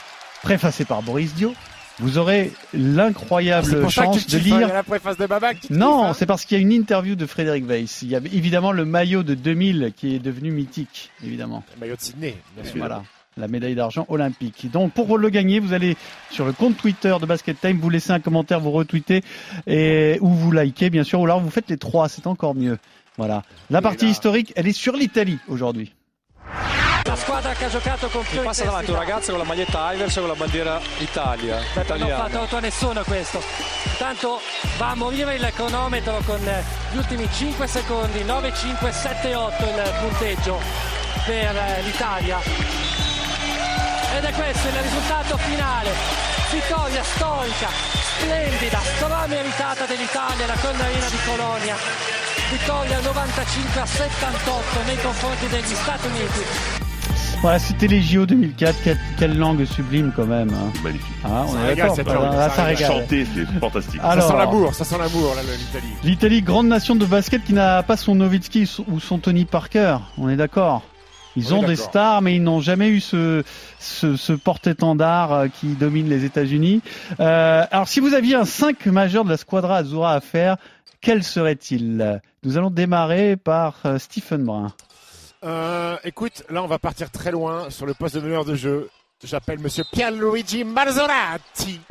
préfacé 0.42 0.85
par 0.85 1.03
Boris 1.03 1.35
Dio, 1.35 1.53
vous 1.99 2.16
aurez 2.16 2.53
l'incroyable 2.73 3.90
chance 3.90 4.27
de 4.27 4.38
hein, 4.38 4.40
lire 4.40 4.68
la 4.68 4.83
préface 4.83 5.18
de 5.18 5.27
Babac. 5.27 5.68
non, 5.71 6.07
hein. 6.07 6.14
c'est 6.14 6.27
parce 6.27 6.45
qu'il 6.45 6.57
y 6.57 6.61
a 6.61 6.62
une 6.62 6.73
interview 6.73 7.16
de 7.16 7.27
Frédéric 7.27 7.66
Weiss. 7.66 8.03
Il 8.03 8.09
y 8.09 8.16
a 8.16 8.21
évidemment 8.33 8.73
le 8.73 8.85
maillot 8.85 9.23
de 9.23 9.35
2000 9.35 9.92
qui 9.95 10.14
est 10.14 10.18
devenu 10.18 10.51
mythique, 10.53 11.11
évidemment. 11.23 11.62
Le 11.75 11.81
maillot 11.81 11.97
de 11.97 12.01
Sydney, 12.01 12.37
bien 12.57 12.64
sûr. 12.64 12.79
Voilà, 12.79 13.03
la 13.37 13.49
médaille 13.49 13.75
d'argent 13.75 14.05
olympique. 14.09 14.71
Donc 14.71 14.92
pour 14.92 15.18
le 15.18 15.29
gagner, 15.31 15.61
vous 15.61 15.73
allez 15.73 15.97
sur 16.31 16.45
le 16.45 16.53
compte 16.53 16.77
Twitter 16.77 17.14
de 17.21 17.27
Basket 17.27 17.59
Time, 17.61 17.79
vous 17.81 17.90
laissez 17.90 18.12
un 18.12 18.21
commentaire, 18.21 18.61
vous 18.61 18.71
retweetez 18.71 19.23
et 19.66 20.18
ou 20.21 20.29
vous 20.29 20.53
likez 20.53 20.90
bien 20.90 21.05
sûr, 21.05 21.21
ou 21.21 21.25
alors 21.25 21.40
vous 21.40 21.51
faites 21.51 21.71
les 21.71 21.79
trois, 21.79 22.09
c'est 22.09 22.27
encore 22.27 22.55
mieux. 22.55 22.79
Voilà. 23.16 23.42
La 23.71 23.83
partie 23.83 24.07
là- 24.07 24.11
historique, 24.11 24.53
elle 24.57 24.66
est 24.68 24.73
sur 24.73 24.95
l'Italie 24.97 25.38
aujourd'hui. 25.49 25.92
La 27.05 27.16
squadra 27.16 27.53
che 27.53 27.64
ha 27.64 27.68
giocato 27.68 28.09
con 28.09 28.23
più 28.23 28.40
Passa 28.42 28.64
davanti? 28.64 28.90
Un 28.90 28.97
ragazzo 28.97 29.31
con 29.33 29.40
la 29.40 29.47
maglietta 29.47 29.92
Ivers 29.92 30.14
con 30.14 30.29
la 30.29 30.35
bandiera 30.35 30.81
Italia. 30.99 31.59
Non 31.99 32.09
fa 32.09 32.29
torto 32.31 32.57
a 32.57 32.61
nessuno 32.61 33.03
questo. 33.03 33.42
Tanto 33.99 34.40
va 34.79 34.90
a 34.90 34.95
morire 34.95 35.35
il 35.35 35.53
cronometro 35.55 36.23
con 36.25 36.40
eh, 36.47 36.62
gli 36.92 36.97
ultimi 36.97 37.29
5 37.31 37.66
secondi, 37.66 38.25
9, 38.25 38.53
5, 38.55 38.92
7, 38.92 39.35
8 39.35 39.62
il 39.64 39.92
punteggio 40.01 40.61
per 41.27 41.57
eh, 41.57 41.83
l'Italia. 41.83 42.82
Ed 44.16 44.25
è 44.25 44.33
questo 44.33 44.68
il 44.68 44.75
risultato 44.83 45.37
finale. 45.38 45.90
Vittoria 46.53 47.03
storica, 47.03 47.68
splendida, 48.18 48.79
strameritata 48.96 49.87
dell'Italia, 49.87 50.46
la 50.46 50.59
condanna 50.61 51.09
di 51.09 51.18
Colonia. 51.25 51.77
vittoria 52.51 52.98
95 53.01 53.81
a 53.81 53.87
78 53.87 54.83
nei 54.87 54.96
confronti 55.01 55.46
degli 55.48 55.75
Stati 55.75 56.07
Uniti. 56.09 56.44
Voilà, 57.40 57.59
c'était 57.59 57.88
les 57.88 58.01
JO 58.03 58.25
2004. 58.25 58.83
Quelle, 58.85 58.98
quelle 59.18 59.37
langue 59.37 59.64
sublime 59.64 60.12
quand 60.14 60.27
même. 60.29 60.51
hein. 60.51 60.70
Magnifique. 60.85 61.11
Ah, 61.25 61.42
on 61.44 61.53
Ça 61.55 61.59
est 61.59 61.66
régale, 61.70 61.77
d'accord. 61.77 61.96
cette 61.96 62.07
ça, 62.07 62.14
langue, 62.14 62.33
ça 62.35 62.51
ça 62.51 62.64
régale. 62.64 62.92
Chanter, 62.92 63.27
c'est 63.35 63.59
fantastique. 63.59 64.01
Ah, 64.05 64.11
Alors- 64.11 64.25
ça 64.29 64.31
sent 64.33 64.38
l'amour, 64.38 64.75
ça 64.75 64.85
sent 64.85 64.98
l'amour, 64.98 65.35
l'Italie. 65.59 65.92
L'Italie, 66.05 66.42
grande 66.42 66.68
nation 66.68 66.94
de 66.94 67.05
basket 67.05 67.42
qui 67.42 67.53
n'a 67.55 67.83
pas 67.83 67.96
son 67.96 68.14
Nowitzki 68.14 68.70
ou 68.87 69.01
son 69.01 69.18
Tony 69.18 69.44
Parker. 69.44 69.96
On 70.18 70.29
est 70.29 70.37
d'accord. 70.37 70.83
Ils 71.37 71.55
ont 71.55 71.62
des 71.62 71.77
stars, 71.77 72.21
mais 72.23 72.37
ils 72.37 72.42
n'ont 72.42 72.61
jamais 72.61 72.88
eu 72.88 73.01
ce, 73.01 73.42
ce, 73.79 74.16
ce 74.16 74.33
porte-étendard 74.35 75.33
euh, 75.33 75.49
qui 75.49 75.68
domine 75.68 76.09
les 76.09 76.25
États-Unis. 76.25 76.83
Euh, 77.21 77.64
alors, 77.71 77.88
si 77.88 78.01
vous 78.01 78.14
aviez 78.14 78.35
un 78.35 78.45
5 78.45 78.85
majeur 78.87 79.25
de 79.25 79.31
la 79.31 79.37
Squadra 79.37 79.77
Azura 79.79 80.12
à 80.14 80.21
faire, 80.21 80.57
quel 81.01 81.25
serait-il? 81.25 82.21
Nous 82.45 82.59
allons 82.59 82.71
démarrer 82.71 83.37
par 83.37 83.77
euh, 83.87 83.99
Stephen 83.99 84.45
Brun. 84.45 84.73
Euh, 85.45 85.97
écoute, 86.05 86.45
là 86.51 86.62
on 86.62 86.68
va 86.68 86.79
partir 86.79 87.11
très 87.11 87.33
loin 87.33 87.68
sur 87.71 87.85
le 87.87 87.95
poste 87.95 88.14
de 88.14 88.21
meneur 88.21 88.45
de 88.45 88.55
jeu. 88.55 88.88
J'appelle 89.25 89.59
Monsieur 89.61 89.85
Pierluigi 89.92 90.64
Marzorati. 90.64 91.81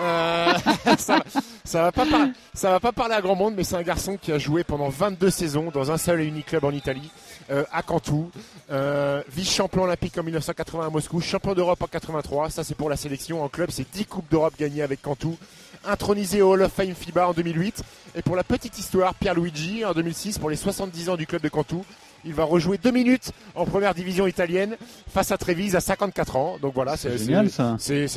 Euh, 0.00 0.52
ça, 0.98 1.16
va- 1.18 1.24
ça 1.62 1.82
va 1.82 1.92
pas 1.92 2.06
par- 2.06 2.28
ça 2.54 2.70
va 2.70 2.80
pas 2.80 2.92
parler 2.92 3.14
à 3.14 3.20
grand 3.20 3.34
monde, 3.34 3.52
mais 3.54 3.64
c'est 3.64 3.76
un 3.76 3.82
garçon 3.82 4.16
qui 4.16 4.32
a 4.32 4.38
joué 4.38 4.64
pendant 4.64 4.88
22 4.88 5.28
saisons 5.28 5.70
dans 5.70 5.90
un 5.90 5.98
seul 5.98 6.22
et 6.22 6.24
unique 6.24 6.46
club 6.46 6.64
en 6.64 6.70
Italie, 6.70 7.10
euh, 7.50 7.64
à 7.72 7.82
Cantou, 7.82 8.30
euh, 8.70 9.22
vice-champion 9.28 9.82
olympique 9.82 10.16
en 10.18 10.22
1980 10.22 10.86
à 10.86 10.90
Moscou, 10.90 11.20
champion 11.20 11.54
d'Europe 11.54 11.82
en 11.82 11.86
83. 11.86 12.50
Ça 12.50 12.64
c'est 12.64 12.76
pour 12.76 12.88
la 12.88 12.96
sélection. 12.96 13.42
En 13.42 13.48
club, 13.48 13.70
c'est 13.70 13.90
10 13.90 14.04
coupes 14.06 14.30
d'Europe 14.30 14.54
gagnées 14.58 14.82
avec 14.82 15.02
Cantou. 15.02 15.36
Intronisé 15.84 16.42
au 16.42 16.52
Hall 16.52 16.62
of 16.62 16.72
Fame 16.72 16.94
FIBA 16.94 17.28
en 17.28 17.32
2008. 17.32 17.82
Et 18.14 18.22
pour 18.22 18.36
la 18.36 18.44
petite 18.44 18.78
histoire, 18.78 19.14
Pierluigi 19.14 19.84
en 19.84 19.92
2006 19.92 20.38
pour 20.38 20.50
les 20.50 20.56
70 20.56 21.08
ans 21.08 21.16
du 21.16 21.26
club 21.26 21.42
de 21.42 21.48
Cantou. 21.48 21.84
Il 22.24 22.34
va 22.34 22.44
rejouer 22.44 22.78
deux 22.78 22.90
minutes 22.90 23.32
en 23.54 23.64
première 23.64 23.94
division 23.94 24.26
italienne 24.26 24.76
face 25.08 25.32
à 25.32 25.38
Trévise 25.38 25.76
à 25.76 25.80
54 25.80 26.36
ans. 26.36 26.56
Donc 26.60 26.74
voilà, 26.74 26.96
c'est 26.96 27.10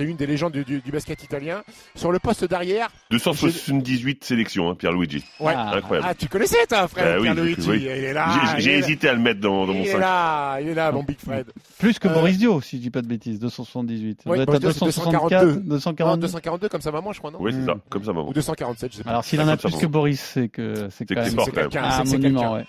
une 0.03 0.15
des 0.15 0.27
légendes 0.27 0.53
du, 0.53 0.63
du- 0.63 0.81
du 0.81 0.91
basket 0.91 1.23
italien. 1.23 1.63
Sur 1.95 2.11
le 2.11 2.19
poste 2.19 2.45
d'arrière, 2.45 2.89
278 3.11 4.23
sélections, 4.23 4.69
hein, 4.69 4.75
Pierre-Luigi. 4.75 5.23
ouais. 5.39 5.53
Incroyable. 5.53 6.07
Ah, 6.09 6.15
tu 6.15 6.27
connaissais 6.27 6.65
toi, 6.67 6.87
frère 6.87 7.21
Bah 7.21 7.29
oui, 7.35 7.55
oui. 7.67 7.77
Il 7.81 7.87
est 7.87 8.13
là. 8.13 8.55
J'ai- 8.57 8.77
hésité 8.77 9.09
à 9.09 9.13
le 9.13 9.19
mettre 9.19 9.39
dans, 9.39 9.65
dans 9.65 9.73
mon 9.73 9.81
Il 9.81 9.87
est 9.87 9.91
5. 9.93 9.99
là, 9.99 10.59
il 10.61 10.67
est 10.69 10.73
là, 10.73 10.91
mon 10.91 11.03
Big 11.03 11.17
Fred. 11.19 11.47
Plus 11.79 11.99
que 11.99 12.07
Euh, 12.07 12.13
Boris 12.13 12.37
Dio, 12.37 12.61
si 12.61 12.77
je 12.77 12.81
dis 12.81 12.89
pas 12.89 13.01
de 13.01 13.07
bêtises, 13.07 13.39
278. 13.39 14.21
On 14.25 14.31
Ouais, 14.31 14.37
doit 14.37 14.43
être 14.43 14.49
à 14.49 14.59
Boris 14.59 14.61
Dio, 14.77 14.91
c'est 14.91 15.01
264, 15.01 15.29
242. 15.45 15.61
242. 15.69 16.15
Non, 16.15 16.17
242 16.21 16.69
comme 16.69 16.81
sa 16.81 16.91
maman, 16.91 17.13
je 17.13 17.19
crois, 17.19 17.31
non? 17.31 17.37
Oui, 17.41 17.51
c'est 17.53 17.65
ça, 17.65 17.75
comme 17.89 18.03
ça, 18.03 18.13
maman. 18.13 18.27
Ou 18.29 18.33
247, 18.33 18.91
je 18.91 18.97
sais 18.97 19.03
pas. 19.03 19.09
Alors 19.11 19.23
s'il 19.23 19.39
en 19.41 19.47
a 19.47 19.57
plus 19.57 19.75
que 19.75 19.85
Boris, 19.85 20.19
c'est 20.21 20.49
que 20.49 20.87
c'est 20.91 21.05
quelqu'un, 21.05 21.23
un 21.23 22.05
c'est- 22.05 22.17
monument. 22.17 22.39
quelqu'un. 22.41 22.53
Ouais. 22.55 22.65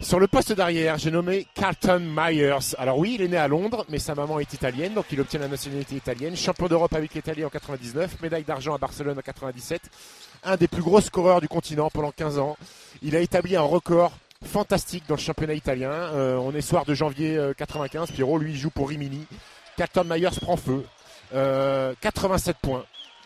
Sur 0.00 0.20
le 0.20 0.28
poste 0.28 0.52
d'arrière, 0.52 0.96
j'ai 0.96 1.10
nommé 1.10 1.48
Carlton 1.54 2.00
Myers. 2.00 2.76
Alors 2.78 2.98
oui, 2.98 3.16
il 3.16 3.22
est 3.22 3.28
né 3.28 3.36
à 3.36 3.48
Londres, 3.48 3.84
mais 3.88 3.98
sa 3.98 4.14
maman 4.14 4.38
est 4.38 4.52
italienne, 4.52 4.94
donc 4.94 5.06
il 5.10 5.20
obtient 5.20 5.40
la 5.40 5.48
nationalité 5.48 5.96
italienne. 5.96 6.36
Champion 6.36 6.68
d'Europe 6.68 6.94
avec 6.94 7.14
l'Italie 7.14 7.44
en 7.44 7.48
99, 7.48 8.22
médaille 8.22 8.44
d'argent 8.44 8.76
à 8.76 8.78
Barcelone 8.78 9.18
en 9.18 9.22
97. 9.22 9.82
Un 10.44 10.56
des 10.56 10.68
plus 10.68 10.82
gros 10.82 11.00
scoreurs 11.00 11.40
du 11.40 11.48
continent 11.48 11.90
pendant 11.92 12.12
15 12.12 12.38
ans. 12.38 12.56
Il 13.02 13.16
a 13.16 13.20
établi 13.20 13.56
un 13.56 13.62
record 13.62 14.12
fantastique 14.44 15.02
dans 15.08 15.16
le 15.16 15.20
championnat 15.20 15.54
italien. 15.54 15.90
Euh, 15.90 16.36
on 16.36 16.54
est 16.54 16.60
soir 16.60 16.84
de 16.84 16.94
janvier 16.94 17.36
euh, 17.36 17.52
95. 17.54 18.12
Pierrot, 18.12 18.38
lui, 18.38 18.52
il 18.52 18.56
joue 18.56 18.70
pour 18.70 18.90
Rimini. 18.90 19.26
Carlton 19.76 20.04
Myers 20.04 20.38
prend 20.40 20.56
feu. 20.56 20.84
Euh, 21.34 21.92
87 22.00 22.56
points. 22.62 22.84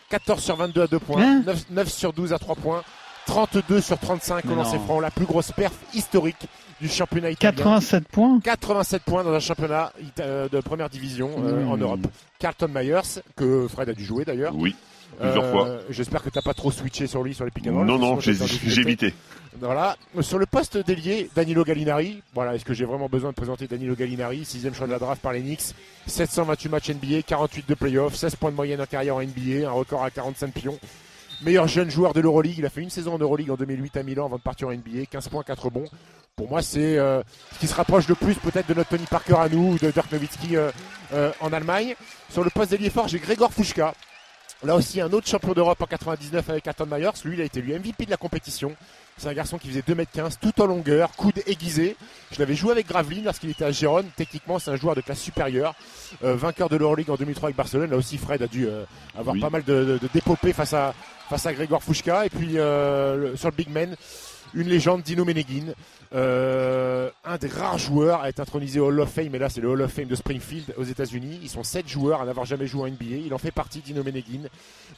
14 0.09 0.43
sur 0.43 0.55
22 0.55 0.81
à 0.81 0.87
2 0.87 0.97
points. 0.97 1.21
Hein 1.21 1.43
9, 1.45 1.65
9 1.69 1.87
sur 1.87 2.13
12 2.13 2.33
à 2.33 2.39
3 2.39 2.55
points. 2.55 2.83
32 3.27 3.81
sur 3.81 3.97
35 3.97 4.45
au 4.45 4.55
lancer 4.55 4.77
franc. 4.79 4.99
La 4.99 5.11
plus 5.11 5.25
grosse 5.25 5.51
perf 5.51 5.73
historique 5.93 6.47
du 6.81 6.89
championnat 6.89 7.31
italien. 7.31 7.55
87 7.55 8.07
points 8.09 8.39
87 8.43 9.03
points 9.03 9.23
dans 9.23 9.33
un 9.33 9.39
championnat 9.39 9.93
euh, 10.19 10.49
de 10.49 10.59
première 10.59 10.89
division 10.89 11.29
euh, 11.37 11.63
Mmh. 11.65 11.71
en 11.71 11.77
Europe. 11.77 12.07
Carlton 12.39 12.67
Myers, 12.73 13.21
que 13.35 13.67
Fred 13.69 13.89
a 13.89 13.93
dû 13.93 14.03
jouer 14.03 14.25
d'ailleurs. 14.25 14.53
Oui, 14.55 14.75
plusieurs 15.19 15.43
Euh, 15.45 15.51
fois. 15.51 15.69
J'espère 15.89 16.21
que 16.23 16.29
t'as 16.29 16.41
pas 16.41 16.53
trop 16.53 16.71
switché 16.71 17.07
sur 17.07 17.23
lui 17.23 17.33
sur 17.33 17.45
les 17.45 17.51
pick 17.51 17.65
Non, 17.67 17.85
non, 17.85 18.19
j'ai 18.19 18.31
évité. 18.81 19.13
Voilà. 19.61 19.95
Sur 20.21 20.39
le 20.39 20.47
poste 20.47 20.77
d'ailier, 20.77 21.29
Danilo 21.35 21.63
Gallinari. 21.63 22.21
Voilà, 22.33 22.55
est-ce 22.55 22.65
que 22.65 22.73
j'ai 22.73 22.85
vraiment 22.85 23.07
besoin 23.07 23.29
de 23.29 23.35
présenter 23.35 23.67
Danilo 23.67 23.95
Gallinari? 23.95 24.43
Sixième 24.45 24.73
choix 24.73 24.87
de 24.87 24.91
la 24.91 24.99
draft 24.99 25.21
par 25.21 25.31
les 25.31 25.41
Knicks. 25.41 25.75
728 26.07 26.69
matchs 26.69 26.89
NBA, 26.89 27.21
48 27.21 27.69
de 27.69 27.75
playoffs, 27.75 28.15
16 28.15 28.35
points 28.35 28.49
de 28.51 28.55
moyenne 28.55 28.81
en 28.81 28.85
carrière 28.87 29.15
en 29.15 29.21
NBA, 29.21 29.67
un 29.67 29.71
record 29.71 30.03
à 30.03 30.09
45 30.09 30.51
pions. 30.51 30.79
Meilleur 31.45 31.67
jeune 31.67 31.89
joueur 31.89 32.13
de 32.13 32.21
l'Euroleague. 32.21 32.57
Il 32.57 32.65
a 32.65 32.69
fait 32.69 32.81
une 32.81 32.89
saison 32.89 33.15
en 33.15 33.17
Euroleague 33.19 33.51
en 33.51 33.55
2008 33.55 33.97
à 33.97 34.03
Milan 34.03 34.25
avant 34.25 34.37
de 34.37 34.41
partir 34.41 34.67
en 34.69 34.71
NBA. 34.71 35.05
15 35.09 35.27
points, 35.29 35.43
4 35.43 35.69
bons. 35.69 35.85
Pour 36.35 36.49
moi, 36.49 36.61
c'est 36.61 36.97
euh, 36.97 37.21
ce 37.53 37.59
qui 37.59 37.67
se 37.67 37.75
rapproche 37.75 38.07
le 38.07 38.15
plus 38.15 38.35
peut-être 38.35 38.67
de 38.67 38.73
notre 38.73 38.89
Tony 38.89 39.05
Parker 39.05 39.35
à 39.37 39.49
nous 39.49 39.73
ou 39.73 39.77
de 39.77 39.91
Dirk 39.91 40.11
Nowitzki 40.11 40.55
euh, 40.55 40.71
euh, 41.13 41.31
en 41.41 41.51
Allemagne. 41.53 41.95
Sur 42.29 42.43
le 42.43 42.49
poste 42.49 42.71
d'ailier 42.71 42.89
fort, 42.89 43.07
j'ai 43.07 43.19
Grégor 43.19 43.51
Fouchka. 43.53 43.93
Là 44.63 44.75
aussi, 44.75 45.01
un 45.01 45.11
autre 45.11 45.27
champion 45.27 45.51
d'Europe 45.51 45.81
en 45.81 45.85
99 45.85 46.49
avec 46.49 46.63
Carton 46.63 46.85
Myers. 46.85 47.09
Lui, 47.25 47.35
il 47.35 47.41
a 47.41 47.43
été 47.43 47.61
lui 47.61 47.73
MVP 47.73 48.05
de 48.05 48.11
la 48.11 48.17
compétition. 48.17 48.71
C'est 49.17 49.27
un 49.27 49.33
garçon 49.33 49.57
qui 49.57 49.67
faisait 49.67 49.81
2m15, 49.81 50.37
tout 50.41 50.59
en 50.61 50.65
longueur, 50.65 51.11
coude 51.17 51.39
aiguisé. 51.45 51.97
Je 52.31 52.39
l'avais 52.39 52.55
joué 52.55 52.71
avec 52.71 52.87
Gravelines 52.87 53.25
lorsqu'il 53.25 53.49
était 53.49 53.65
à 53.65 53.71
Gérone. 53.71 54.07
Techniquement, 54.15 54.57
c'est 54.59 54.71
un 54.71 54.75
joueur 54.77 54.95
de 54.95 55.01
classe 55.01 55.19
supérieure. 55.19 55.75
Euh, 56.23 56.35
vainqueur 56.35 56.69
de 56.69 56.77
l'Euroleague 56.77 57.09
en 57.11 57.15
2003 57.15 57.47
avec 57.47 57.57
Barcelone. 57.57 57.91
Là 57.91 57.97
aussi, 57.97 58.17
Fred 58.17 58.41
a 58.41 58.47
dû 58.47 58.65
euh, 58.67 58.85
avoir 59.17 59.35
Oui. 59.35 59.41
pas 59.41 59.49
mal 59.49 59.63
de, 59.65 59.73
de, 59.83 59.97
de 59.97 60.09
d'épopées 60.13 60.53
face 60.53 60.73
à, 60.73 60.93
face 61.33 61.47
à 61.47 61.53
Grégor 61.53 61.81
Fouchka. 61.81 62.27
Et 62.27 62.29
puis, 62.29 62.59
euh, 62.59 63.35
sur 63.35 63.49
le 63.49 63.55
Big 63.55 63.69
Man, 63.69 63.95
une 64.53 64.67
légende, 64.67 65.01
Dino 65.01 65.25
Meneghin. 65.25 65.73
Euh, 66.13 67.09
un 67.25 67.37
des 67.37 67.47
rares 67.47 67.79
joueurs 67.79 68.21
à 68.21 68.29
être 68.29 68.39
intronisé 68.39 68.79
au 68.79 68.89
Hall 68.89 68.99
of 68.99 69.09
Fame, 69.09 69.33
et 69.33 69.39
là 69.39 69.49
c'est 69.49 69.61
le 69.61 69.67
Hall 69.67 69.81
of 69.81 69.91
Fame 69.91 70.05
de 70.05 70.13
Springfield 70.13 70.75
aux 70.77 70.83
États-Unis. 70.83 71.39
Ils 71.41 71.49
sont 71.49 71.63
7 71.63 71.87
joueurs 71.87 72.21
à 72.21 72.25
n'avoir 72.25 72.45
jamais 72.45 72.67
joué 72.67 72.83
en 72.83 72.87
NBA. 72.87 73.25
Il 73.25 73.33
en 73.33 73.39
fait 73.39 73.49
partie, 73.49 73.79
Dino 73.79 74.03
Meneghin. 74.03 74.43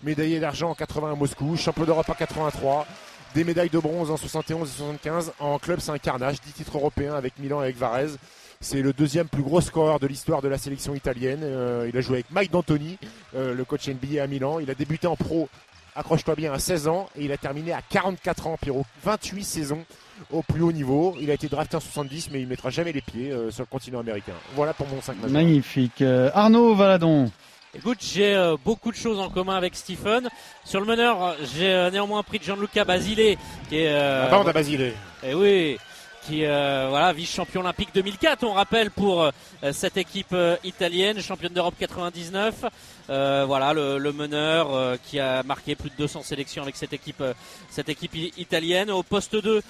Médaillé 0.03 0.41
d'argent 0.41 0.71
en 0.71 0.75
80 0.75 1.13
à 1.13 1.15
Moscou, 1.15 1.55
champion 1.55 1.85
d'Europe 1.85 2.09
en 2.09 2.13
83, 2.13 2.85
des 3.33 3.45
médailles 3.45 3.69
de 3.69 3.79
bronze 3.79 4.11
en 4.11 4.17
71 4.17 4.67
et 4.67 4.71
75. 4.73 5.31
En 5.39 5.57
club, 5.57 5.79
c'est 5.79 5.91
un 5.91 5.99
carnage, 5.99 6.41
10 6.41 6.51
titres 6.51 6.75
européens 6.75 7.13
avec 7.13 7.39
Milan 7.39 7.61
et 7.61 7.65
avec 7.65 7.77
Varese. 7.77 8.17
C'est 8.59 8.81
le 8.81 8.91
deuxième 8.91 9.29
plus 9.29 9.43
gros 9.43 9.61
scoreur 9.61 10.01
de 10.01 10.07
l'histoire 10.07 10.41
de 10.41 10.49
la 10.49 10.57
sélection 10.57 10.95
italienne. 10.95 11.41
Euh, 11.43 11.89
il 11.89 11.97
a 11.97 12.01
joué 12.01 12.15
avec 12.15 12.31
Mike 12.31 12.51
D'Antoni, 12.51 12.97
le 13.33 13.63
coach 13.63 13.87
NBA 13.87 14.21
à 14.21 14.27
Milan. 14.27 14.59
Il 14.59 14.69
a 14.69 14.73
débuté 14.73 15.07
en 15.07 15.15
pro, 15.15 15.49
accroche-toi 15.95 16.35
bien, 16.35 16.53
à 16.53 16.59
16 16.59 16.87
ans 16.87 17.07
et 17.17 17.25
il 17.25 17.31
a 17.31 17.37
terminé 17.37 17.73
à 17.73 17.81
44 17.81 18.47
ans, 18.47 18.57
Pierrot. 18.61 18.85
28 19.03 19.43
saisons 19.43 19.85
au 20.31 20.41
plus 20.41 20.61
haut 20.61 20.71
niveau. 20.71 21.15
Il 21.19 21.31
a 21.31 21.33
été 21.33 21.47
drafté 21.47 21.77
en 21.77 21.79
70, 21.79 22.29
mais 22.31 22.39
il 22.39 22.45
ne 22.45 22.49
mettra 22.49 22.69
jamais 22.69 22.91
les 22.91 23.01
pieds 23.01 23.31
euh, 23.31 23.51
sur 23.51 23.63
le 23.63 23.67
continent 23.67 23.99
américain. 23.99 24.33
Voilà 24.55 24.73
pour 24.73 24.87
mon 24.87 25.01
5 25.01 25.15
majeur. 25.17 25.31
Magnifique. 25.31 26.01
Euh, 26.01 26.29
Arnaud 26.33 26.75
Valadon. 26.75 27.31
Écoute, 27.77 27.97
j'ai 28.01 28.33
euh, 28.33 28.55
beaucoup 28.63 28.89
de 28.89 28.95
choses 28.95 29.19
en 29.19 29.29
commun 29.29 29.55
avec 29.55 29.75
Stephen. 29.75 30.29
Sur 30.63 30.79
le 30.79 30.85
meneur, 30.85 31.35
j'ai 31.57 31.73
euh, 31.73 31.91
néanmoins 31.91 32.23
pris 32.23 32.39
Gianluca 32.41 32.85
Basile, 32.85 33.37
qui 33.67 33.77
est 33.77 33.89
euh, 33.91 34.23
La 34.23 34.29
bande 34.29 34.47
à 34.47 34.53
Basile. 34.53 34.93
Eh 35.27 35.33
oui, 35.33 35.77
qui 36.25 36.45
euh, 36.45 36.87
voilà 36.89 37.13
vice-champion 37.13 37.61
olympique 37.61 37.89
2004, 37.93 38.43
on 38.43 38.53
rappelle 38.53 38.89
pour 38.89 39.23
euh, 39.23 39.31
cette 39.71 39.97
équipe 39.97 40.33
euh, 40.33 40.57
italienne, 40.63 41.19
championne 41.21 41.53
d'Europe 41.53 41.75
99. 41.77 42.65
Euh, 43.09 43.43
voilà 43.45 43.73
le, 43.73 43.99
le 43.99 44.11
meneur 44.11 44.97
qui 45.03 45.19
a 45.19 45.43
marqué 45.43 45.75
plus 45.75 45.91
de 45.91 45.95
200 45.95 46.23
sélections 46.23 46.63
avec 46.63 46.75
cette 46.75 46.93
équipe, 46.93 47.23
cette 47.69 47.89
équipe 47.89 48.15
italienne. 48.37 48.89
Au 48.89 49.03
poste 49.03 49.35
2 49.35 49.61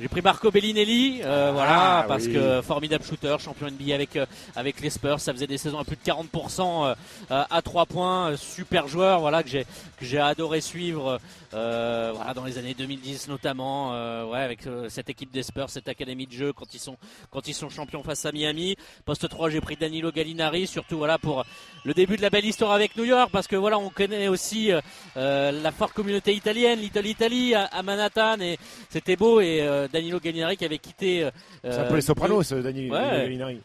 j'ai 0.00 0.08
pris 0.08 0.20
Marco 0.22 0.50
Bellinelli, 0.50 1.20
euh, 1.22 1.50
voilà, 1.52 1.98
Ah, 2.00 2.04
parce 2.08 2.24
oui. 2.24 2.32
que 2.32 2.60
formidable 2.62 3.04
shooter, 3.04 3.36
champion 3.38 3.68
NBA 3.68 3.94
avec 3.94 4.16
euh, 4.16 4.26
avec 4.56 4.80
les 4.80 4.90
Spurs, 4.90 5.20
ça 5.20 5.32
faisait 5.32 5.46
des 5.46 5.58
saisons 5.58 5.78
à 5.78 5.84
plus 5.84 5.96
de 5.96 6.02
40% 6.02 6.86
euh, 6.86 6.94
euh, 7.30 7.44
à 7.48 7.62
3 7.62 7.86
points, 7.86 8.36
super 8.36 8.88
joueur, 8.88 9.20
voilà 9.20 9.42
que 9.44 9.48
j'ai 9.48 9.64
que 9.98 10.04
j'ai 10.04 10.18
adoré 10.18 10.60
suivre, 10.60 11.20
euh, 11.54 12.12
voilà 12.16 12.34
dans 12.34 12.44
les 12.44 12.58
années 12.58 12.74
2010 12.74 13.28
notamment, 13.28 13.94
euh, 13.94 14.24
ouais 14.24 14.40
avec 14.40 14.60
cette 14.88 15.08
équipe 15.08 15.30
des 15.30 15.42
Spurs, 15.44 15.70
cette 15.70 15.88
académie 15.88 16.26
de 16.26 16.32
jeu 16.32 16.52
quand 16.52 16.74
ils 16.74 16.80
sont 16.80 16.96
quand 17.30 17.46
ils 17.46 17.54
sont 17.54 17.68
champions 17.70 18.02
face 18.02 18.24
à 18.26 18.32
Miami. 18.32 18.76
Poste 19.04 19.28
3 19.28 19.50
j'ai 19.50 19.60
pris 19.60 19.76
Danilo 19.76 20.10
Gallinari, 20.10 20.66
surtout 20.66 20.98
voilà 20.98 21.18
pour 21.18 21.44
le 21.84 21.94
début 21.94 22.16
de 22.16 22.22
la 22.22 22.30
belle 22.30 22.46
histoire 22.46 22.72
avec 22.72 22.96
New 22.96 23.04
York, 23.04 23.30
parce 23.32 23.46
que 23.46 23.56
voilà 23.56 23.78
on 23.78 23.90
connaît 23.90 24.26
aussi 24.28 24.70
la 25.14 25.70
forte 25.72 25.92
communauté 25.92 26.34
italienne, 26.34 26.80
Little 26.80 27.06
Italy 27.06 27.54
à, 27.54 27.66
à 27.66 27.82
Manhattan 27.82 28.40
et 28.40 28.58
c'était 28.90 29.16
beau 29.16 29.40
et 29.40 29.60
euh, 29.62 29.81
Danilo 29.88 30.20
Gallinari 30.20 30.56
qui 30.56 30.64
avait 30.64 30.78
quitté. 30.78 31.24
euh, 31.24 31.30
C'est 31.62 31.78
un 31.78 31.84
peu 31.84 31.96
les 31.96 32.00
Sopranos, 32.02 32.52
euh, 32.52 32.62
Dani 32.62 32.90
Ouais. 32.90 32.98
Gallinari. 33.00 33.58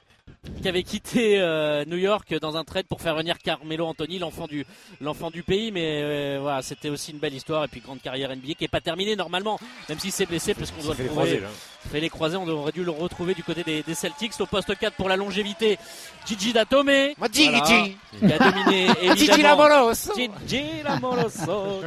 Qui 0.61 0.67
avait 0.67 0.83
quitté 0.83 1.39
euh, 1.39 1.85
New 1.85 1.97
York 1.97 2.33
dans 2.39 2.57
un 2.57 2.63
trade 2.63 2.85
pour 2.87 3.01
faire 3.01 3.15
venir 3.15 3.37
Carmelo 3.37 3.85
Anthony, 3.85 4.19
l'enfant 4.19 4.47
du 4.47 4.65
l'enfant 5.01 5.29
du 5.29 5.43
pays. 5.43 5.71
Mais 5.71 6.01
euh, 6.03 6.39
voilà, 6.41 6.61
c'était 6.61 6.89
aussi 6.89 7.11
une 7.11 7.19
belle 7.19 7.33
histoire 7.33 7.63
et 7.63 7.67
puis 7.67 7.81
grande 7.81 8.01
carrière 8.01 8.35
NBA 8.35 8.53
qui 8.57 8.63
est 8.63 8.69
pas 8.69 8.81
terminée 8.81 9.15
normalement, 9.15 9.59
même 9.89 9.99
s'il 9.99 10.11
s'est 10.11 10.25
blessé 10.25 10.53
parce 10.53 10.71
qu'on 10.71 10.83
doit 10.83 10.95
le 10.97 11.03
les 11.03 11.09
trouver. 11.09 11.41
fait 11.91 11.99
les 11.99 12.09
croisés, 12.09 12.37
on 12.37 12.47
aurait 12.47 12.71
dû 12.71 12.83
le 12.83 12.91
retrouver 12.91 13.33
du 13.33 13.43
côté 13.43 13.63
des, 13.63 13.83
des 13.83 13.95
Celtics 13.95 14.33
au 14.39 14.45
poste 14.45 14.75
4 14.77 14.95
pour 14.95 15.09
la 15.09 15.15
longévité. 15.15 15.77
Gigi 16.25 16.51
Datome, 16.51 17.13
Gigi. 17.31 17.49
qui 18.19 18.33
a 18.33 18.37
dominé 18.37 18.87
Gigi 19.15 19.41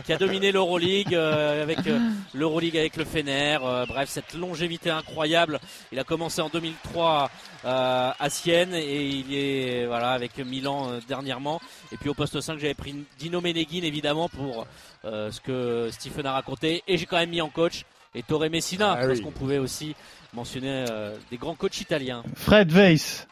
qui 0.04 0.12
a 0.12 0.16
dominé 0.16 0.52
l'Euroleague 0.52 1.14
euh, 1.14 1.62
avec 1.62 1.86
euh, 1.86 1.98
l'Euroleague 2.34 2.76
avec 2.76 2.96
le 2.96 3.04
Fener. 3.04 3.58
Euh, 3.62 3.84
bref, 3.86 4.08
cette 4.08 4.34
longévité 4.34 4.90
incroyable. 4.90 5.60
Il 5.92 5.98
a 5.98 6.04
commencé 6.04 6.40
en 6.40 6.48
2003 6.48 7.30
euh, 7.64 8.10
à 8.30 8.32
Sienne 8.32 8.74
et 8.74 9.06
il 9.08 9.34
est 9.34 9.86
voilà 9.86 10.10
avec 10.12 10.38
Milan 10.38 10.88
euh, 10.92 11.00
dernièrement. 11.08 11.60
Et 11.92 11.96
puis 11.96 12.08
au 12.08 12.14
poste 12.14 12.40
5, 12.40 12.58
j'avais 12.58 12.74
pris 12.74 12.94
Dino 13.18 13.40
Meneghin 13.40 13.82
évidemment 13.82 14.28
pour 14.28 14.66
euh, 15.04 15.30
ce 15.32 15.40
que 15.40 15.88
Stephen 15.90 16.26
a 16.26 16.32
raconté. 16.32 16.82
Et 16.86 16.96
j'ai 16.96 17.06
quand 17.06 17.16
même 17.18 17.30
mis 17.30 17.40
en 17.40 17.48
coach 17.48 17.84
et 18.14 18.22
Torre 18.22 18.48
Messina 18.48 18.92
Ah 18.92 19.06
parce 19.06 19.18
oui. 19.18 19.24
qu'on 19.24 19.32
pouvait 19.32 19.58
aussi 19.58 19.94
mentionner 20.32 20.84
euh, 20.90 21.16
des 21.32 21.38
grands 21.38 21.56
coachs 21.56 21.80
italiens. 21.80 22.22
Fred 22.36 22.70
Weiss. 22.72 23.26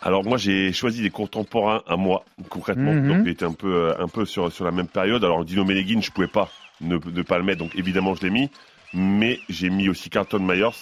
Alors 0.00 0.22
moi 0.24 0.36
j'ai 0.38 0.72
choisi 0.72 1.02
des 1.02 1.10
contemporains 1.10 1.82
à 1.88 1.96
moi 1.96 2.24
concrètement, 2.48 2.92
Mhm. 2.92 3.08
donc 3.08 3.22
il 3.24 3.32
était 3.32 3.44
un 3.46 3.52
peu 3.52 3.74
euh, 3.74 3.94
un 3.98 4.06
peu 4.08 4.24
sur 4.26 4.52
sur 4.52 4.64
la 4.64 4.70
même 4.70 4.86
période. 4.88 5.24
Alors 5.24 5.44
Dino 5.44 5.64
Meneghin 5.64 6.00
je 6.00 6.10
pouvais 6.12 6.28
pas 6.28 6.50
ne, 6.80 6.98
ne 6.98 7.22
pas 7.22 7.38
le 7.38 7.44
mettre, 7.44 7.58
donc 7.58 7.74
évidemment 7.74 8.14
je 8.14 8.22
l'ai 8.22 8.30
mis, 8.30 8.48
mais 8.94 9.40
j'ai 9.48 9.70
mis 9.70 9.88
aussi 9.88 10.08
Carlton 10.08 10.38
Myers 10.38 10.76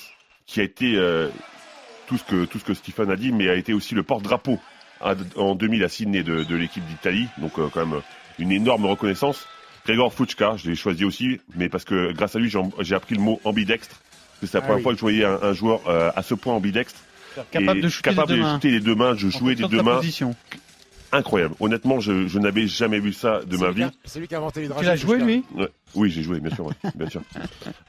qui 0.47 0.61
a 0.61 0.65
été 0.65 0.97
euh, 0.97 1.29
tout 2.07 2.19
ce 2.19 2.25
que 2.25 2.45
tout 2.45 2.59
ce 2.59 2.65
que 2.65 2.75
Stephen 2.75 3.11
a 3.11 3.17
dit, 3.17 3.33
mais 3.33 3.49
a 3.49 3.55
été 3.55 3.73
aussi 3.73 3.95
le 3.95 4.03
porte-drapeau 4.03 4.59
à- 5.01 5.15
en 5.37 5.55
2000 5.55 5.85
à 5.85 5.89
Sydney 5.89 6.23
de, 6.23 6.45
de 6.45 6.57
l'équipe 6.57 6.85
d'Italie, 6.87 7.27
donc 7.39 7.59
euh, 7.59 7.69
quand 7.73 7.85
même 7.87 8.01
une 8.39 8.53
énorme 8.53 8.87
reconnaissance. 8.87 9.47
Gregor 9.87 10.13
Fuchka, 10.15 10.57
je 10.57 10.71
l'ai 10.71 10.77
choisi 10.77 11.05
aussi, 11.05 11.41
mais 11.57 11.69
parce 11.69 11.85
que 11.85 12.13
grâce 12.13 12.35
à 12.37 12.39
lui 12.39 12.49
j'ai 12.51 12.61
j'ai 12.81 12.95
appris 12.95 13.15
le 13.15 13.21
mot 13.21 13.41
ambidextre. 13.45 13.97
C'est 14.43 14.53
la 14.55 14.59
Ah 14.59 14.63
première 14.63 14.77
oui. 14.79 14.83
fois 14.83 14.93
que 14.93 14.97
je 14.99 15.01
voyais 15.03 15.25
un, 15.25 15.39
un 15.43 15.53
joueur 15.53 15.81
euh, 15.89 16.11
à 16.17 16.23
ce 16.23 16.35
point 16.35 16.55
ambidextre. 16.55 17.01
Capable 17.51 17.81
de 17.81 17.89
shooter 17.89 18.11
capable 18.11 18.33
les 18.33 18.37
deux 18.37 18.43
de 18.43 18.47
mains. 18.47 18.55
shooter 18.55 18.71
les 18.71 18.81
deux 18.81 18.95
mains, 18.95 19.15
je 19.17 19.29
jouais 19.29 19.55
des 19.55 19.67
deux 19.69 19.83
mains. 19.83 20.01
Incroyable. 21.15 21.55
Honnêtement, 21.61 22.01
je, 22.01 22.27
je 22.27 22.39
n'avais 22.39 22.67
jamais 22.67 22.99
vu 22.99 23.13
ça 23.13 23.41
de 23.47 23.57
ma 23.57 23.71
vie. 23.71 23.85
C'est 24.05 24.19
lui 24.21 24.27
qui 24.29 24.35
a 24.35 24.39
inventé 24.39 24.61
les 24.61 24.67
Tu 24.67 24.73
dragées. 24.73 24.87
l'as 24.89 24.97
joué 24.97 25.19
lui 25.19 25.45
Ouais. 25.55 25.69
Oui, 25.95 26.11
j'ai 26.11 26.23
joué, 26.23 26.41
bien 26.41 26.55
sûr, 26.55 26.67
ouais, 26.67 26.75
bien 26.97 27.09
sûr. 27.09 27.23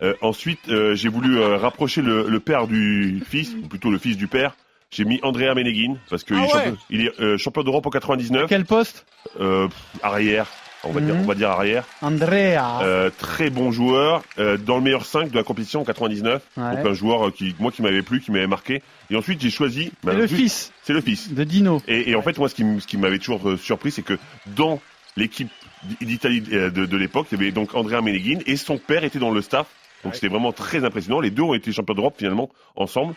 Euh, 0.04 0.14
ensuite, 0.22 0.60
euh, 0.70 0.94
j'ai 0.96 1.10
voulu 1.10 1.40
euh, 1.40 1.58
rapprocher 1.58 2.02
le, 2.04 2.28
le 2.30 2.40
père 2.40 2.68
du 2.68 3.24
fils, 3.28 3.56
ou 3.64 3.68
plutôt 3.68 3.90
le 3.90 3.98
fils 3.98 4.16
du 4.16 4.28
père. 4.28 4.56
J'ai 4.92 5.04
mis 5.06 5.20
Andrea 5.24 5.54
Meneghin 5.56 5.96
parce 6.10 6.24
qu'il 6.24 6.36
Ah 6.38 6.42
est, 6.42 6.44
ouais. 6.44 6.52
champion, 6.66 6.78
il 6.92 7.02
est 7.08 7.38
champion 7.38 7.64
d'Europe 7.64 7.86
en 7.88 7.90
99. 7.90 8.46
Quel 8.48 8.66
poste? 8.66 9.06
Euh, 9.40 9.68
pff, 9.68 9.76
arrière, 10.04 10.48
on 10.86 10.92
va 10.92 11.02
dire, 11.02 11.16
Mhm. 11.16 11.22
on 11.22 11.26
va 11.26 11.36
dire 11.36 11.50
arrière. 11.50 11.86
Andrea. 12.02 12.80
Euh, 12.82 13.10
très 13.18 13.50
bon 13.50 13.72
joueur, 13.72 14.24
euh, 14.40 14.58
dans 14.58 14.78
le 14.78 14.82
meilleur 14.84 15.06
5 15.06 15.30
de 15.32 15.36
la 15.36 15.44
compétition 15.44 15.82
en 15.82 15.84
99. 15.86 16.42
Ouais. 16.58 16.76
Donc 16.78 16.86
un 16.86 16.94
joueur 16.94 17.28
euh, 17.28 17.32
qui, 17.32 17.56
moi, 17.60 17.72
qui 17.72 17.82
m'avait 17.82 18.02
plu, 18.02 18.22
qui 18.22 18.32
m'avait 18.32 18.48
marqué. 18.48 18.82
Et 19.10 19.16
ensuite, 19.16 19.42
j'ai 19.42 19.50
choisi. 19.50 19.92
bah, 20.04 20.14
Et 20.14 20.18
le 20.18 20.28
fils 20.28 20.72
C'est 20.84 20.94
le 20.94 21.02
fils. 21.02 21.32
de 21.34 21.44
Dino. 21.44 21.82
Et, 21.88 22.10
et 22.12 22.16
en 22.16 22.22
fait, 22.22 22.38
moi, 22.38 22.50
ce 22.50 22.56
qui, 22.56 22.62
m- 22.64 22.80
ce 22.80 22.88
qui 22.88 22.98
m'avait 22.98 23.20
toujours 23.20 23.42
surpris, 23.60 23.92
c'est 23.92 24.02
que 24.04 24.18
dans 24.56 24.80
l'équipe 25.18 25.50
d'I- 25.84 26.06
d'Italie 26.06 26.42
de, 26.42 26.70
de 26.70 26.98
l'époque, 26.98 27.28
il 27.32 27.38
y 27.38 27.42
avait 27.42 27.52
donc 27.52 27.76
Andrea 27.76 28.02
Meneghin 28.02 28.40
et 28.46 28.58
son 28.58 28.78
père 28.78 29.04
était 29.04 29.20
dans 29.20 29.32
le 29.32 29.42
staff. 29.42 29.68
Donc 30.06 30.16
c'était 30.16 30.28
vraiment 30.30 30.54
très 30.54 30.86
impressionnant. 30.86 31.20
Les 31.20 31.32
deux 31.32 31.42
ont 31.42 31.54
été 31.54 31.72
champions 31.74 31.96
d'Europe 31.96 32.16
finalement 32.18 32.50
ensemble, 32.78 33.16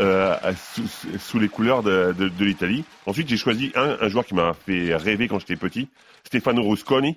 euh, 0.00 0.34
sous, 0.74 0.82
sous 1.18 1.38
les 1.38 1.48
couleurs 1.48 1.82
de, 1.84 2.12
de- 2.18 2.28
de 2.28 2.44
l'Italie. 2.44 2.84
Ensuite, 3.06 3.28
j'ai 3.28 3.36
choisi 3.36 3.70
un, 3.76 3.96
un 4.00 4.08
joueur 4.08 4.24
qui 4.26 4.34
m'a 4.34 4.54
fait 4.54 4.94
rêver 4.96 5.28
quand 5.28 5.38
j'étais 5.38 5.56
petit, 5.56 5.88
Stefano 6.24 6.62
Rusconi. 6.68 7.16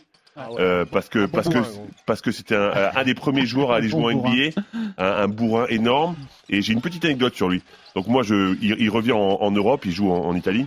euh, 0.60 0.84
parce 0.86 1.10
que 1.10 1.26
parce 1.28 1.48
que 1.48 1.60
parce 2.08 2.22
que 2.22 2.32
c'était 2.32 2.56
un, 2.56 2.72
un 2.96 3.04
des 3.04 3.14
premiers 3.14 3.46
joueurs 3.46 3.72
à 3.72 3.76
aller 3.78 3.88
jouer 3.90 4.14
en. 4.14 4.18
NBA, 4.30 4.62
un, 4.98 5.06
un 5.24 5.28
bourrin 5.28 5.68
énorme. 5.70 6.16
Et 6.50 6.62
j'ai 6.64 6.74
une 6.74 6.82
petite 6.82 7.06
anecdote 7.06 7.36
sur 7.36 7.50
lui. 7.50 7.62
Donc 7.96 8.08
moi, 8.08 8.24
je, 8.24 8.56
il, 8.62 8.76
il 8.80 8.90
revient 8.90 9.12
en, 9.12 9.20
en 9.42 9.52
Europe, 9.52 9.86
il 9.86 9.92
joue 9.92 10.12
en, 10.12 10.26
en 10.26 10.36
Italie. 10.36 10.66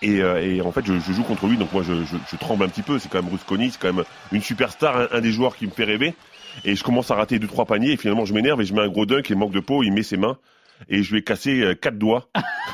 Et, 0.00 0.22
euh, 0.22 0.40
et 0.40 0.60
en 0.62 0.70
fait, 0.72 0.86
je, 0.86 0.94
je 1.00 1.12
joue 1.12 1.24
contre 1.24 1.46
lui, 1.48 1.56
donc 1.56 1.72
moi, 1.72 1.82
je, 1.82 2.04
je, 2.04 2.16
je 2.30 2.36
tremble 2.36 2.64
un 2.64 2.68
petit 2.68 2.82
peu. 2.82 2.98
C'est 2.98 3.08
quand 3.10 3.20
même 3.22 3.30
Rusconi, 3.32 3.70
c'est 3.72 3.80
quand 3.80 3.92
même 3.92 4.04
une 4.32 4.42
superstar, 4.42 4.96
un, 4.96 5.08
un 5.12 5.20
des 5.20 5.32
joueurs 5.32 5.56
qui 5.56 5.66
me 5.66 5.72
fait 5.72 5.84
rêver. 5.84 6.14
Et 6.64 6.74
je 6.74 6.82
commence 6.84 7.10
à 7.10 7.14
rater 7.14 7.38
deux 7.38 7.46
trois 7.46 7.64
paniers, 7.66 7.92
et 7.92 7.96
finalement, 7.96 8.24
je 8.24 8.34
m'énerve 8.34 8.60
et 8.60 8.64
je 8.64 8.74
mets 8.74 8.82
un 8.82 8.88
gros 8.88 9.06
dunk 9.06 9.30
et 9.30 9.34
manque 9.34 9.52
de 9.52 9.60
peau. 9.60 9.82
Il 9.82 9.92
met 9.92 10.02
ses 10.02 10.16
mains 10.16 10.36
et 10.88 11.02
je 11.02 11.10
lui 11.12 11.20
ai 11.20 11.22
cassé 11.22 11.60
euh, 11.60 11.74
quatre 11.74 11.98
doigts. 11.98 12.28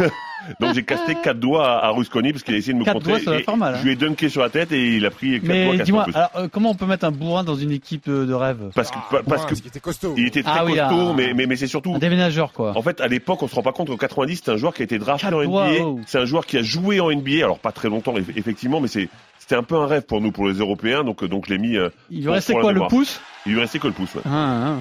donc 0.61 0.75
j'ai 0.75 0.83
cassé 0.83 1.14
quatre 1.23 1.40
doigts 1.40 1.66
à, 1.66 1.87
à 1.87 1.90
Rusconi 1.90 2.33
parce 2.33 2.44
qu'il 2.44 2.55
a 2.55 2.59
essayé 2.59 2.75
de 2.75 2.79
me 2.79 2.85
Quatre 2.85 2.94
contrer. 2.97 3.12
doigts, 3.12 3.20
ça 3.20 3.31
va 3.31 3.38
et 3.38 3.42
faire 3.44 3.57
mal, 3.57 3.75
hein. 3.75 3.79
Je 3.81 3.85
lui 3.85 3.92
ai 3.92 3.97
dunké 3.97 4.29
sur 4.29 4.42
la 4.42 4.51
tête 4.51 4.73
et 4.73 4.97
il 4.97 5.07
a 5.07 5.11
pris 5.11 5.40
quatre 5.40 5.47
doigts 5.47 5.55
Mais 5.55 5.64
cassés 5.70 5.81
en 5.81 5.85
dis-moi, 5.85 6.07
alors, 6.12 6.31
euh, 6.37 6.49
comment 6.53 6.70
on 6.70 6.75
peut 6.75 6.85
mettre 6.85 7.07
un 7.07 7.11
bourrin 7.12 7.44
dans 7.44 7.55
une 7.55 7.70
équipe 7.70 8.09
euh, 8.09 8.27
de 8.27 8.35
rêve? 8.35 8.70
Parce 8.75 8.90
que, 8.90 8.97
Ah, 8.99 9.07
pa- 9.11 9.23
parce 9.23 9.42
bourrin, 9.42 9.47
que 9.47 9.55
qu'il 9.55 9.66
était 9.68 9.81
costaud. 9.81 10.14
il 10.18 10.27
était 10.27 10.42
très 10.42 10.53
Ah 10.55 10.64
oui, 10.66 10.73
costaud, 10.77 11.09
ah. 11.11 11.14
mais, 11.16 11.33
mais, 11.33 11.47
mais 11.47 11.57
c'est 11.57 11.66
surtout 11.66 11.94
Un 11.94 11.99
déménageur 11.99 12.53
quoi. 12.53 12.77
en 12.77 12.83
fait, 12.83 13.01
à 13.01 13.07
l'époque, 13.09 13.42
on 13.42 13.49
se 13.49 13.55
rend 13.55 13.62
pas 13.62 13.73
compte 13.73 13.88
qu'en 13.88 13.97
90, 13.97 14.42
c'est 14.44 14.51
un 14.51 14.57
joueur 14.59 14.75
qui 14.75 14.83
a 14.83 14.85
été 14.85 14.99
drafté 14.99 15.27
Quatre 15.29 15.38
en 15.38 15.44
doigts, 15.44 15.68
NBA. 15.70 15.83
oh. 15.85 16.01
C'est 16.07 16.18
un 16.18 16.27
joueur 16.27 16.44
qui 16.44 16.59
a 16.59 16.62
joué 16.62 17.01
en 17.01 17.11
NBA, 17.11 17.37
alors 17.38 17.59
pas 17.59 17.73
très 17.73 17.88
longtemps, 17.88 18.12
eff- 18.14 18.37
effectivement, 18.37 18.81
mais 18.81 18.88
c'est 18.88 19.09
c'était 19.38 19.57
un 19.57 19.62
peu 19.62 19.77
un 19.77 19.87
rêve 19.87 20.03
pour 20.03 20.20
nous, 20.23 20.31
pour 20.33 20.47
les 20.49 20.55
Européens. 20.55 21.05
Donc, 21.05 21.23
donc 21.25 21.44
je 21.49 21.53
l'ai 21.53 21.59
mis. 21.59 21.77
euh, 21.77 21.88
Il 22.11 22.23
lui 22.25 22.31
restait 22.31 22.55
quoi, 22.55 22.73
le 22.73 22.87
pouce? 22.88 23.20
Il 23.46 23.52
lui 23.52 23.61
restait 23.61 23.78
que 23.78 23.87
le 23.87 23.92
pouce. 23.92 24.14
Ouais. 24.14 24.22
Ah, 24.24 24.78
ah. 24.78 24.80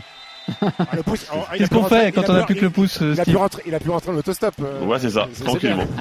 Ah, 0.61 0.95
le 0.95 1.03
pouce, 1.03 1.25
oh, 1.33 1.37
Qu'est-ce 1.57 1.69
qu'on 1.69 1.83
fait 1.85 2.11
quand 2.11 2.29
on 2.29 2.35
a 2.35 2.39
pu- 2.41 2.53
plus 2.53 2.55
que 2.55 2.65
le 2.65 2.69
pouce, 2.71 2.99
Il 3.01 3.19
a 3.19 3.25
pu 3.25 3.35
rentrer, 3.35 3.63
il 3.65 3.73
a 3.75 3.79
pu 3.79 3.89
rentrer 3.89 4.11
en 4.11 4.15
autostop. 4.15 4.53
euh, 4.61 4.83
Ouais, 4.85 4.99
c'est 4.99 5.09
ça, 5.11 5.27
c'est 5.33 5.43
tranquillement. 5.45 5.85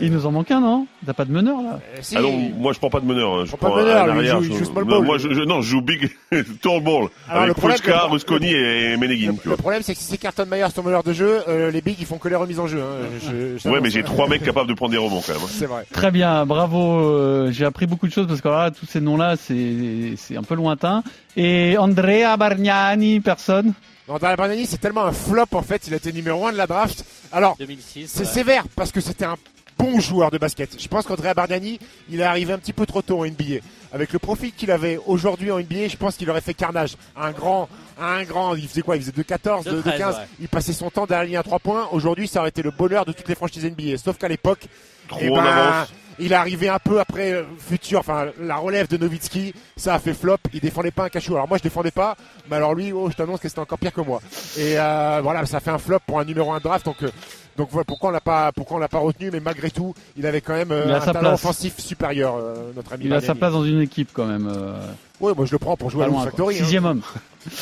Il 0.00 0.12
nous 0.12 0.26
en 0.26 0.30
manque 0.32 0.50
un, 0.50 0.60
non? 0.60 0.86
T'as 1.06 1.12
pas 1.14 1.24
de 1.24 1.32
meneur 1.32 1.60
là? 1.62 1.80
Euh, 1.94 1.98
si. 2.02 2.16
Ah 2.16 2.20
non, 2.20 2.32
moi 2.56 2.72
je 2.72 2.78
prends 2.78 2.90
pas 2.90 3.00
de 3.00 3.06
meneur. 3.06 3.32
hein. 3.34 3.44
Je 3.46 3.56
Prends 3.56 3.70
pas 3.70 3.76
de 3.76 3.80
un- 3.80 3.84
meneur, 3.84 4.04
un 4.04 4.16
arrière, 4.18 4.42
joue- 4.42 4.52
je- 4.52 4.58
joue 4.58 4.64
small 4.66 4.84
non, 4.84 4.96
ball. 4.98 5.04
Moi, 5.06 5.18
je, 5.18 5.28
je- 5.32 5.40
non, 5.42 5.60
je 5.62 5.70
joue 5.70 5.80
big, 5.80 6.10
tall 6.62 6.82
ball. 6.82 7.08
Alors, 7.28 7.46
le 7.46 7.54
avec 7.64 7.86
le- 7.86 8.10
Rusconi 8.10 8.52
et 8.52 8.96
Meneghin. 8.96 9.34
Le 9.44 9.56
problème, 9.56 9.82
c'est 9.82 9.94
que 9.94 10.00
si 10.00 10.04
c'est 10.06 10.18
Carton 10.18 10.46
Myers 10.50 10.66
ton 10.74 10.82
meneur 10.82 11.02
de 11.02 11.12
jeu, 11.12 11.40
euh, 11.48 11.70
les 11.70 11.80
bigs 11.80 11.96
ils 11.98 12.06
font 12.06 12.18
que 12.18 12.28
les 12.28 12.36
remises 12.36 12.60
en 12.60 12.66
jeu. 12.66 12.80
Hein. 12.80 13.06
Je- 13.22 13.58
je- 13.58 13.68
Ouais, 13.68 13.80
mais 13.80 13.90
j'ai 13.90 14.02
trois 14.02 14.28
mecs 14.28 14.42
capables 14.44 14.68
de 14.68 14.74
prendre 14.74 14.92
des 14.92 14.98
rebonds 14.98 15.22
quand 15.26 15.32
même. 15.32 15.42
hein. 15.42 15.48
C'est 15.50 15.66
vrai. 15.66 15.84
Très 15.92 16.10
bien, 16.10 16.44
bravo. 16.46 17.00
euh, 17.00 17.50
J'ai 17.50 17.64
appris 17.64 17.86
beaucoup 17.86 18.06
de 18.06 18.12
choses 18.12 18.26
parce 18.26 18.40
que 18.40 18.48
alors 18.48 18.60
là, 18.60 18.70
tous 18.70 18.86
ces 18.86 19.00
noms-là, 19.00 19.36
c'est 19.36 20.14
c'est 20.16 20.36
un 20.36 20.42
peu 20.42 20.54
lointain. 20.54 21.02
Et 21.36 21.76
Andrea 22.18 22.36
Bargnani, 22.36 23.20
personne 23.20 23.72
Daniel 24.08 24.36
Bargnani, 24.36 24.66
c'est 24.66 24.78
tellement 24.78 25.04
un 25.04 25.12
flop 25.12 25.44
en 25.52 25.62
fait. 25.62 25.86
Il 25.86 25.92
a 25.94 25.98
été 25.98 26.12
numéro 26.12 26.46
1 26.46 26.52
de 26.52 26.56
la 26.56 26.66
draft. 26.66 27.04
Alors, 27.30 27.56
2006. 27.58 28.06
c'est 28.10 28.20
ouais. 28.20 28.24
sévère 28.24 28.64
parce 28.74 28.90
que 28.90 29.00
c'était 29.00 29.26
un 29.26 29.36
bon 29.78 30.00
joueur 30.00 30.30
de 30.30 30.38
basket. 30.38 30.80
Je 30.80 30.88
pense 30.88 31.04
qu'Andrea 31.06 31.34
Bargnani, 31.34 31.78
il 32.10 32.20
est 32.20 32.24
arrivé 32.24 32.52
un 32.52 32.58
petit 32.58 32.72
peu 32.72 32.86
trop 32.86 33.02
tôt 33.02 33.20
en 33.20 33.26
NBA. 33.26 33.60
Avec 33.92 34.12
le 34.12 34.18
profil 34.18 34.52
qu'il 34.52 34.70
avait 34.70 34.98
aujourd'hui 35.06 35.50
en 35.50 35.60
NBA, 35.60 35.88
je 35.88 35.96
pense 35.96 36.16
qu'il 36.16 36.28
aurait 36.30 36.40
fait 36.40 36.54
carnage. 36.54 36.96
Un 37.16 37.30
grand, 37.32 37.68
un 38.00 38.24
grand, 38.24 38.54
il 38.54 38.66
faisait 38.66 38.82
quoi? 38.82 38.96
Il 38.96 39.02
faisait 39.02 39.12
de 39.12 39.22
14, 39.22 39.64
de, 39.66 39.70
De 39.70 39.76
de 39.76 39.82
13, 39.82 39.98
15. 39.98 40.16
ouais. 40.16 40.22
Il 40.40 40.48
passait 40.48 40.72
son 40.72 40.90
temps 40.90 41.06
derrière 41.06 41.22
la 41.22 41.26
ligne 41.26 41.36
à 41.36 41.42
3 41.42 41.58
points. 41.58 41.88
Aujourd'hui, 41.92 42.26
ça 42.26 42.40
aurait 42.40 42.48
été 42.48 42.62
le 42.62 42.70
bonheur 42.70 43.04
de 43.04 43.12
toutes 43.12 43.28
les 43.28 43.34
franchises 43.34 43.64
NBA. 43.64 43.98
Sauf 43.98 44.16
qu'à 44.18 44.28
l'époque, 44.28 44.66
Trop 45.08 45.18
eh 45.22 45.30
en 45.30 45.42
ben. 45.42 45.86
Il 46.20 46.32
est 46.32 46.34
arrivé 46.36 46.68
un 46.68 46.78
peu 46.78 47.00
après 47.00 47.32
euh, 47.32 47.42
futur, 47.58 48.00
enfin 48.00 48.26
la 48.40 48.56
relève 48.56 48.88
de 48.88 48.96
Novitski, 48.96 49.54
ça 49.76 49.94
a 49.94 49.98
fait 49.98 50.14
flop. 50.14 50.36
Il 50.52 50.60
défendait 50.60 50.90
pas 50.90 51.04
un 51.04 51.08
cachot. 51.08 51.34
Alors 51.34 51.48
moi 51.48 51.58
je 51.58 51.62
défendais 51.62 51.90
pas, 51.90 52.16
mais 52.50 52.56
alors 52.56 52.74
lui, 52.74 52.92
oh, 52.92 53.08
je 53.10 53.16
t'annonce 53.16 53.40
que 53.40 53.48
c'était 53.48 53.60
encore 53.60 53.78
pire 53.78 53.92
que 53.92 54.00
moi. 54.00 54.20
Et 54.56 54.78
euh, 54.78 55.20
voilà, 55.22 55.44
ça 55.46 55.60
fait 55.60 55.70
un 55.70 55.78
flop 55.78 55.98
pour 56.06 56.18
un 56.20 56.24
numéro 56.24 56.52
1 56.52 56.60
draft. 56.60 56.84
Donc 56.86 57.02
euh, 57.02 57.10
donc 57.56 57.68
voilà 57.72 57.84
pourquoi 57.84 58.10
on 58.10 58.12
l'a 58.12 58.20
pas 58.20 58.52
pourquoi 58.52 58.76
on 58.76 58.80
l'a 58.80 58.88
pas 58.88 58.98
retenu, 58.98 59.30
mais 59.32 59.40
malgré 59.40 59.70
tout, 59.70 59.92
il 60.16 60.26
avait 60.26 60.40
quand 60.40 60.54
même 60.54 60.70
euh, 60.72 60.94
un 60.96 61.00
talent 61.00 61.20
place. 61.20 61.34
offensif 61.34 61.78
supérieur, 61.78 62.36
euh, 62.36 62.70
notre 62.76 62.92
ami. 62.92 63.06
Il 63.06 63.12
a 63.14 63.20
sa 63.20 63.34
place 63.34 63.52
dans 63.52 63.64
une 63.64 63.80
équipe 63.80 64.10
quand 64.12 64.26
même. 64.26 64.46
euh, 64.46 64.74
Oui, 65.20 65.32
moi 65.36 65.44
je 65.46 65.52
le 65.52 65.58
prends 65.58 65.76
pour 65.76 65.90
jouer 65.90 66.04
à 66.04 66.08
quoi. 66.08 66.22
Factory. 66.24 66.54
hein. 66.56 66.58
Sixième 66.58 66.84
homme. 66.84 67.02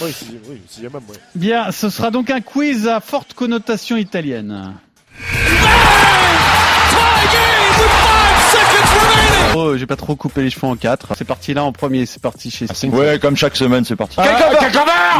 Oui, 0.03 0.11
sixième, 0.12 0.40
oui, 0.49 0.61
sixième 0.69 0.95
homme. 0.95 1.05
ouais. 1.09 1.16
Bien, 1.37 1.71
ce 1.71 1.90
sera 1.90 2.11
donc 2.11 2.29
un 2.31 2.40
quiz 2.40 2.88
à 2.88 2.99
forte 3.01 3.35
connotation 3.35 3.97
italienne. 3.97 4.75
Oh, 9.59 9.77
j'ai 9.77 9.87
pas 9.87 9.97
trop 9.97 10.16
coupé 10.16 10.42
les 10.42 10.51
cheveux 10.51 10.66
en 10.66 10.77
quatre. 10.77 11.14
C'est 11.16 11.25
parti 11.25 11.55
là 11.55 11.64
en 11.64 11.73
premier, 11.73 12.05
c'est 12.05 12.21
parti 12.21 12.51
chez 12.51 12.66
Steve. 12.66 12.95
Ouais, 12.95 13.19
comme 13.19 13.37
chaque 13.37 13.57
semaine, 13.57 13.85
c'est 13.87 13.97
parti. 13.97 14.16
Ah, 14.19 14.51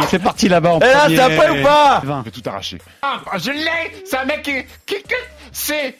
C'est 0.09 0.19
parti 0.21 0.47
là-bas 0.47 0.73
en 0.75 0.79
Et 0.79 0.85
là, 0.85 0.99
premier. 1.01 1.15
c'est 1.15 1.21
après 1.23 1.59
ou 1.59 1.63
pas 1.63 2.01
Vingt. 2.03 2.19
Je 2.25 2.25
vais 2.29 2.41
tout 2.41 2.49
arracher. 2.49 2.77
Ah, 3.01 3.19
je 3.37 3.49
l'ai 3.51 4.03
C'est 4.05 4.17
un 4.17 4.25
mec 4.25 4.43
qui... 4.43 4.53
qui, 4.85 5.01
qui 5.01 5.13
c'est... 5.51 5.95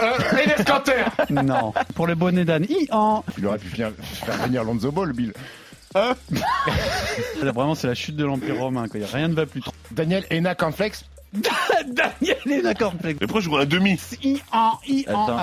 Euh, 0.00 0.12
Enes 0.32 0.64
Kanter 0.64 1.04
Non. 1.30 1.74
Pour 1.94 2.06
le 2.06 2.14
bonnet 2.14 2.44
d'âne. 2.46 2.66
Ian. 2.70 3.22
Il 3.36 3.46
aurait 3.46 3.58
pu 3.58 3.68
faire, 3.68 3.90
faire 4.24 4.36
venir 4.38 4.64
Lonzo 4.64 4.90
Ball, 4.90 5.12
Bill. 5.12 5.34
Là, 5.94 6.14
Vraiment, 7.42 7.74
c'est 7.74 7.88
la 7.88 7.94
chute 7.94 8.16
de 8.16 8.24
l'Empire 8.24 8.56
romain. 8.58 8.86
Il 8.94 9.00
n'y 9.00 9.04
a 9.06 9.08
rien 9.12 9.28
ne 9.28 9.34
va 9.34 9.44
plus. 9.44 9.60
Daniel 9.90 10.24
Ena 10.30 10.54
Cornflex 10.54 11.04
Daniel 11.86 12.36
est 12.50 12.62
d'accord. 12.62 12.94
Mais 13.04 13.14
pourquoi 13.14 13.40
je 13.40 13.46
joue 13.46 13.56
un 13.56 13.64
demi? 13.66 13.98
Ian, 14.22 14.38
Ian. 14.86 15.04
Attends. 15.08 15.42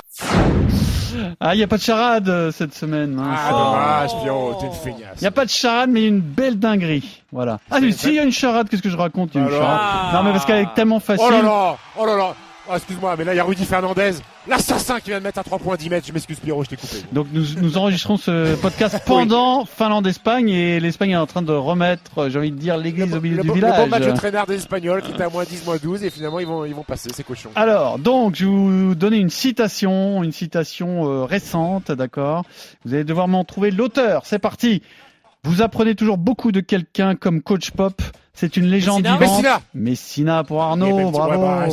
Ah, 1.40 1.54
il 1.54 1.58
n'y 1.58 1.64
a 1.64 1.66
pas 1.66 1.76
de 1.76 1.82
charade 1.82 2.28
euh, 2.28 2.50
cette 2.52 2.74
semaine. 2.74 3.18
hein. 3.18 3.34
Ah, 3.36 3.50
dommage, 3.50 4.22
Pierrot, 4.22 4.54
t'es 4.60 4.66
une 4.66 4.72
feignasse. 4.72 5.16
Il 5.18 5.22
n'y 5.22 5.26
a 5.28 5.30
pas 5.30 5.44
de 5.44 5.50
charade, 5.50 5.90
mais 5.90 6.06
une 6.06 6.20
belle 6.20 6.58
dinguerie. 6.58 7.22
Voilà. 7.32 7.58
Ah, 7.70 7.80
mais 7.80 7.92
si, 7.92 8.08
il 8.08 8.14
y 8.14 8.18
a 8.18 8.22
une 8.24 8.32
charade, 8.32 8.68
qu'est-ce 8.68 8.82
que 8.82 8.90
je 8.90 8.96
raconte? 8.96 9.30
Il 9.34 9.40
y 9.40 9.44
a 9.44 9.46
une 9.48 9.54
Alors 9.54 9.62
charade. 9.66 10.14
Non, 10.14 10.22
mais 10.24 10.32
parce 10.32 10.44
qu'elle 10.44 10.62
est 10.62 10.74
tellement 10.74 11.00
facile. 11.00 11.24
Oh 11.26 11.30
là 11.30 11.42
là, 11.42 11.76
oh 11.98 12.06
là 12.06 12.16
là. 12.16 12.34
Oh, 12.68 12.74
excuse-moi, 12.76 13.16
mais 13.18 13.24
là, 13.24 13.34
il 13.34 13.36
y 13.36 13.40
a 13.40 13.44
Rudy 13.44 13.64
Fernandez, 13.64 14.12
l'assassin 14.46 15.00
qui 15.00 15.10
vient 15.10 15.18
de 15.18 15.24
mettre 15.24 15.38
à 15.40 15.42
3 15.42 15.58
points 15.58 15.76
10 15.76 15.90
mètres. 15.90 16.06
Je 16.06 16.12
m'excuse, 16.12 16.38
Pierrot, 16.38 16.62
je 16.62 16.68
t'ai 16.68 16.76
coupé. 16.76 16.98
Donc 17.10 17.26
nous, 17.32 17.42
nous 17.60 17.78
enregistrons 17.78 18.16
ce 18.16 18.54
podcast 18.56 19.00
pendant 19.06 19.64
Finlande-Espagne 19.64 20.50
et 20.50 20.78
l'Espagne 20.78 21.10
est 21.10 21.16
en 21.16 21.26
train 21.26 21.42
de 21.42 21.52
remettre, 21.52 22.28
j'ai 22.28 22.38
envie 22.38 22.52
de 22.52 22.56
dire, 22.58 22.76
l'église 22.76 23.12
au 23.14 23.20
milieu 23.20 23.36
Le, 23.38 23.42
du 23.42 23.48
bon- 23.48 23.54
le 23.54 23.60
village. 23.60 23.76
bon 23.80 23.86
match 23.88 24.04
de 24.06 24.12
traînard 24.12 24.46
des 24.46 24.54
Espagnols 24.56 25.02
qui 25.02 25.10
était 25.10 25.22
à 25.24 25.28
moins 25.30 25.44
10, 25.44 25.64
moins 25.64 25.78
12 25.82 26.04
et 26.04 26.10
finalement 26.10 26.38
ils 26.38 26.46
vont, 26.46 26.64
ils 26.64 26.74
vont 26.74 26.84
passer, 26.84 27.08
c'est 27.12 27.24
cochon. 27.24 27.50
Alors, 27.56 27.98
donc, 27.98 28.36
je 28.36 28.44
vais 28.44 28.50
vous 28.50 28.94
donner 28.94 29.16
une 29.16 29.30
citation, 29.30 30.22
une 30.22 30.32
citation 30.32 31.08
euh, 31.10 31.24
récente, 31.24 31.90
d'accord? 31.90 32.44
Vous 32.84 32.94
allez 32.94 33.04
devoir 33.04 33.26
m'en 33.26 33.42
trouver 33.44 33.70
l'auteur. 33.72 34.22
C'est 34.26 34.38
parti. 34.38 34.82
Vous 35.42 35.62
apprenez 35.62 35.94
toujours 35.96 36.18
beaucoup 36.18 36.52
de 36.52 36.60
quelqu'un 36.60 37.16
comme 37.16 37.40
Coach 37.42 37.70
Pop. 37.72 38.00
C'est 38.32 38.56
une 38.56 38.66
légende 38.66 39.02
Messina. 39.02 39.18
vivante. 39.18 39.36
Messina. 39.42 39.62
Messina 39.74 40.44
pour 40.44 40.58
Eh 40.58 40.62
Arnaud, 40.62 40.96
ben, 40.96 41.06
tu 41.06 41.12
vois, 41.12 41.26
bravo. 41.26 41.42
bah, 41.42 41.66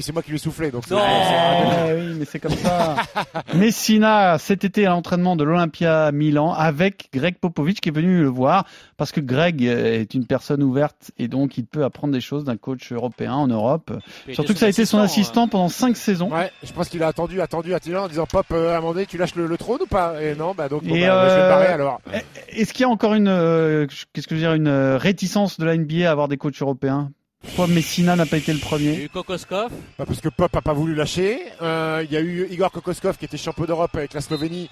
c'est 0.00 0.12
moi 0.12 0.22
qui 0.22 0.30
lui 0.30 0.36
ai 0.36 0.40
soufflé, 0.40 0.70
donc 0.70 0.88
Non. 0.90 0.98
Eh 1.00 1.92
oui, 1.94 2.14
mais 2.18 2.24
c'est 2.24 2.38
comme 2.38 2.52
ça. 2.56 2.96
Messina, 3.54 4.38
cet 4.38 4.64
été 4.64 4.86
à 4.86 4.90
l'entraînement 4.90 5.36
de 5.36 5.44
l'Olympia 5.44 6.12
Milan 6.12 6.52
avec 6.52 7.08
Greg 7.12 7.36
Popovich 7.38 7.80
qui 7.80 7.88
est 7.90 7.92
venu 7.92 8.22
le 8.22 8.28
voir 8.28 8.64
parce 8.96 9.12
que 9.12 9.20
Greg 9.20 9.62
est 9.62 10.14
une 10.14 10.26
personne 10.26 10.62
ouverte 10.62 11.10
et 11.18 11.28
donc 11.28 11.58
il 11.58 11.66
peut 11.66 11.84
apprendre 11.84 12.12
des 12.12 12.20
choses 12.20 12.44
d'un 12.44 12.56
coach 12.56 12.92
européen 12.92 13.34
en 13.34 13.46
Europe. 13.46 13.92
Surtout 14.32 14.52
que 14.54 14.58
ça 14.58 14.66
a 14.66 14.68
été 14.70 14.84
son 14.84 14.98
assistant 14.98 15.14
assistant, 15.24 15.48
pendant 15.48 15.68
cinq 15.68 15.96
saisons. 15.96 16.30
Ouais, 16.32 16.50
je 16.62 16.72
pense 16.72 16.88
qu'il 16.88 17.02
a 17.02 17.06
attendu, 17.08 17.40
attendu, 17.40 17.72
attendu 17.74 17.96
en 17.96 18.08
disant 18.08 18.26
Pop, 18.26 18.46
euh, 18.52 18.76
Amandé, 18.76 19.06
tu 19.06 19.16
lâches 19.18 19.34
le, 19.36 19.46
le 19.46 19.56
trône 19.56 19.78
ou 19.82 19.86
pas? 19.86 20.20
Et 20.22 20.34
non, 20.34 20.54
bah 20.56 20.68
donc 20.68 20.82
bon, 20.82 20.90
bah, 20.90 20.94
je 20.96 21.00
vais 21.00 21.06
me 21.06 21.12
euh, 21.12 21.48
barrer 21.48 21.66
alors. 21.68 22.00
Est-ce 22.48 22.72
qu'il 22.72 22.82
y 22.82 22.84
a 22.84 22.88
encore 22.88 23.14
une, 23.14 23.28
euh, 23.28 23.86
qu'est-ce 24.12 24.26
que 24.26 24.34
je 24.34 24.40
veux 24.40 24.46
dire, 24.46 24.54
une 24.54 24.68
euh, 24.68 24.96
réticence 24.98 25.58
de 25.58 25.64
la 25.64 25.76
NBA 25.76 26.03
à 26.06 26.10
avoir 26.12 26.28
des 26.28 26.36
coachs 26.36 26.60
européens 26.60 27.10
Pourquoi 27.42 27.66
Messina 27.66 28.16
n'a 28.16 28.26
pas 28.26 28.36
été 28.38 28.52
le 28.52 28.58
premier 28.58 29.08
Kokoskov. 29.12 29.70
Bah, 29.98 30.04
parce 30.06 30.20
que 30.20 30.28
Pop 30.28 30.54
a 30.54 30.60
pas 30.62 30.72
voulu 30.72 30.94
lâcher. 30.94 31.40
Euh, 31.62 32.02
Il 32.04 32.12
y 32.12 32.16
a 32.16 32.20
eu 32.20 32.46
Igor 32.50 32.70
Kokoskov 32.70 33.16
qui 33.18 33.24
était 33.26 33.36
champion 33.36 33.64
d'Europe 33.64 33.94
avec 33.94 34.14
la 34.14 34.20
Slovénie, 34.20 34.68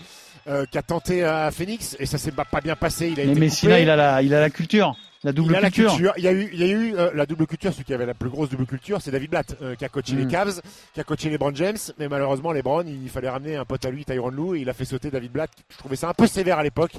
euh, 0.49 0.65
qui 0.71 0.79
a 0.79 0.83
tenté 0.83 1.23
à 1.25 1.51
Phoenix 1.51 1.97
et 1.99 2.07
ça 2.07 2.19
s'est 2.19 2.33
pas 2.33 2.45
pas 2.45 2.61
bien 2.61 2.77
passé. 2.77 3.09
Il 3.09 3.21
a 3.21 3.25
Mais 3.25 3.33
été 3.33 3.41
Messina, 3.41 3.73
coupé. 3.75 3.83
il 3.83 3.91
a 3.91 3.97
la, 3.97 4.23
il 4.23 4.35
a 4.35 4.41
la 4.41 4.51
culture, 4.51 4.97
la 5.25 5.33
double 5.33 5.55
il 5.57 5.61
la 5.61 5.71
culture. 5.71 6.13
Il 6.17 6.25
y 6.25 6.29
a 6.29 6.33
eu, 6.33 6.51
il 6.53 6.59
y 6.59 6.63
a 6.65 6.67
eu 6.67 6.95
euh, 6.97 7.11
la 7.15 7.27
double 7.27 7.47
culture. 7.47 7.73
Celui 7.73 7.85
qui 7.85 7.95
avait 7.95 8.07
la 8.07 8.15
plus 8.15 8.29
grosse 8.31 8.49
double 8.51 8.67
culture, 8.67 9.01
c'est 9.01 9.11
David 9.11 9.31
Blatt, 9.31 9.57
euh, 9.63 9.75
qui 9.75 9.85
a 9.85 9.89
coaché 9.89 10.15
les 10.17 10.25
Mm. 10.25 10.29
Cavs, 10.29 10.61
qui 10.95 11.01
a 11.01 11.05
coaché 11.05 11.31
les 11.31 11.39
Brown 11.39 11.55
James. 11.55 11.77
Mais 11.99 12.09
malheureusement, 12.09 12.53
les 12.53 12.63
Brown, 12.63 12.87
il 12.89 13.09
fallait 13.09 13.29
ramener 13.31 13.57
un 13.57 13.65
pote 13.65 13.85
à 13.85 13.91
lui, 13.91 14.05
Tyron 14.05 14.31
Lou, 14.31 14.55
et 14.55 14.61
il 14.61 14.69
a 14.69 14.73
fait 14.73 14.85
sauter 14.85 15.11
David 15.11 15.33
Blatt. 15.33 15.51
Je 15.71 15.77
trouvais 15.79 15.97
ça 15.97 16.09
un 16.09 16.15
peu 16.15 16.27
sévère 16.27 16.59
à 16.59 16.63
l'époque, 16.63 16.93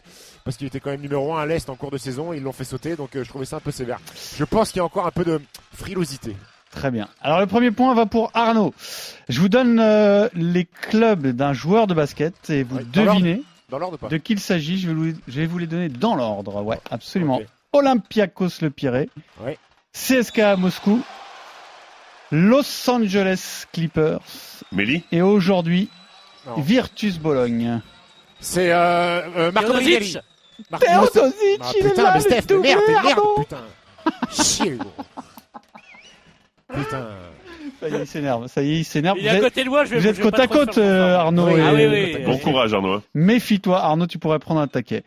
parce 0.45 0.57
qu'il 0.57 0.67
était 0.67 0.79
quand 0.79 0.91
même 0.91 1.01
numéro 1.01 1.33
1 1.35 1.41
à 1.41 1.45
l'Est 1.45 1.69
en 1.69 1.75
cours 1.75 1.91
de 1.91 1.97
saison. 1.97 2.33
Ils 2.33 2.41
l'ont 2.43 2.51
fait 2.53 2.63
sauter, 2.63 2.95
donc 2.95 3.15
euh, 3.15 3.23
je 3.23 3.29
trouvais 3.29 3.45
ça 3.45 3.57
un 3.57 3.61
peu 3.61 3.71
sévère. 3.71 3.99
Je 4.37 4.43
pense 4.45 4.69
qu'il 4.71 4.77
y 4.77 4.81
a 4.81 4.85
encore 4.85 5.05
un 5.07 5.11
peu 5.11 5.23
de 5.25 5.41
frilosité. 5.73 6.35
Très 6.71 6.89
bien. 6.89 7.07
Alors 7.21 7.39
le 7.39 7.45
premier 7.45 7.69
point 7.69 7.93
va 7.93 8.05
pour 8.07 8.31
Arnaud. 8.33 8.73
Je 9.29 9.39
vous 9.39 9.49
donne 9.49 9.79
euh, 9.79 10.27
les 10.33 10.65
clubs 10.65 11.27
d'un 11.27 11.53
joueur 11.53 11.85
de 11.85 11.93
basket 11.93 12.49
et 12.49 12.63
vous 12.63 12.79
devinez 12.79 13.43
Dans 13.69 13.77
l'ordre 13.77 14.09
de 14.09 14.17
qui 14.17 14.33
il 14.33 14.39
s'agit. 14.39 14.79
Je, 14.79 14.89
vais 15.27 15.45
vous- 15.45 15.57
les 15.59 15.67
donner 15.67 15.89
dans 15.89 16.15
l'ordre. 16.15 16.63
Ouais, 16.63 16.79
absolument. 16.89 17.41
Olympiakos 17.73 18.61
le 18.61 18.69
Pirée, 18.69 19.09
Ouais. 19.41 19.57
CSKA 19.93 20.55
Moscou, 20.55 21.01
Los 22.31 22.89
Angeles 22.89 23.65
Clippers 23.73 24.19
et 25.11 25.21
aujourd'hui 25.21 25.89
Non. 26.47 26.61
Virtus 26.61 27.17
Bologne. 27.19 27.81
C'est 28.39 28.71
euh, 28.71 29.21
euh, 29.37 29.51
Marco 29.51 29.69
Teodosic. 29.73 29.85
Bellinelli. 29.99 30.17
Marco 30.71 31.07
Teodosic, 31.07 31.59
Ah, 31.61 31.71
il 31.75 31.85
est 31.85 31.89
putain, 31.89 32.03
là, 32.03 32.11
mais 32.15 32.19
Steph, 32.21 32.55
merde, 32.55 32.81
merde, 33.03 33.19
putain. 33.37 33.61
Chier, 34.31 34.71
gros. 34.77 34.91
Putain. 36.73 37.07
Ça 37.83 37.89
y 37.89 37.95
est, 37.95 37.99
il 38.03 38.07
s'énerve. 38.07 38.47
Ça 38.47 38.61
y 38.63 38.71
est, 38.73 38.79
il 38.79 38.83
s'énerve. 38.85 39.17
Il 39.19 39.25
est 39.25 39.29
Vous 39.29 39.35
à 39.35 39.37
êtes- 39.37 39.43
côté 39.43 39.63
de 39.63 39.69
moi, 39.69 39.85
je 39.85 39.89
vais 39.91 39.99
Vous 39.99 40.07
êtes 40.07 40.15
je 40.15 40.17
vais 40.17 40.23
côte 40.23 40.35
pas 40.37 40.43
à 40.43 40.47
trop 40.47 40.59
côte, 40.59 40.73
faire 40.75 40.83
euh. 40.83 41.17
Arnaud. 41.17 41.47
Oui, 41.47 41.53
et- 41.59 41.61
ah 41.61 41.73
oui, 41.73 41.85
oui. 41.87 42.17
Bon 42.25 42.37
courage, 42.37 42.73
Arnaud. 42.73 42.93
hein. 42.93 43.01
Méfie-toi, 43.13 43.79
Arnaud, 43.79 44.07
tu 44.07 44.17
pourrais 44.19 44.39
prendre 44.39 44.59
un 44.61 44.67
taquet. 44.67 45.03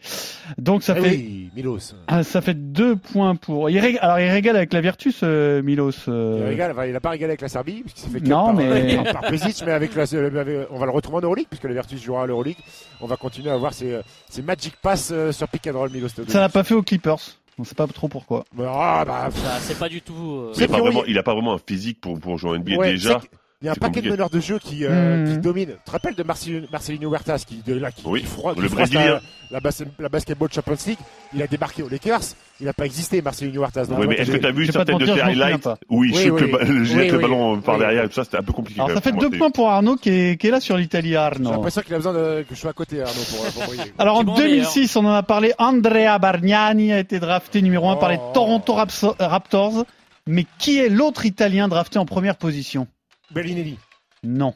Donc 0.58 0.82
ça 0.82 0.94
Eh 0.96 1.00
fait 1.02 1.08
oui, 1.10 1.50
Milos. 1.56 1.78
Ah, 2.08 2.22
ça 2.22 2.40
fait 2.40 2.54
deux 2.54 2.96
points 2.96 3.34
pour. 3.36 3.70
Il 3.70 3.78
Alors 4.00 4.18
il 4.20 4.28
régale 4.30 4.56
avec 4.56 4.72
la 4.72 4.80
Virtus, 4.80 5.20
euh, 5.22 5.62
Milos. 5.62 5.92
euh. 6.08 6.38
Il, 6.42 6.48
régale, 6.48 6.72
enfin, 6.72 6.86
il 6.86 6.94
a 6.96 7.00
pas 7.00 7.10
régalé 7.10 7.30
avec 7.30 7.40
la 7.40 7.48
Serbie, 7.48 7.82
puisqu'il 7.82 8.00
s'est 8.02 8.08
fait 8.10 8.20
Non, 8.26 8.46
par, 8.46 8.54
mais- 8.54 8.96
par, 9.12 9.22
par 9.22 9.30
mais 9.32 9.72
avec 9.72 9.94
la, 9.94 10.02
avec- 10.02 10.66
on 10.70 10.78
va 10.78 10.86
le 10.86 10.92
retrouver 10.92 11.18
en 11.18 11.22
Euroleague, 11.22 11.46
puisque 11.48 11.64
la 11.64 11.72
Virtus 11.72 12.02
jouera 12.02 12.22
à 12.24 12.26
l'Euroleague. 12.26 12.56
On 13.00 13.06
va 13.06 13.16
continuer 13.16 13.50
à 13.50 13.56
voir 13.56 13.72
ses, 13.74 13.98
ses 14.28 14.42
magic 14.42 14.74
pass 14.80 15.10
euh, 15.12 15.32
sur 15.32 15.48
pick 15.48 15.66
and 15.66 15.78
roll, 15.78 15.90
Milos. 15.90 16.08
Teodosic. 16.08 16.32
Ça 16.32 16.40
l'a 16.40 16.48
pas 16.48 16.64
fait 16.64 16.74
aux 16.74 16.82
Clippers. 16.82 17.18
On 17.58 17.64
sait 17.64 17.74
pas 17.74 17.86
trop 17.86 18.08
pourquoi. 18.08 18.44
Ah, 18.58 19.04
bah, 19.06 19.28
C'est 19.60 19.78
pas 19.78 19.88
du 19.88 20.02
tout. 20.02 20.12
euh, 20.14 20.52
Il 20.56 20.62
a, 20.64 20.68
pas 20.68 20.78
vraiment, 20.78 21.04
il- 21.06 21.10
il 21.12 21.18
a 21.18 21.22
pas 21.22 21.32
vraiment 21.32 21.54
un 21.54 21.58
physique 21.58 22.00
pour, 22.00 22.18
pour 22.20 22.36
jouer 22.38 22.50
en 22.50 22.54
NBA 22.56 22.76
Ouais, 22.76 22.90
déjà. 22.92 23.20
Il 23.62 23.66
y 23.66 23.68
a 23.68 23.72
un 23.72 23.74
paquet 23.74 23.86
de 23.86 23.94
compliqué. 23.94 24.10
meneurs 24.10 24.28
de 24.30 24.38
jeu 24.40 24.58
qui, 24.58 24.84
euh, 24.84 25.24
Mhm. 25.24 25.32
qui 25.32 25.38
dominent. 25.38 25.70
Tu 25.70 25.84
te 25.86 25.90
rappelles 25.90 26.14
de 26.14 26.22
Marcel- 26.22 26.68
Marcelino 26.70 27.08
Huertas 27.10 27.44
qui, 27.48 27.62
de, 27.66 27.72
là, 27.74 27.90
qui, 27.90 28.02
Oui, 28.04 28.20
qui 28.20 28.26
froid- 28.26 28.54
qui 28.54 28.60
le 28.60 28.68
Brésilien. 28.68 29.04
La, 29.06 29.20
la, 29.50 29.60
bas- 29.60 29.70
la 29.98 30.08
Basketball 30.10 30.48
Champions 30.52 30.76
League. 30.86 30.98
Il 31.34 31.40
a 31.42 31.46
débarqué 31.46 31.82
aux 31.82 31.88
Lakers. 31.88 32.20
Il 32.60 32.66
n'a 32.66 32.74
pas 32.74 32.84
existé, 32.84 33.22
Marcelino 33.22 33.62
Huertas. 33.62 33.86
Oui, 33.88 34.06
mais 34.06 34.16
est-ce 34.16 34.26
que 34.26 34.32
j'ai- 34.34 34.40
tu 34.40 34.46
as 34.46 34.50
vu 34.50 34.66
certaines 34.66 34.98
de 34.98 35.06
ses 35.06 35.20
highlights 35.20 35.68
où 35.88 36.04
il 36.04 36.12
Oui, 36.12 36.22
shoot 36.24 36.32
oui. 36.34 36.50
le, 36.68 36.84
jette 36.84 36.96
Oui, 36.98 37.08
le 37.08 37.16
oui. 37.16 37.22
ballon 37.22 37.60
par 37.62 37.76
Oui. 37.76 37.80
derrière 37.80 38.04
et 38.04 38.08
tout 38.08 38.14
ça, 38.14 38.24
c'était 38.24 38.36
un 38.36 38.42
peu 38.42 38.52
compliqué. 38.52 38.78
Alors 38.80 38.92
ça 38.92 39.00
fait 39.00 39.12
deux 39.12 39.30
points 39.30 39.50
pour 39.50 39.70
Arnaud 39.70 39.96
qui 39.96 40.10
est, 40.10 40.36
qui 40.40 40.48
est 40.48 40.50
là 40.50 40.60
sur 40.60 40.76
l'Italie 40.76 41.10
J'ai 41.10 41.16
Arnaud. 41.16 41.50
l'impression 41.52 41.80
qu'il 41.80 41.94
a 41.94 41.96
besoin 41.96 42.12
de, 42.12 42.44
que 42.46 42.54
je 42.54 42.60
sois 42.60 42.70
à 42.70 42.74
côté, 42.74 43.00
Arnaud, 43.00 43.14
pour, 43.30 43.46
pour 43.52 43.62
briller. 43.68 43.90
Alors 43.98 44.16
en 44.18 44.24
Petit 44.24 44.26
bon 44.26 44.36
2006, 44.36 44.96
on 44.96 45.06
en 45.06 45.12
a 45.14 45.22
parlé, 45.22 45.52
Andrea 45.58 46.18
Bargnani 46.18 46.92
a 46.92 46.98
été 46.98 47.18
drafté 47.20 47.62
numéro 47.62 47.88
1 47.88 47.96
par 47.96 48.10
les 48.10 48.18
Oh. 48.20 48.30
Toronto 48.34 48.74
Raptors. 49.18 49.86
Mais 50.26 50.44
qui 50.58 50.78
est 50.78 50.88
l'autre 50.90 51.24
Italien 51.24 51.68
drafté 51.68 51.98
en 52.00 52.04
première 52.04 52.36
position? 52.36 52.86
Bellinelli. 53.30 53.78
Non. 54.22 54.54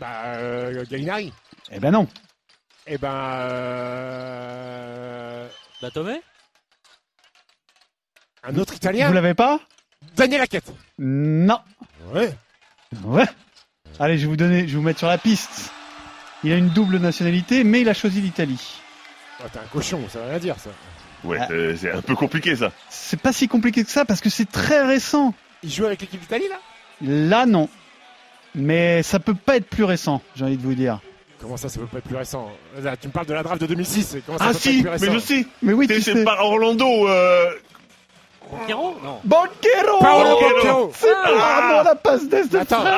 Bah, 0.00 0.24
euh, 0.36 0.84
Gallinari. 0.90 1.32
Eh 1.70 1.78
ben 1.80 1.90
non. 1.92 2.08
Eh 2.86 2.98
ben, 2.98 3.10
euh, 4.14 5.48
Bah, 5.80 5.88
un 8.46 8.56
autre 8.56 8.74
Italien? 8.74 9.08
Vous 9.08 9.14
l'avez 9.14 9.34
pas? 9.34 9.60
Daniel 10.16 10.40
Laquette. 10.40 10.70
Non. 10.98 11.58
Ouais. 12.12 12.34
Ouais. 13.04 13.24
Allez, 13.98 14.18
je 14.18 14.22
vais 14.22 14.28
vous 14.28 14.36
donner, 14.36 14.60
je 14.62 14.72
vais 14.72 14.76
vous 14.76 14.82
mettre 14.82 14.98
sur 14.98 15.08
la 15.08 15.18
piste. 15.18 15.70
Il 16.42 16.52
a 16.52 16.56
une 16.56 16.68
double 16.70 16.98
nationalité, 16.98 17.64
mais 17.64 17.80
il 17.80 17.88
a 17.88 17.94
choisi 17.94 18.20
l'Italie. 18.20 18.60
Oh, 19.40 19.44
T'es 19.50 19.58
un 19.58 19.62
cochon, 19.64 20.06
ça 20.10 20.20
veut 20.20 20.28
rien 20.28 20.38
dire, 20.38 20.56
ça. 20.58 20.70
Ouais, 21.24 21.38
Ah. 21.40 21.46
c'est- 21.48 21.76
c'est 21.76 21.90
un 21.90 22.02
peu 22.02 22.14
compliqué 22.14 22.54
ça. 22.54 22.70
C'est 22.90 23.18
pas 23.20 23.32
si 23.32 23.48
compliqué 23.48 23.82
que 23.84 23.90
ça 23.90 24.04
parce 24.04 24.20
que 24.20 24.28
c'est 24.28 24.50
très 24.50 24.84
récent. 24.86 25.32
Il 25.62 25.70
joue 25.72 25.86
avec 25.86 26.02
l'équipe 26.02 26.20
d'Italie, 26.20 26.48
là? 26.48 26.58
Là, 27.00 27.46
non. 27.46 27.68
Mais 28.54 29.02
ça 29.02 29.18
peut 29.18 29.34
pas 29.34 29.56
être 29.56 29.66
plus 29.66 29.84
récent, 29.84 30.22
j'ai 30.36 30.44
envie 30.44 30.56
de 30.56 30.62
vous 30.62 30.74
dire. 30.74 31.00
Comment 31.40 31.56
ça, 31.56 31.68
ça 31.68 31.78
peut 31.80 31.86
pas 31.86 31.98
être 31.98 32.04
plus 32.04 32.16
récent? 32.16 32.50
Là, 32.82 32.96
Tu 32.96 33.08
me 33.08 33.12
parles 33.12 33.26
de 33.26 33.34
la 33.34 33.42
draft 33.42 33.60
de 33.60 33.66
2006. 33.66 34.16
Comment 34.24 34.38
ça 34.38 34.44
Ah 34.44 34.48
peut 34.48 34.54
pas 34.54 34.58
si, 34.60 34.68
être 34.68 34.80
plus 34.80 34.84
mais 34.84 34.90
récent? 34.96 35.12
je 35.12 35.18
sais. 35.18 35.46
Mais 35.62 35.72
oui, 35.74 35.86
C'est 36.00 36.24
pas 36.24 36.38
Orlando. 36.40 37.08
Euh... 37.08 37.50
Pierrot 38.66 38.96
Non. 39.04 39.18
Banquero 39.24 39.98
Paolo 40.00 40.30
Banchero. 40.30 40.54
Banchero. 40.56 40.92
C'est 40.94 41.12
pas 41.12 41.40
Arnaud, 41.40 41.84
la 41.84 41.94
passe 41.94 42.28
d'Est 42.28 42.52
de 42.52 42.58
Attends. 42.58 42.80
Fred. 42.80 42.92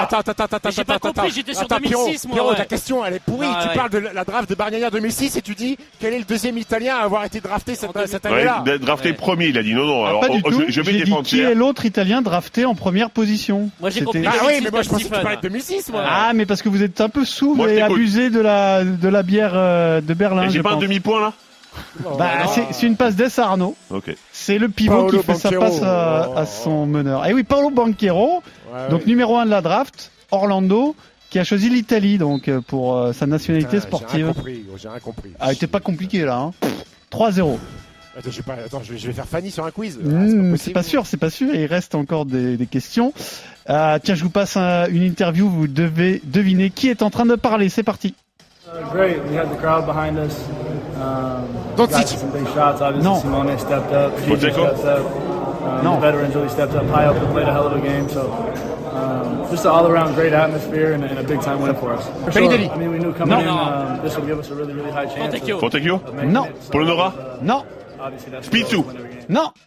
Attends, 0.00 0.18
attends, 0.18 0.32
attends, 0.32 0.56
attends, 0.56 0.70
j'ai 0.70 0.84
pas 0.84 0.94
attends, 0.94 1.08
compris, 1.08 1.26
attends. 1.26 1.34
j'étais 1.34 1.52
sur 1.54 1.62
Attends, 1.62 1.76
2006, 1.76 1.88
Pierrot, 1.90 2.08
moi, 2.28 2.34
Pierrot, 2.34 2.50
ouais. 2.50 2.56
ta 2.56 2.64
question, 2.64 3.04
elle 3.04 3.14
est 3.14 3.18
pourrie. 3.22 3.46
Ah, 3.50 3.58
tu 3.62 3.68
ouais. 3.68 3.74
parles 3.74 3.90
de 3.90 3.98
la 3.98 4.24
draft 4.24 4.48
de 4.48 4.54
Bargnani 4.54 4.84
2006 4.90 5.36
et 5.36 5.42
tu 5.42 5.54
dis 5.54 5.76
quel 6.00 6.14
est 6.14 6.18
le 6.18 6.24
deuxième 6.24 6.56
Italien 6.58 6.96
à 6.96 7.00
avoir 7.04 7.24
été 7.24 7.40
drafté 7.40 7.74
cette, 7.74 7.96
En 7.96 8.06
cette 8.06 8.24
Ouais, 8.24 8.30
année-là 8.48 8.78
drafté 8.78 9.08
Ouais. 9.10 9.14
premier, 9.14 9.46
il 9.46 9.58
a 9.58 9.62
dit 9.62 9.74
non, 9.74 9.84
non. 9.86 10.04
Ah, 10.04 10.08
Alors, 10.10 10.20
pas 10.20 10.28
du 10.28 10.42
oh, 10.44 10.50
tout. 10.50 10.62
je, 10.66 10.72
je 10.72 10.80
vais 10.80 10.92
J'ai 10.92 10.98
dit 10.98 11.04
défendre 11.04 11.24
qui 11.26 11.40
est 11.40 11.54
l'autre 11.54 11.84
Italien 11.84 12.22
drafté 12.22 12.64
en 12.64 12.74
première 12.74 13.10
position. 13.10 13.70
Moi, 13.80 13.90
j'ai 13.90 14.00
C'était- 14.00 14.04
compris. 14.04 14.26
Ah 14.26 14.44
oui, 14.46 14.60
2006 14.60 14.64
mais 14.64 14.70
moi 14.70 14.82
je 14.82 14.88
pensais 14.88 15.04
que 15.04 15.14
tu 15.16 15.20
parlais 15.22 15.36
de 15.36 15.42
2006, 15.42 15.88
moi. 15.90 16.02
Ah, 16.06 16.32
mais 16.34 16.46
parce 16.46 16.62
que 16.62 16.68
vous 16.68 16.82
êtes 16.82 17.00
un 17.00 17.08
peu 17.08 17.24
je 17.24 17.68
et 17.68 17.80
abusé 17.82 18.30
de 18.30 18.40
la 18.40 18.84
de 18.84 19.08
la 19.08 19.22
bière 19.22 19.52
euh, 19.54 20.00
de 20.00 20.14
Berlin. 20.14 20.48
J'ai 20.48 20.62
pas 20.62 20.72
un 20.72 20.76
demi-point 20.76 21.20
là 21.20 21.32
Bah, 22.18 22.46
c'est 22.54 22.64
c'est 22.72 22.86
une 22.86 22.96
passe 22.96 23.14
d'Est 23.16 23.38
à 23.38 23.44
Arnaud. 23.46 23.76
C'est 24.32 24.58
le 24.58 24.68
pivot 24.68 25.06
Paolo 25.06 25.18
qui 25.18 25.24
fait 25.24 25.34
sa 25.34 25.50
passe 25.52 25.82
à, 25.82 26.32
à 26.36 26.46
son 26.46 26.86
meneur. 26.86 27.26
Et 27.26 27.32
oui, 27.32 27.42
Paolo 27.44 27.70
Banquero, 27.70 28.42
Ouais, 28.72 28.88
donc 28.90 29.06
numéro 29.06 29.36
1 29.38 29.46
de 29.46 29.50
la 29.50 29.62
draft, 29.62 30.10
Orlando, 30.30 30.94
qui 31.30 31.38
a 31.38 31.44
choisi 31.44 31.70
l'Italie 31.70 32.18
donc 32.18 32.48
euh, 32.48 32.60
pour 32.60 32.96
euh, 32.96 33.12
sa 33.12 33.26
nationalité 33.26 33.76
Putain, 33.78 33.80
J'ai 33.82 33.86
sportive. 33.86 34.24
rien 34.26 34.32
compris, 34.34 34.64
j'ai 34.76 34.88
rien 34.88 34.98
compris. 34.98 35.30
Ah, 35.40 35.52
c'était 35.54 35.66
pas 35.66 35.80
compliqué 35.80 36.24
là. 36.24 36.36
Hein. 36.38 36.52
3-0. 37.12 37.56
Attends, 38.18 38.30
j'ai 38.30 38.42
pas- 38.42 38.54
attends, 38.66 38.82
je 38.82 38.92
vais, 38.92 38.98
je 38.98 39.06
vais 39.06 39.12
faire 39.12 39.26
Fanny 39.26 39.50
sur 39.50 39.64
un 39.64 39.70
quiz. 39.70 39.98
Ah, 40.02 40.08
Mmh, 40.08 40.56
c'est 40.56 40.72
pas 40.72 40.82
sûr, 40.82 41.06
c'est 41.06 41.16
pas 41.16 41.30
sûr. 41.30 41.54
Il 41.54 41.66
reste 41.66 41.94
encore 41.94 42.26
des, 42.26 42.56
des 42.56 42.66
questions. 42.66 43.12
Euh, 43.70 43.98
tiens, 44.02 44.14
je 44.16 44.24
vous 44.24 44.30
passe 44.30 44.56
un- 44.56 44.86
une 44.88 45.02
interview. 45.02 45.48
Vous 45.48 45.68
devez 45.68 46.20
deviner 46.24 46.70
qui 46.70 46.88
est 46.88 47.02
en 47.02 47.10
train 47.10 47.26
de 47.26 47.36
parler. 47.36 47.68
C'est 47.68 47.82
parti. 47.84 48.14
Uh, 48.66 48.92
great. 48.92 49.16
We 49.30 49.38
had 49.38 49.48
the 49.50 49.58
crowd 49.58 49.86
behind 49.86 50.18
us. 50.18 50.34
Um, 51.00 51.46
Don't 51.76 51.90
got 51.90 52.06
teach. 52.06 52.18
some 52.18 52.30
big 52.32 52.44
shots. 52.54 52.80
Obviously, 52.80 53.10
No. 53.10 53.20
Simone 53.20 53.58
stepped 53.58 53.92
up. 53.92 54.16
Gigi 54.18 54.50
stepped 54.52 54.58
up. 54.84 55.06
Um, 55.06 55.84
No. 55.84 55.94
The 55.96 56.00
veterans 56.00 56.34
really 56.34 56.48
stepped 56.48 56.74
up. 56.74 56.86
High 56.86 57.12
played 57.32 57.46
a 57.48 57.52
hell 57.52 57.66
of 57.66 57.72
a 57.76 57.80
game. 57.80 58.08
So 58.08 58.22
um, 58.92 59.48
just 59.50 59.64
an 59.64 59.70
all-around 59.70 60.14
great 60.14 60.32
atmosphere 60.32 60.92
and, 60.92 61.04
and 61.04 61.18
a 61.18 61.22
big-time 61.22 61.60
win 61.62 61.74
for 61.76 61.92
us. 61.92 62.04
For 62.24 62.32
sure. 62.32 62.42
Bellinelli. 62.42 62.70
I 62.70 62.76
mean, 62.76 62.90
we 62.90 62.98
knew 62.98 63.12
coming 63.12 63.38
No. 63.38 63.40
in 63.40 63.48
um, 63.48 64.02
this 64.02 64.16
would 64.16 64.26
give 64.26 64.38
us 64.38 64.50
a 64.50 64.54
really, 64.54 64.72
really 64.72 64.90
high 64.90 65.06
chance. 65.06 65.34
Fontecchio. 65.34 65.54
of- 65.56 65.60
Fontecchio 65.60 65.94
of 66.04 66.14
making 66.14 66.32
No. 66.32 66.44
it. 66.46 66.62
So, 66.62 66.70
Polonora? 66.72 67.12
uh, 67.12 67.38
Non, 67.42 67.64
non. 69.28 69.52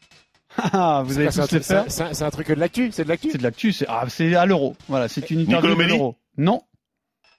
Ah, 0.74 1.02
vous 1.06 1.14
C'est 1.14 1.28
un 1.28 1.32
tous 1.32 1.54
les 1.54 1.62
truc- 1.62 1.64
faire 1.64 1.86
c'est 1.88 2.04
un- 2.04 2.14
c'est 2.14 2.26
un 2.26 2.30
truc 2.30 2.50
de 2.50 2.56
l'actu, 2.56 2.92
c'est 2.92 3.06
de 3.06 3.10
l'actu. 3.10 3.32
C'est 3.32 3.38
de 3.38 3.44
l'actu, 3.44 3.72
c'est 3.72 3.86
ah, 3.88 4.04
c'est 4.10 4.36
à 4.36 4.46
l'euro. 4.46 4.76
Voilà, 4.90 5.08
c'est 5.08 5.30
une 5.32 5.40
interview 5.40 5.70
Nicolas 5.70 5.88
de 5.88 5.94
l'euro. 5.94 6.16
Non. 6.38 6.62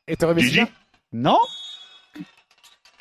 Et 0.09 0.17
Messina? 0.35 0.67
Non 1.13 1.37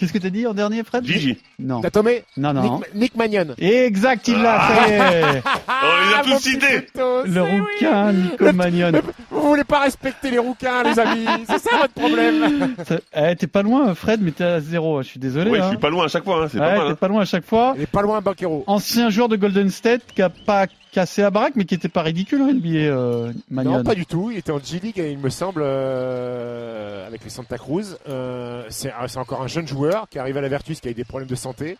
Qu'est-ce 0.02 0.14
que 0.14 0.18
t'as 0.18 0.32
dit 0.32 0.48
en 0.48 0.56
dernier, 0.56 0.84
Fred? 0.84 1.06
Gigi. 1.06 1.38
Non. 1.60 1.80
T'as 1.80 1.92
Tomé 1.92 2.24
Non, 2.36 2.54
non. 2.54 2.64
Nick, 2.80 2.96
Nick 2.96 3.16
Magnon. 3.16 3.54
Exact, 3.60 4.28
il 4.28 4.42
l'a, 4.42 4.60
ça 4.68 4.88
y 4.88 4.92
est. 4.94 5.44
Oh, 5.46 5.84
il 6.10 6.14
a 6.16 6.24
mon 6.28 6.36
tous 6.38 6.42
cité. 6.42 6.88
Le 6.96 7.40
rouquin, 7.42 8.10
oui. 8.10 8.16
Nico 8.32 8.46
Le- 8.46 8.52
Magnon. 8.54 8.92
Vous 9.30 9.42
voulez 9.50 9.64
pas 9.64 9.82
respecter 9.82 10.32
les 10.32 10.40
rouquins, 10.40 10.82
les 10.82 10.98
amis. 10.98 11.26
C'est 11.48 11.60
ça 11.60 11.78
votre 11.78 11.94
problème. 11.94 12.76
Ça- 12.88 12.98
Eh, 13.16 13.36
t'es 13.36 13.46
pas 13.46 13.62
loin, 13.62 13.94
Fred, 13.94 14.22
mais 14.24 14.32
t'es 14.32 14.44
à 14.44 14.60
zéro. 14.60 15.04
Je 15.04 15.08
suis 15.10 15.20
désolé. 15.20 15.52
Ouais, 15.52 15.60
je 15.60 15.64
hein. 15.66 15.70
suis 15.70 15.78
pas 15.78 15.92
loin 15.92 16.06
à 16.06 16.08
chaque 16.08 16.24
fois, 16.24 16.44
hein, 16.44 16.48
c'est 16.52 16.60
Ouais, 16.60 16.66
pas 16.66 16.78
mal. 16.78 16.86
t'es 16.88 16.92
hein. 16.94 16.98
pas 17.00 17.08
loin 17.08 17.22
à 17.22 17.26
chaque 17.26 17.46
fois. 17.46 17.74
Il 17.78 17.84
est 17.84 17.86
pas 17.86 18.02
loin, 18.02 18.22
Banquero. 18.22 18.64
Ancien 18.66 19.12
joueur 19.12 19.30
de 19.30 19.36
Golden 19.36 19.70
State 19.70 20.02
qui 20.16 20.24
a 20.24 20.30
pas 20.30 20.66
cassé 20.92 21.22
la 21.22 21.30
baraque, 21.32 21.54
mais 21.56 21.66
qui 21.66 21.76
était 21.76 21.90
pas 21.90 22.02
ridicule, 22.02 22.42
hein, 22.42 22.54
NBA, 22.54 22.68
euh, 22.90 23.34
Magnon. 23.50 23.78
Non, 23.78 23.84
pas 23.84 23.96
du 23.96 24.06
tout. 24.06 24.30
Il 24.32 24.38
était 24.38 24.52
en 24.52 24.60
G-League, 24.60 24.98
il 24.98 25.18
me 25.18 25.30
semble, 25.30 25.62
euh, 25.64 27.08
avec 27.08 27.24
les 27.24 27.30
Santa 27.30 27.58
Cruz. 27.58 27.98
Euh, 28.08 28.64
c'est 28.70 28.92
encore 29.18 29.42
un 29.42 29.48
jeune 29.48 29.68
joueur 29.68 30.08
qui 30.10 30.20
arrive 30.20 30.38
à 30.38 30.42
la 30.42 30.50
Virtus, 30.50 30.80
qui 30.80 30.88
a 30.88 30.92
eu 30.92 30.94
des 30.94 31.04
problèmes 31.06 31.30
de 31.30 31.36
santé. 31.36 31.78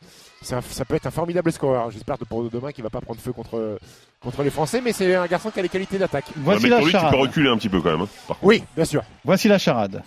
Un- 0.52 0.62
ça 0.62 0.86
peut 0.86 0.96
être 0.96 1.06
un 1.08 1.12
formidable 1.12 1.52
scoreur. 1.52 1.92
J'espère 1.92 2.18
pour 2.18 2.50
demain 2.50 2.72
qu'il 2.72 2.84
va 2.84 2.90
pas 2.90 3.02
prendre 3.02 3.20
feu 3.20 3.32
contre, 3.34 3.78
contre 4.22 4.44
les 4.44 4.50
Français, 4.50 4.82
mais 4.84 4.94
c'est 4.94 5.14
un 5.16 5.28
garçon 5.28 5.50
qui 5.52 5.60
a 5.60 5.64
les 5.64 5.70
qualités 5.70 5.98
d'attaque. 5.98 6.26
Ouais, 6.30 6.34
Voici 6.44 6.64
mais 6.64 6.70
la 6.70 6.78
pour 6.78 6.86
lui, 6.88 6.94
tu 6.94 7.00
peux 7.10 7.18
reculer 7.18 7.50
un 7.50 7.58
petit 7.58 7.70
peu 7.70 7.82
quand 7.82 7.92
même. 7.92 8.02
hein, 8.02 8.08
par 8.28 8.38
contre. 8.40 8.48
Oui, 8.48 8.64
bien 8.76 8.86
sûr. 8.86 9.04
Voici 9.26 9.48
la 9.48 9.58
charade. 9.58 10.02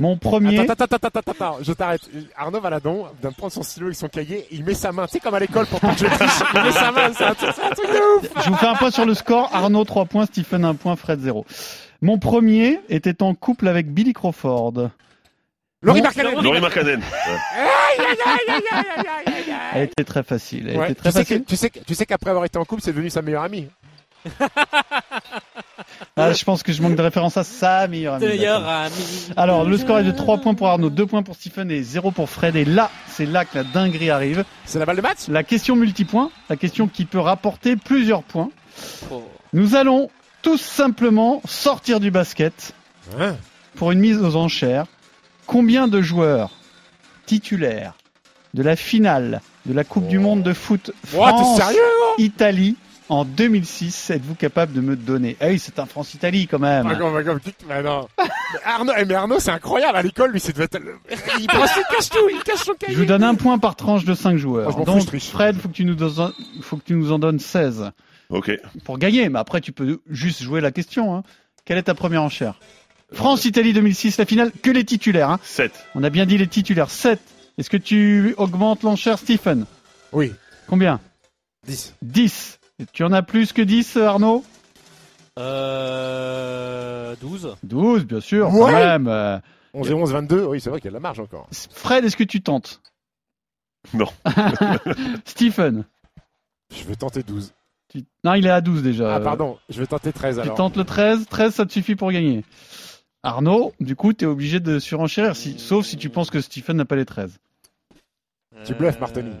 Mon 0.00 0.16
premier. 0.16 0.60
Attends, 0.60 0.74
attends, 0.84 0.96
attends, 0.96 1.08
attends, 1.18 1.30
attends, 1.32 1.58
je 1.62 1.72
t'arrête. 1.72 2.02
Arnaud 2.36 2.60
Valadon 2.60 3.06
vient 3.20 3.30
de 3.30 3.34
prendre 3.34 3.52
son 3.52 3.62
stylo 3.64 3.86
avec 3.86 3.96
son 3.96 4.08
cahier, 4.08 4.46
il 4.52 4.64
met 4.64 4.74
sa 4.74 4.92
main, 4.92 5.06
tu 5.06 5.12
sais, 5.12 5.20
comme 5.20 5.34
à 5.34 5.40
l'école 5.40 5.66
pour 5.66 5.80
que 5.80 5.86
je 5.88 6.06
triche. 6.06 6.42
Il 6.54 6.62
met 6.62 6.70
sa 6.72 6.92
main, 6.92 7.10
c'est 7.12 7.24
un, 7.24 7.34
truc- 7.34 7.48
un 7.64 7.70
truc 7.74 7.86
de 7.90 8.18
ouf. 8.18 8.44
Je 8.44 8.50
vous 8.50 8.56
fais 8.56 8.66
un 8.66 8.74
point 8.76 8.90
sur 8.92 9.04
le 9.06 9.14
score. 9.14 9.50
Arnaud 9.52 9.84
3 9.84 10.04
points, 10.04 10.26
Stephen 10.26 10.64
1 10.64 10.74
point, 10.76 10.94
Fred 10.94 11.20
0. 11.20 11.44
Mon 12.00 12.18
premier 12.18 12.78
était 12.88 13.22
en 13.24 13.34
couple 13.34 13.66
avec 13.66 13.92
Billy 13.92 14.12
Crawford. 14.12 14.90
Laurie 15.82 16.02
Markkanen. 16.02 16.42
Laurie 16.42 16.60
Markkanen. 16.60 17.00
Ouais. 17.00 17.04
Aïe, 17.56 18.06
aïe, 18.06 18.16
aïe, 18.26 18.48
aïe, 18.48 18.62
aïe, 18.70 18.84
aïe, 18.96 19.06
aïe, 19.26 19.34
aïe. 19.50 19.56
Elle 19.74 19.82
était 19.84 20.04
très 20.04 20.22
facile. 20.22 20.68
Elle 20.68 20.76
Ouais, 20.78 20.92
était 20.92 21.00
très 21.00 21.10
tu, 21.10 21.16
sais 21.18 21.24
que, 21.24 21.28
facile. 21.28 21.44
tu, 21.44 21.56
sais 21.56 21.70
tu 21.86 21.94
sais 21.94 22.06
qu'après 22.06 22.30
avoir 22.30 22.44
été 22.44 22.56
en 22.58 22.64
couple, 22.64 22.82
c'est 22.82 22.92
devenu 22.92 23.10
sa 23.10 23.20
meilleure 23.22 23.42
amie. 23.42 23.68
Ah, 26.16 26.32
je 26.32 26.44
pense 26.44 26.62
que 26.62 26.72
je 26.72 26.82
manque 26.82 26.96
de 26.96 27.02
référence 27.02 27.36
à 27.36 27.44
sa 27.44 27.86
meilleure 27.88 28.14
amie. 28.14 28.26
Meilleur 28.26 28.60
d'accord. 28.60 28.74
ami. 28.74 28.92
Alors, 29.36 29.64
le 29.64 29.76
score 29.78 29.98
est 30.00 30.04
de 30.04 30.10
3 30.10 30.38
points 30.38 30.54
pour 30.54 30.68
Arnaud, 30.68 30.90
2 30.90 31.06
points 31.06 31.22
pour 31.22 31.34
Stephen 31.36 31.70
et 31.70 31.82
0 31.82 32.10
pour 32.10 32.28
Fred. 32.28 32.56
Et 32.56 32.64
là, 32.64 32.90
c'est 33.08 33.26
là 33.26 33.44
que 33.44 33.56
la 33.56 33.64
dinguerie 33.64 34.10
arrive. 34.10 34.44
C'est 34.64 34.78
la 34.78 34.86
balle 34.86 34.96
de 34.96 35.02
match? 35.02 35.28
La 35.28 35.42
question 35.44 35.76
multipoint, 35.76 36.30
la 36.48 36.56
question 36.56 36.88
qui 36.88 37.04
peut 37.04 37.20
rapporter 37.20 37.76
plusieurs 37.76 38.22
points. 38.22 38.50
Oh. 39.10 39.22
Nous 39.52 39.74
allons 39.76 40.10
tout 40.42 40.58
simplement 40.58 41.40
sortir 41.46 42.00
du 42.00 42.10
basket 42.10 42.74
Hein? 43.18 43.36
pour 43.76 43.92
une 43.92 44.00
mise 44.00 44.18
aux 44.18 44.36
enchères. 44.36 44.86
Combien 45.46 45.88
de 45.88 46.02
joueurs 46.02 46.50
titulaires 47.26 47.94
de 48.54 48.62
la 48.62 48.76
finale 48.76 49.40
de 49.66 49.72
la 49.72 49.84
Coupe 49.84 50.08
du 50.08 50.18
Monde 50.18 50.42
de 50.42 50.52
foot 50.52 50.90
Oh, 51.16 51.24
en 53.08 53.24
2006 53.24 54.10
êtes-vous 54.10 54.34
capable 54.34 54.72
de 54.72 54.80
me 54.80 54.96
donner? 54.96 55.36
Ah 55.40 55.46
oui, 55.48 55.58
c'est 55.58 55.78
un 55.78 55.86
France-Italie 55.86 56.46
quand 56.46 56.58
même. 56.58 56.86
Ah, 56.90 56.94
comme- 56.96 57.24
comme- 57.24 57.40
mais 57.68 57.82
non. 57.82 58.06
Mais 58.18 58.24
Arnaud, 58.64 58.92
eh, 58.98 59.04
mais 59.04 59.14
Arnaud, 59.14 59.40
c'est 59.40 59.50
incroyable. 59.50 59.96
À 59.96 60.02
l'école, 60.02 60.32
lui, 60.32 60.40
c'est 60.40 60.52
devait 60.52 60.64
être... 60.64 60.78
Il 61.40 61.46
pense, 61.46 61.70
cache 61.90 62.10
tout, 62.10 62.28
il 62.30 62.42
cache 62.42 62.64
son 62.64 62.74
cahier. 62.74 62.94
Je 62.94 62.98
vous 62.98 63.06
donne 63.06 63.22
un 63.24 63.34
point 63.34 63.58
par 63.58 63.76
tranche 63.76 64.04
de 64.04 64.14
5 64.14 64.36
joueurs. 64.36 64.72
Fous, 64.72 64.84
Donc. 64.84 65.18
Fred, 65.20 65.56
faut 65.56 65.68
que 65.68 65.74
tu 65.74 65.84
nous 65.84 65.94
donnes, 65.94 66.32
faut 66.62 66.76
que 66.76 66.84
tu 66.84 66.94
nous 66.94 67.12
en 67.12 67.18
donnes 67.18 67.38
16 67.38 67.90
Ok. 68.30 68.50
pour 68.84 68.98
gagner. 68.98 69.28
Mais 69.28 69.38
après, 69.38 69.60
tu 69.60 69.72
peux 69.72 70.00
juste 70.08 70.42
jouer 70.42 70.60
la 70.60 70.70
question. 70.72 71.14
hein. 71.16 71.22
Quelle 71.64 71.78
est 71.78 71.82
ta 71.84 71.94
première 71.94 72.22
enchère? 72.22 72.58
France-Italie 73.12 73.72
2006, 73.72 74.18
la 74.18 74.26
finale, 74.26 74.52
que 74.62 74.70
les 74.70 74.84
titulaires. 74.84 75.30
Hein. 75.30 75.40
7. 75.42 75.72
On 75.94 76.02
a 76.04 76.10
bien 76.10 76.26
dit 76.26 76.36
les 76.36 76.46
titulaires. 76.46 76.90
7. 76.90 77.20
Est-ce 77.56 77.70
que 77.70 77.76
tu 77.78 78.34
augmentes 78.36 78.82
l'enchère, 78.82 79.18
Stephen? 79.18 79.64
Oui. 80.12 80.32
Combien? 80.68 81.00
10. 81.66 81.94
10. 82.02 82.57
Tu 82.92 83.02
en 83.04 83.12
as 83.12 83.22
plus 83.22 83.52
que 83.52 83.62
10, 83.62 83.96
Arnaud 83.96 84.44
Euh, 85.38 87.14
12. 87.20 87.56
12, 87.62 88.04
bien 88.04 88.20
sûr, 88.20 88.52
Ouais. 88.52 88.72
quand 88.72 88.78
même. 88.78 89.08
euh. 89.08 89.38
11 89.74 89.90
et 89.90 89.94
11, 89.94 90.12
22. 90.12 90.44
Oui, 90.44 90.60
c'est 90.60 90.70
vrai 90.70 90.80
qu'il 90.80 90.86
y 90.86 90.88
a 90.88 90.92
de 90.92 90.94
la 90.94 91.00
marge 91.00 91.20
encore. 91.20 91.46
Fred, 91.72 92.04
est-ce 92.04 92.16
que 92.16 92.24
tu 92.24 92.40
tentes? 92.40 92.80
Non. 93.94 94.06
Stephen 95.24 95.84
Je 96.74 96.84
veux 96.84 96.96
tenter 96.96 97.22
12. 97.22 97.52
tu- 97.88 98.04
Non, 98.24 98.34
il 98.34 98.46
est 98.46 98.50
à 98.50 98.60
12 98.60 98.82
déjà. 98.82 99.14
Ah, 99.16 99.20
pardon. 99.20 99.58
Je 99.68 99.78
vais 99.80 99.86
tenter 99.86 100.12
13 100.12 100.36
Tu 100.36 100.40
alors. 100.42 100.56
tentes 100.56 100.76
le 100.76 100.84
13, 100.84 101.26
13 101.28 101.54
ça 101.54 101.66
te 101.66 101.72
suffit 101.72 101.94
pour 101.96 102.10
gagner. 102.10 102.44
Arnaud, 103.22 103.72
du 103.80 103.94
coup, 103.96 104.12
tu 104.12 104.24
es 104.24 104.28
obligé 104.28 104.60
de 104.60 104.78
surenchérir, 104.78 105.36
si, 105.36 105.58
sauf 105.58 105.84
si 105.86 105.96
tu 105.96 106.08
penses 106.10 106.30
que 106.30 106.40
Stephen 106.40 106.76
n'a 106.76 106.84
pas 106.84 106.96
les 106.96 107.04
13. 107.04 107.38
Tu 108.64 108.74
bluffes, 108.74 108.98
Martoni. 109.00 109.32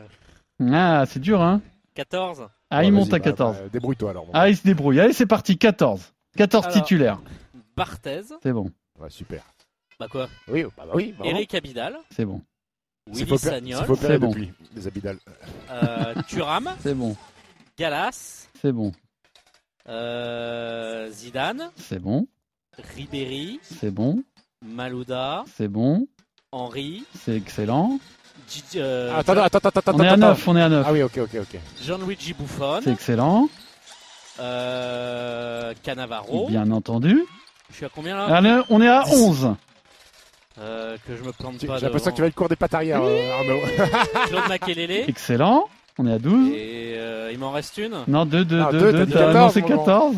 Ah, 0.72 1.04
c'est 1.06 1.20
dur, 1.20 1.40
hein 1.42 1.60
14. 1.94 2.48
Ah, 2.70 2.78
Ouais, 2.80 2.86
il 2.88 2.92
monte 2.92 3.08
à 3.08 3.18
bah, 3.18 3.20
14. 3.20 3.56
bah, 3.56 3.68
Débrouille-toi 3.72 4.10
alors. 4.10 4.26
bon. 4.26 4.32
Ah, 4.34 4.48
il 4.50 4.56
se 4.56 4.62
débrouille. 4.62 5.00
Allez, 5.00 5.12
c'est 5.12 5.26
parti, 5.26 5.56
14. 5.58 6.12
14 6.36 6.66
Alors. 6.66 6.76
titulaires. 6.76 7.20
Barthez. 7.76 8.22
C'est 8.42 8.52
bon, 8.52 8.70
Ouais, 8.98 9.10
super. 9.10 9.42
Bah 10.00 10.06
quoi? 10.10 10.28
Oui, 10.48 10.64
bah, 10.76 10.84
bah 10.86 10.92
oui. 10.94 11.14
Eric 11.24 11.54
Abidal. 11.54 11.96
c'est 12.10 12.24
bon, 12.24 12.42
C'est 13.12 13.24
Willy 13.24 13.38
Sagnol. 13.38 13.96
c'est 13.98 14.18
bon. 14.18 14.28
depuis 14.30 14.52
les 14.76 14.86
Abidal. 14.86 15.18
euh, 15.70 16.14
Thuram. 16.28 16.68
c'est 16.80 16.94
bon, 16.94 17.16
Galas. 17.76 18.48
c'est 18.60 18.72
bon, 18.72 18.92
euh, 19.88 21.08
Zidane. 21.10 21.70
c'est 21.76 21.98
bon, 21.98 22.26
Ribéry. 22.94 23.58
c'est 23.62 23.90
bon, 23.90 24.22
Malouda. 24.64 25.44
c'est 25.56 25.68
bon, 25.68 26.06
Henry. 26.52 27.04
c'est 27.14 27.36
excellent. 27.36 27.98
Euh, 28.76 29.12
Ah, 29.14 29.18
attends, 29.18 29.32
attends, 29.42 29.58
attends, 29.58 29.68
attends. 29.80 29.92
On 29.94 30.02
est 30.02 30.08
à 30.08 30.12
attends. 30.12 30.28
9, 30.28 30.48
on 30.48 30.56
est 30.56 30.62
à 30.62 30.68
9. 30.68 30.86
Ah 30.88 30.92
oui, 30.92 31.02
ok, 31.02 31.18
ok, 31.18 31.30
ok. 31.40 31.60
Gianluigi 31.82 32.34
Buffon. 32.34 32.80
C'est 32.82 32.92
excellent, 32.92 33.48
Euh, 34.40 35.72
Cannavaro. 35.82 36.48
bien 36.48 36.70
entendu. 36.70 37.24
Je 37.70 37.76
suis 37.76 37.84
à 37.86 37.88
combien 37.94 38.16
là 38.16 38.24
Allez, 38.34 38.60
on 38.70 38.80
est 38.80 38.88
à 38.88 39.04
11. 39.08 39.54
Euh, 40.60 40.96
Que 41.06 41.16
je 41.16 41.22
me 41.22 41.32
plante 41.32 41.54
J'ai 41.60 41.66
pas 41.66 41.78
l'impression 41.78 42.10
que 42.10 42.16
tu 42.16 42.22
vas 42.22 42.28
être 42.28 42.34
court 42.34 42.48
des 42.48 42.56
pattes 42.56 42.74
arrière, 42.74 43.00
euh, 43.02 43.32
Arnaud. 43.32 43.60
Claude 44.28 44.48
Makelele. 44.48 45.04
Excellent, 45.08 45.68
on 45.98 46.06
est 46.06 46.12
à 46.14 46.18
12. 46.18 46.50
Et 46.52 46.94
euh, 46.96 47.30
il 47.32 47.38
m'en 47.38 47.52
reste 47.52 47.78
une. 47.78 47.94
Non, 48.08 48.24
2, 48.24 48.44
2, 48.44 48.60
Ah, 48.66 48.72
2, 48.72 48.78
deux, 48.78 48.92
2, 48.92 48.98
t'as 48.98 49.04
dit 49.06 49.12
t'as 49.12 49.18
14, 49.18 49.36
annoncé 49.36 49.60
mon 49.62 49.68
grand. 49.68 49.84
14. 49.84 50.16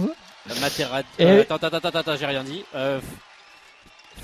Materazzi. 0.61 1.07
Et- 1.19 1.25
Euh, 1.27 1.43
attends, 1.43 1.57
attends, 1.57 1.77
attends, 1.77 1.99
attends, 1.99 2.17
j'ai 2.19 2.27
rien 2.27 2.43
dit. 2.45 2.65
Euh, 2.75 3.01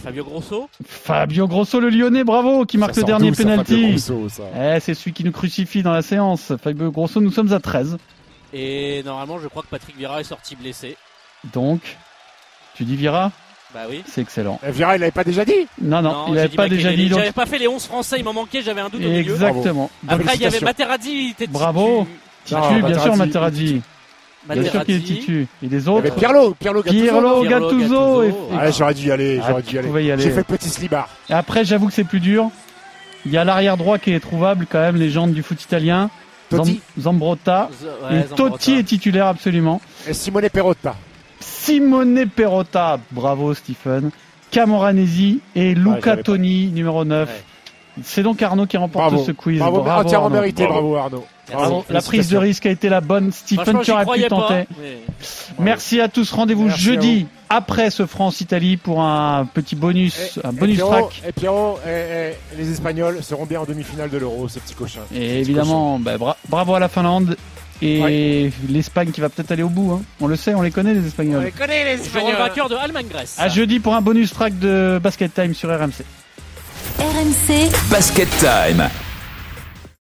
Fabio 0.06 0.24
Grosso. 0.24 0.68
Fabio 0.86 1.48
Grosso, 1.48 1.80
le 1.80 1.90
Lyonnais, 1.90 2.22
bravo, 2.22 2.64
qui 2.64 2.78
marque 2.78 2.94
Ça 2.94 3.00
le 3.00 3.06
dernier 3.08 3.32
penalty. 3.32 3.88
Grosso, 3.90 4.28
ça 4.28 4.44
Eh, 4.56 4.78
c'est 4.78 4.94
celui 4.94 5.12
qui 5.12 5.24
nous 5.24 5.32
crucifie 5.32 5.82
dans 5.82 5.90
la 5.92 6.02
séance. 6.02 6.52
Fabio 6.62 6.92
Grosso, 6.92 7.20
nous 7.20 7.32
sommes 7.32 7.52
à 7.52 7.58
13. 7.58 7.96
Et 8.54 9.02
normalement, 9.04 9.40
je 9.40 9.48
crois 9.48 9.62
que 9.64 9.66
Patrick 9.68 9.96
Vieira 9.96 10.20
est 10.20 10.24
sorti 10.24 10.54
blessé. 10.54 10.96
Donc, 11.52 11.80
tu 12.76 12.84
dis 12.84 12.94
Vira 12.94 13.32
Bah 13.74 13.80
oui. 13.90 14.04
C'est 14.06 14.20
excellent. 14.20 14.60
Eh, 14.64 14.70
Vira, 14.70 14.94
il 14.96 15.00
l'avait 15.00 15.10
pas 15.10 15.24
déjà 15.24 15.44
dit 15.44 15.66
Non, 15.82 16.02
non, 16.02 16.26
il 16.32 16.48
dit 16.50 16.56
pas 16.56 16.68
déjà 16.68 16.92
dit. 16.92 17.08
donc- 17.08 17.18
J'avais 17.18 17.32
pas 17.32 17.46
fait 17.46 17.58
les 17.58 17.66
11 17.66 17.84
français, 17.84 18.16
il 18.20 18.24
m'en 18.24 18.32
manquait, 18.32 18.62
j'avais 18.62 18.82
un 18.82 18.88
doute 18.88 19.00
au 19.04 19.08
milieu. 19.08 19.18
Exactement. 19.32 19.90
Après, 20.06 20.36
il 20.36 20.40
y 20.40 20.46
avait. 20.46 20.60
Materazzi, 20.60 21.10
il 21.10 21.30
était 21.32 21.48
Bravo. 21.48 22.06
Non, 22.52 22.60
bien 22.68 22.78
Materazzi, 22.78 23.02
sûr, 23.02 23.16
Materazzi. 23.16 23.82
Bien 24.54 24.70
sûr 24.70 24.84
qu'il 24.84 24.96
est. 24.96 25.00
Titu. 25.00 25.46
Et 25.62 25.66
les 25.68 25.88
autres 25.88 26.06
avait 26.06 26.10
Pirlo, 26.10 26.54
Pirlo 26.58 26.82
Gattuso. 26.82 27.04
Pirlo, 27.04 27.42
Gattuso. 27.44 27.68
Gattuso. 27.78 28.22
et- 28.22 28.26
Ouais, 28.26 28.32
Ah, 28.58 28.70
j'aurais 28.70 28.94
dû 28.94 29.06
y 29.06 29.10
aller, 29.10 29.40
Ah, 29.42 29.46
j'aurais 29.48 29.62
dû 29.62 29.74
y 29.74 29.78
aller. 29.78 30.10
aller. 30.12 30.22
J'ai 30.22 30.30
fait 30.30 30.36
le 30.48 30.56
petit 30.56 30.68
slibard. 30.68 31.08
Et 31.28 31.32
après, 31.32 31.64
j'avoue 31.64 31.88
que 31.88 31.92
c'est 31.92 32.04
plus 32.04 32.20
dur. 32.20 32.50
Il 33.24 33.32
y 33.32 33.36
a 33.38 33.44
l'arrière 33.44 33.76
droit 33.76 33.98
qui 33.98 34.12
est 34.12 34.20
trouvable 34.20 34.66
quand 34.70 34.78
même, 34.80 34.96
légende 34.96 35.32
du 35.32 35.42
foot 35.42 35.60
italien. 35.62 36.10
Totti. 36.48 36.80
Zam- 36.96 37.02
Zambrotta. 37.02 37.70
Z- 37.72 37.84
ouais, 37.84 38.18
Et 38.20 38.22
Zambrotta. 38.28 38.36
Totti 38.52 38.72
est 38.74 38.84
titulaire 38.84 39.26
absolument. 39.26 39.80
Et 40.08 40.14
Simone 40.14 40.48
Perotta. 40.48 40.94
Simone 41.40 42.26
Perotta, 42.28 42.98
bravo 43.10 43.52
Stephen. 43.54 44.10
Camoranesi 44.52 45.40
et 45.56 45.74
Luca. 45.74 46.16
Toni, 46.18 46.68
numéro 46.68 47.04
9. 47.04 47.28
Ouais. 47.28 47.34
C'est 48.02 48.22
donc 48.22 48.42
Arnaud 48.42 48.66
qui 48.66 48.76
remporte 48.76 49.08
Bravo. 49.10 49.24
ce 49.24 49.32
quiz. 49.32 49.58
Bravo, 49.58 49.78
entièrement 49.80 50.26
Arnaud. 50.26 50.36
mérité, 50.40 50.64
Bravo. 50.66 50.80
bravo 50.92 50.96
Arnaud. 50.96 51.24
Bravo. 51.52 51.84
La 51.90 52.02
prise 52.02 52.28
de 52.28 52.36
risque 52.36 52.66
a 52.66 52.70
été 52.70 52.88
la 52.88 53.00
bonne. 53.00 53.30
Stephen, 53.32 53.78
tu 53.82 53.92
aurais 53.92 54.04
pu 54.04 54.26
tenter. 54.26 54.66
mais- 54.80 54.98
Merci 55.58 56.00
à 56.00 56.08
tous. 56.08 56.30
Rendez-vous 56.32 56.68
jeudi 56.70 57.26
après 57.48 57.90
ce 57.90 58.04
France-Italie 58.06 58.76
pour 58.76 59.00
un 59.02 59.46
petit 59.46 59.76
bonus, 59.76 60.38
un 60.44 60.52
bonus 60.52 60.76
Pierrot, 60.76 60.90
track. 60.90 61.22
Et 61.28 61.32
Pierrot, 61.32 61.78
et- 61.86 61.90
et 62.32 62.56
les 62.58 62.72
Espagnols 62.72 63.22
seront 63.22 63.46
bien 63.46 63.60
en 63.60 63.64
demi-finale 63.64 64.10
de 64.10 64.18
l'Euro, 64.18 64.48
ces 64.48 64.60
petits 64.60 64.74
cochins. 64.74 65.00
Et 65.14 65.40
évidemment, 65.40 65.98
bah, 66.00 66.18
bra- 66.18 66.36
bravo 66.48 66.74
à 66.74 66.80
la 66.80 66.88
Finlande 66.88 67.36
et 67.80 68.50
l'Espagne 68.68 69.10
qui 69.12 69.20
va 69.20 69.28
peut-être 69.28 69.52
aller 69.52 69.62
au 69.62 69.68
bout. 69.68 69.92
hein. 69.92 70.02
On 70.20 70.26
le 70.26 70.34
sait, 70.36 70.54
on 70.54 70.62
les 70.62 70.72
connaît 70.72 70.94
les 70.94 71.00
On 71.00 71.06
Espagnols. 71.06 71.44
les 71.44 71.50
connaît, 71.52 71.84
les 71.84 72.00
Espagnols. 72.02 72.34
vainqueur 72.36 72.68
de 72.68 72.74
Allemagne-Grèce. 72.74 73.36
À 73.38 73.48
jeudi 73.48 73.78
pour 73.78 73.94
un 73.94 74.00
bonus 74.00 74.32
track 74.32 74.58
de 74.58 74.98
Basket 75.00 75.32
Time 75.32 75.54
sur 75.54 75.70
RMC. 75.70 76.04
RMC 76.98 77.70
Basket 77.90 78.28
Time. 78.40 79.05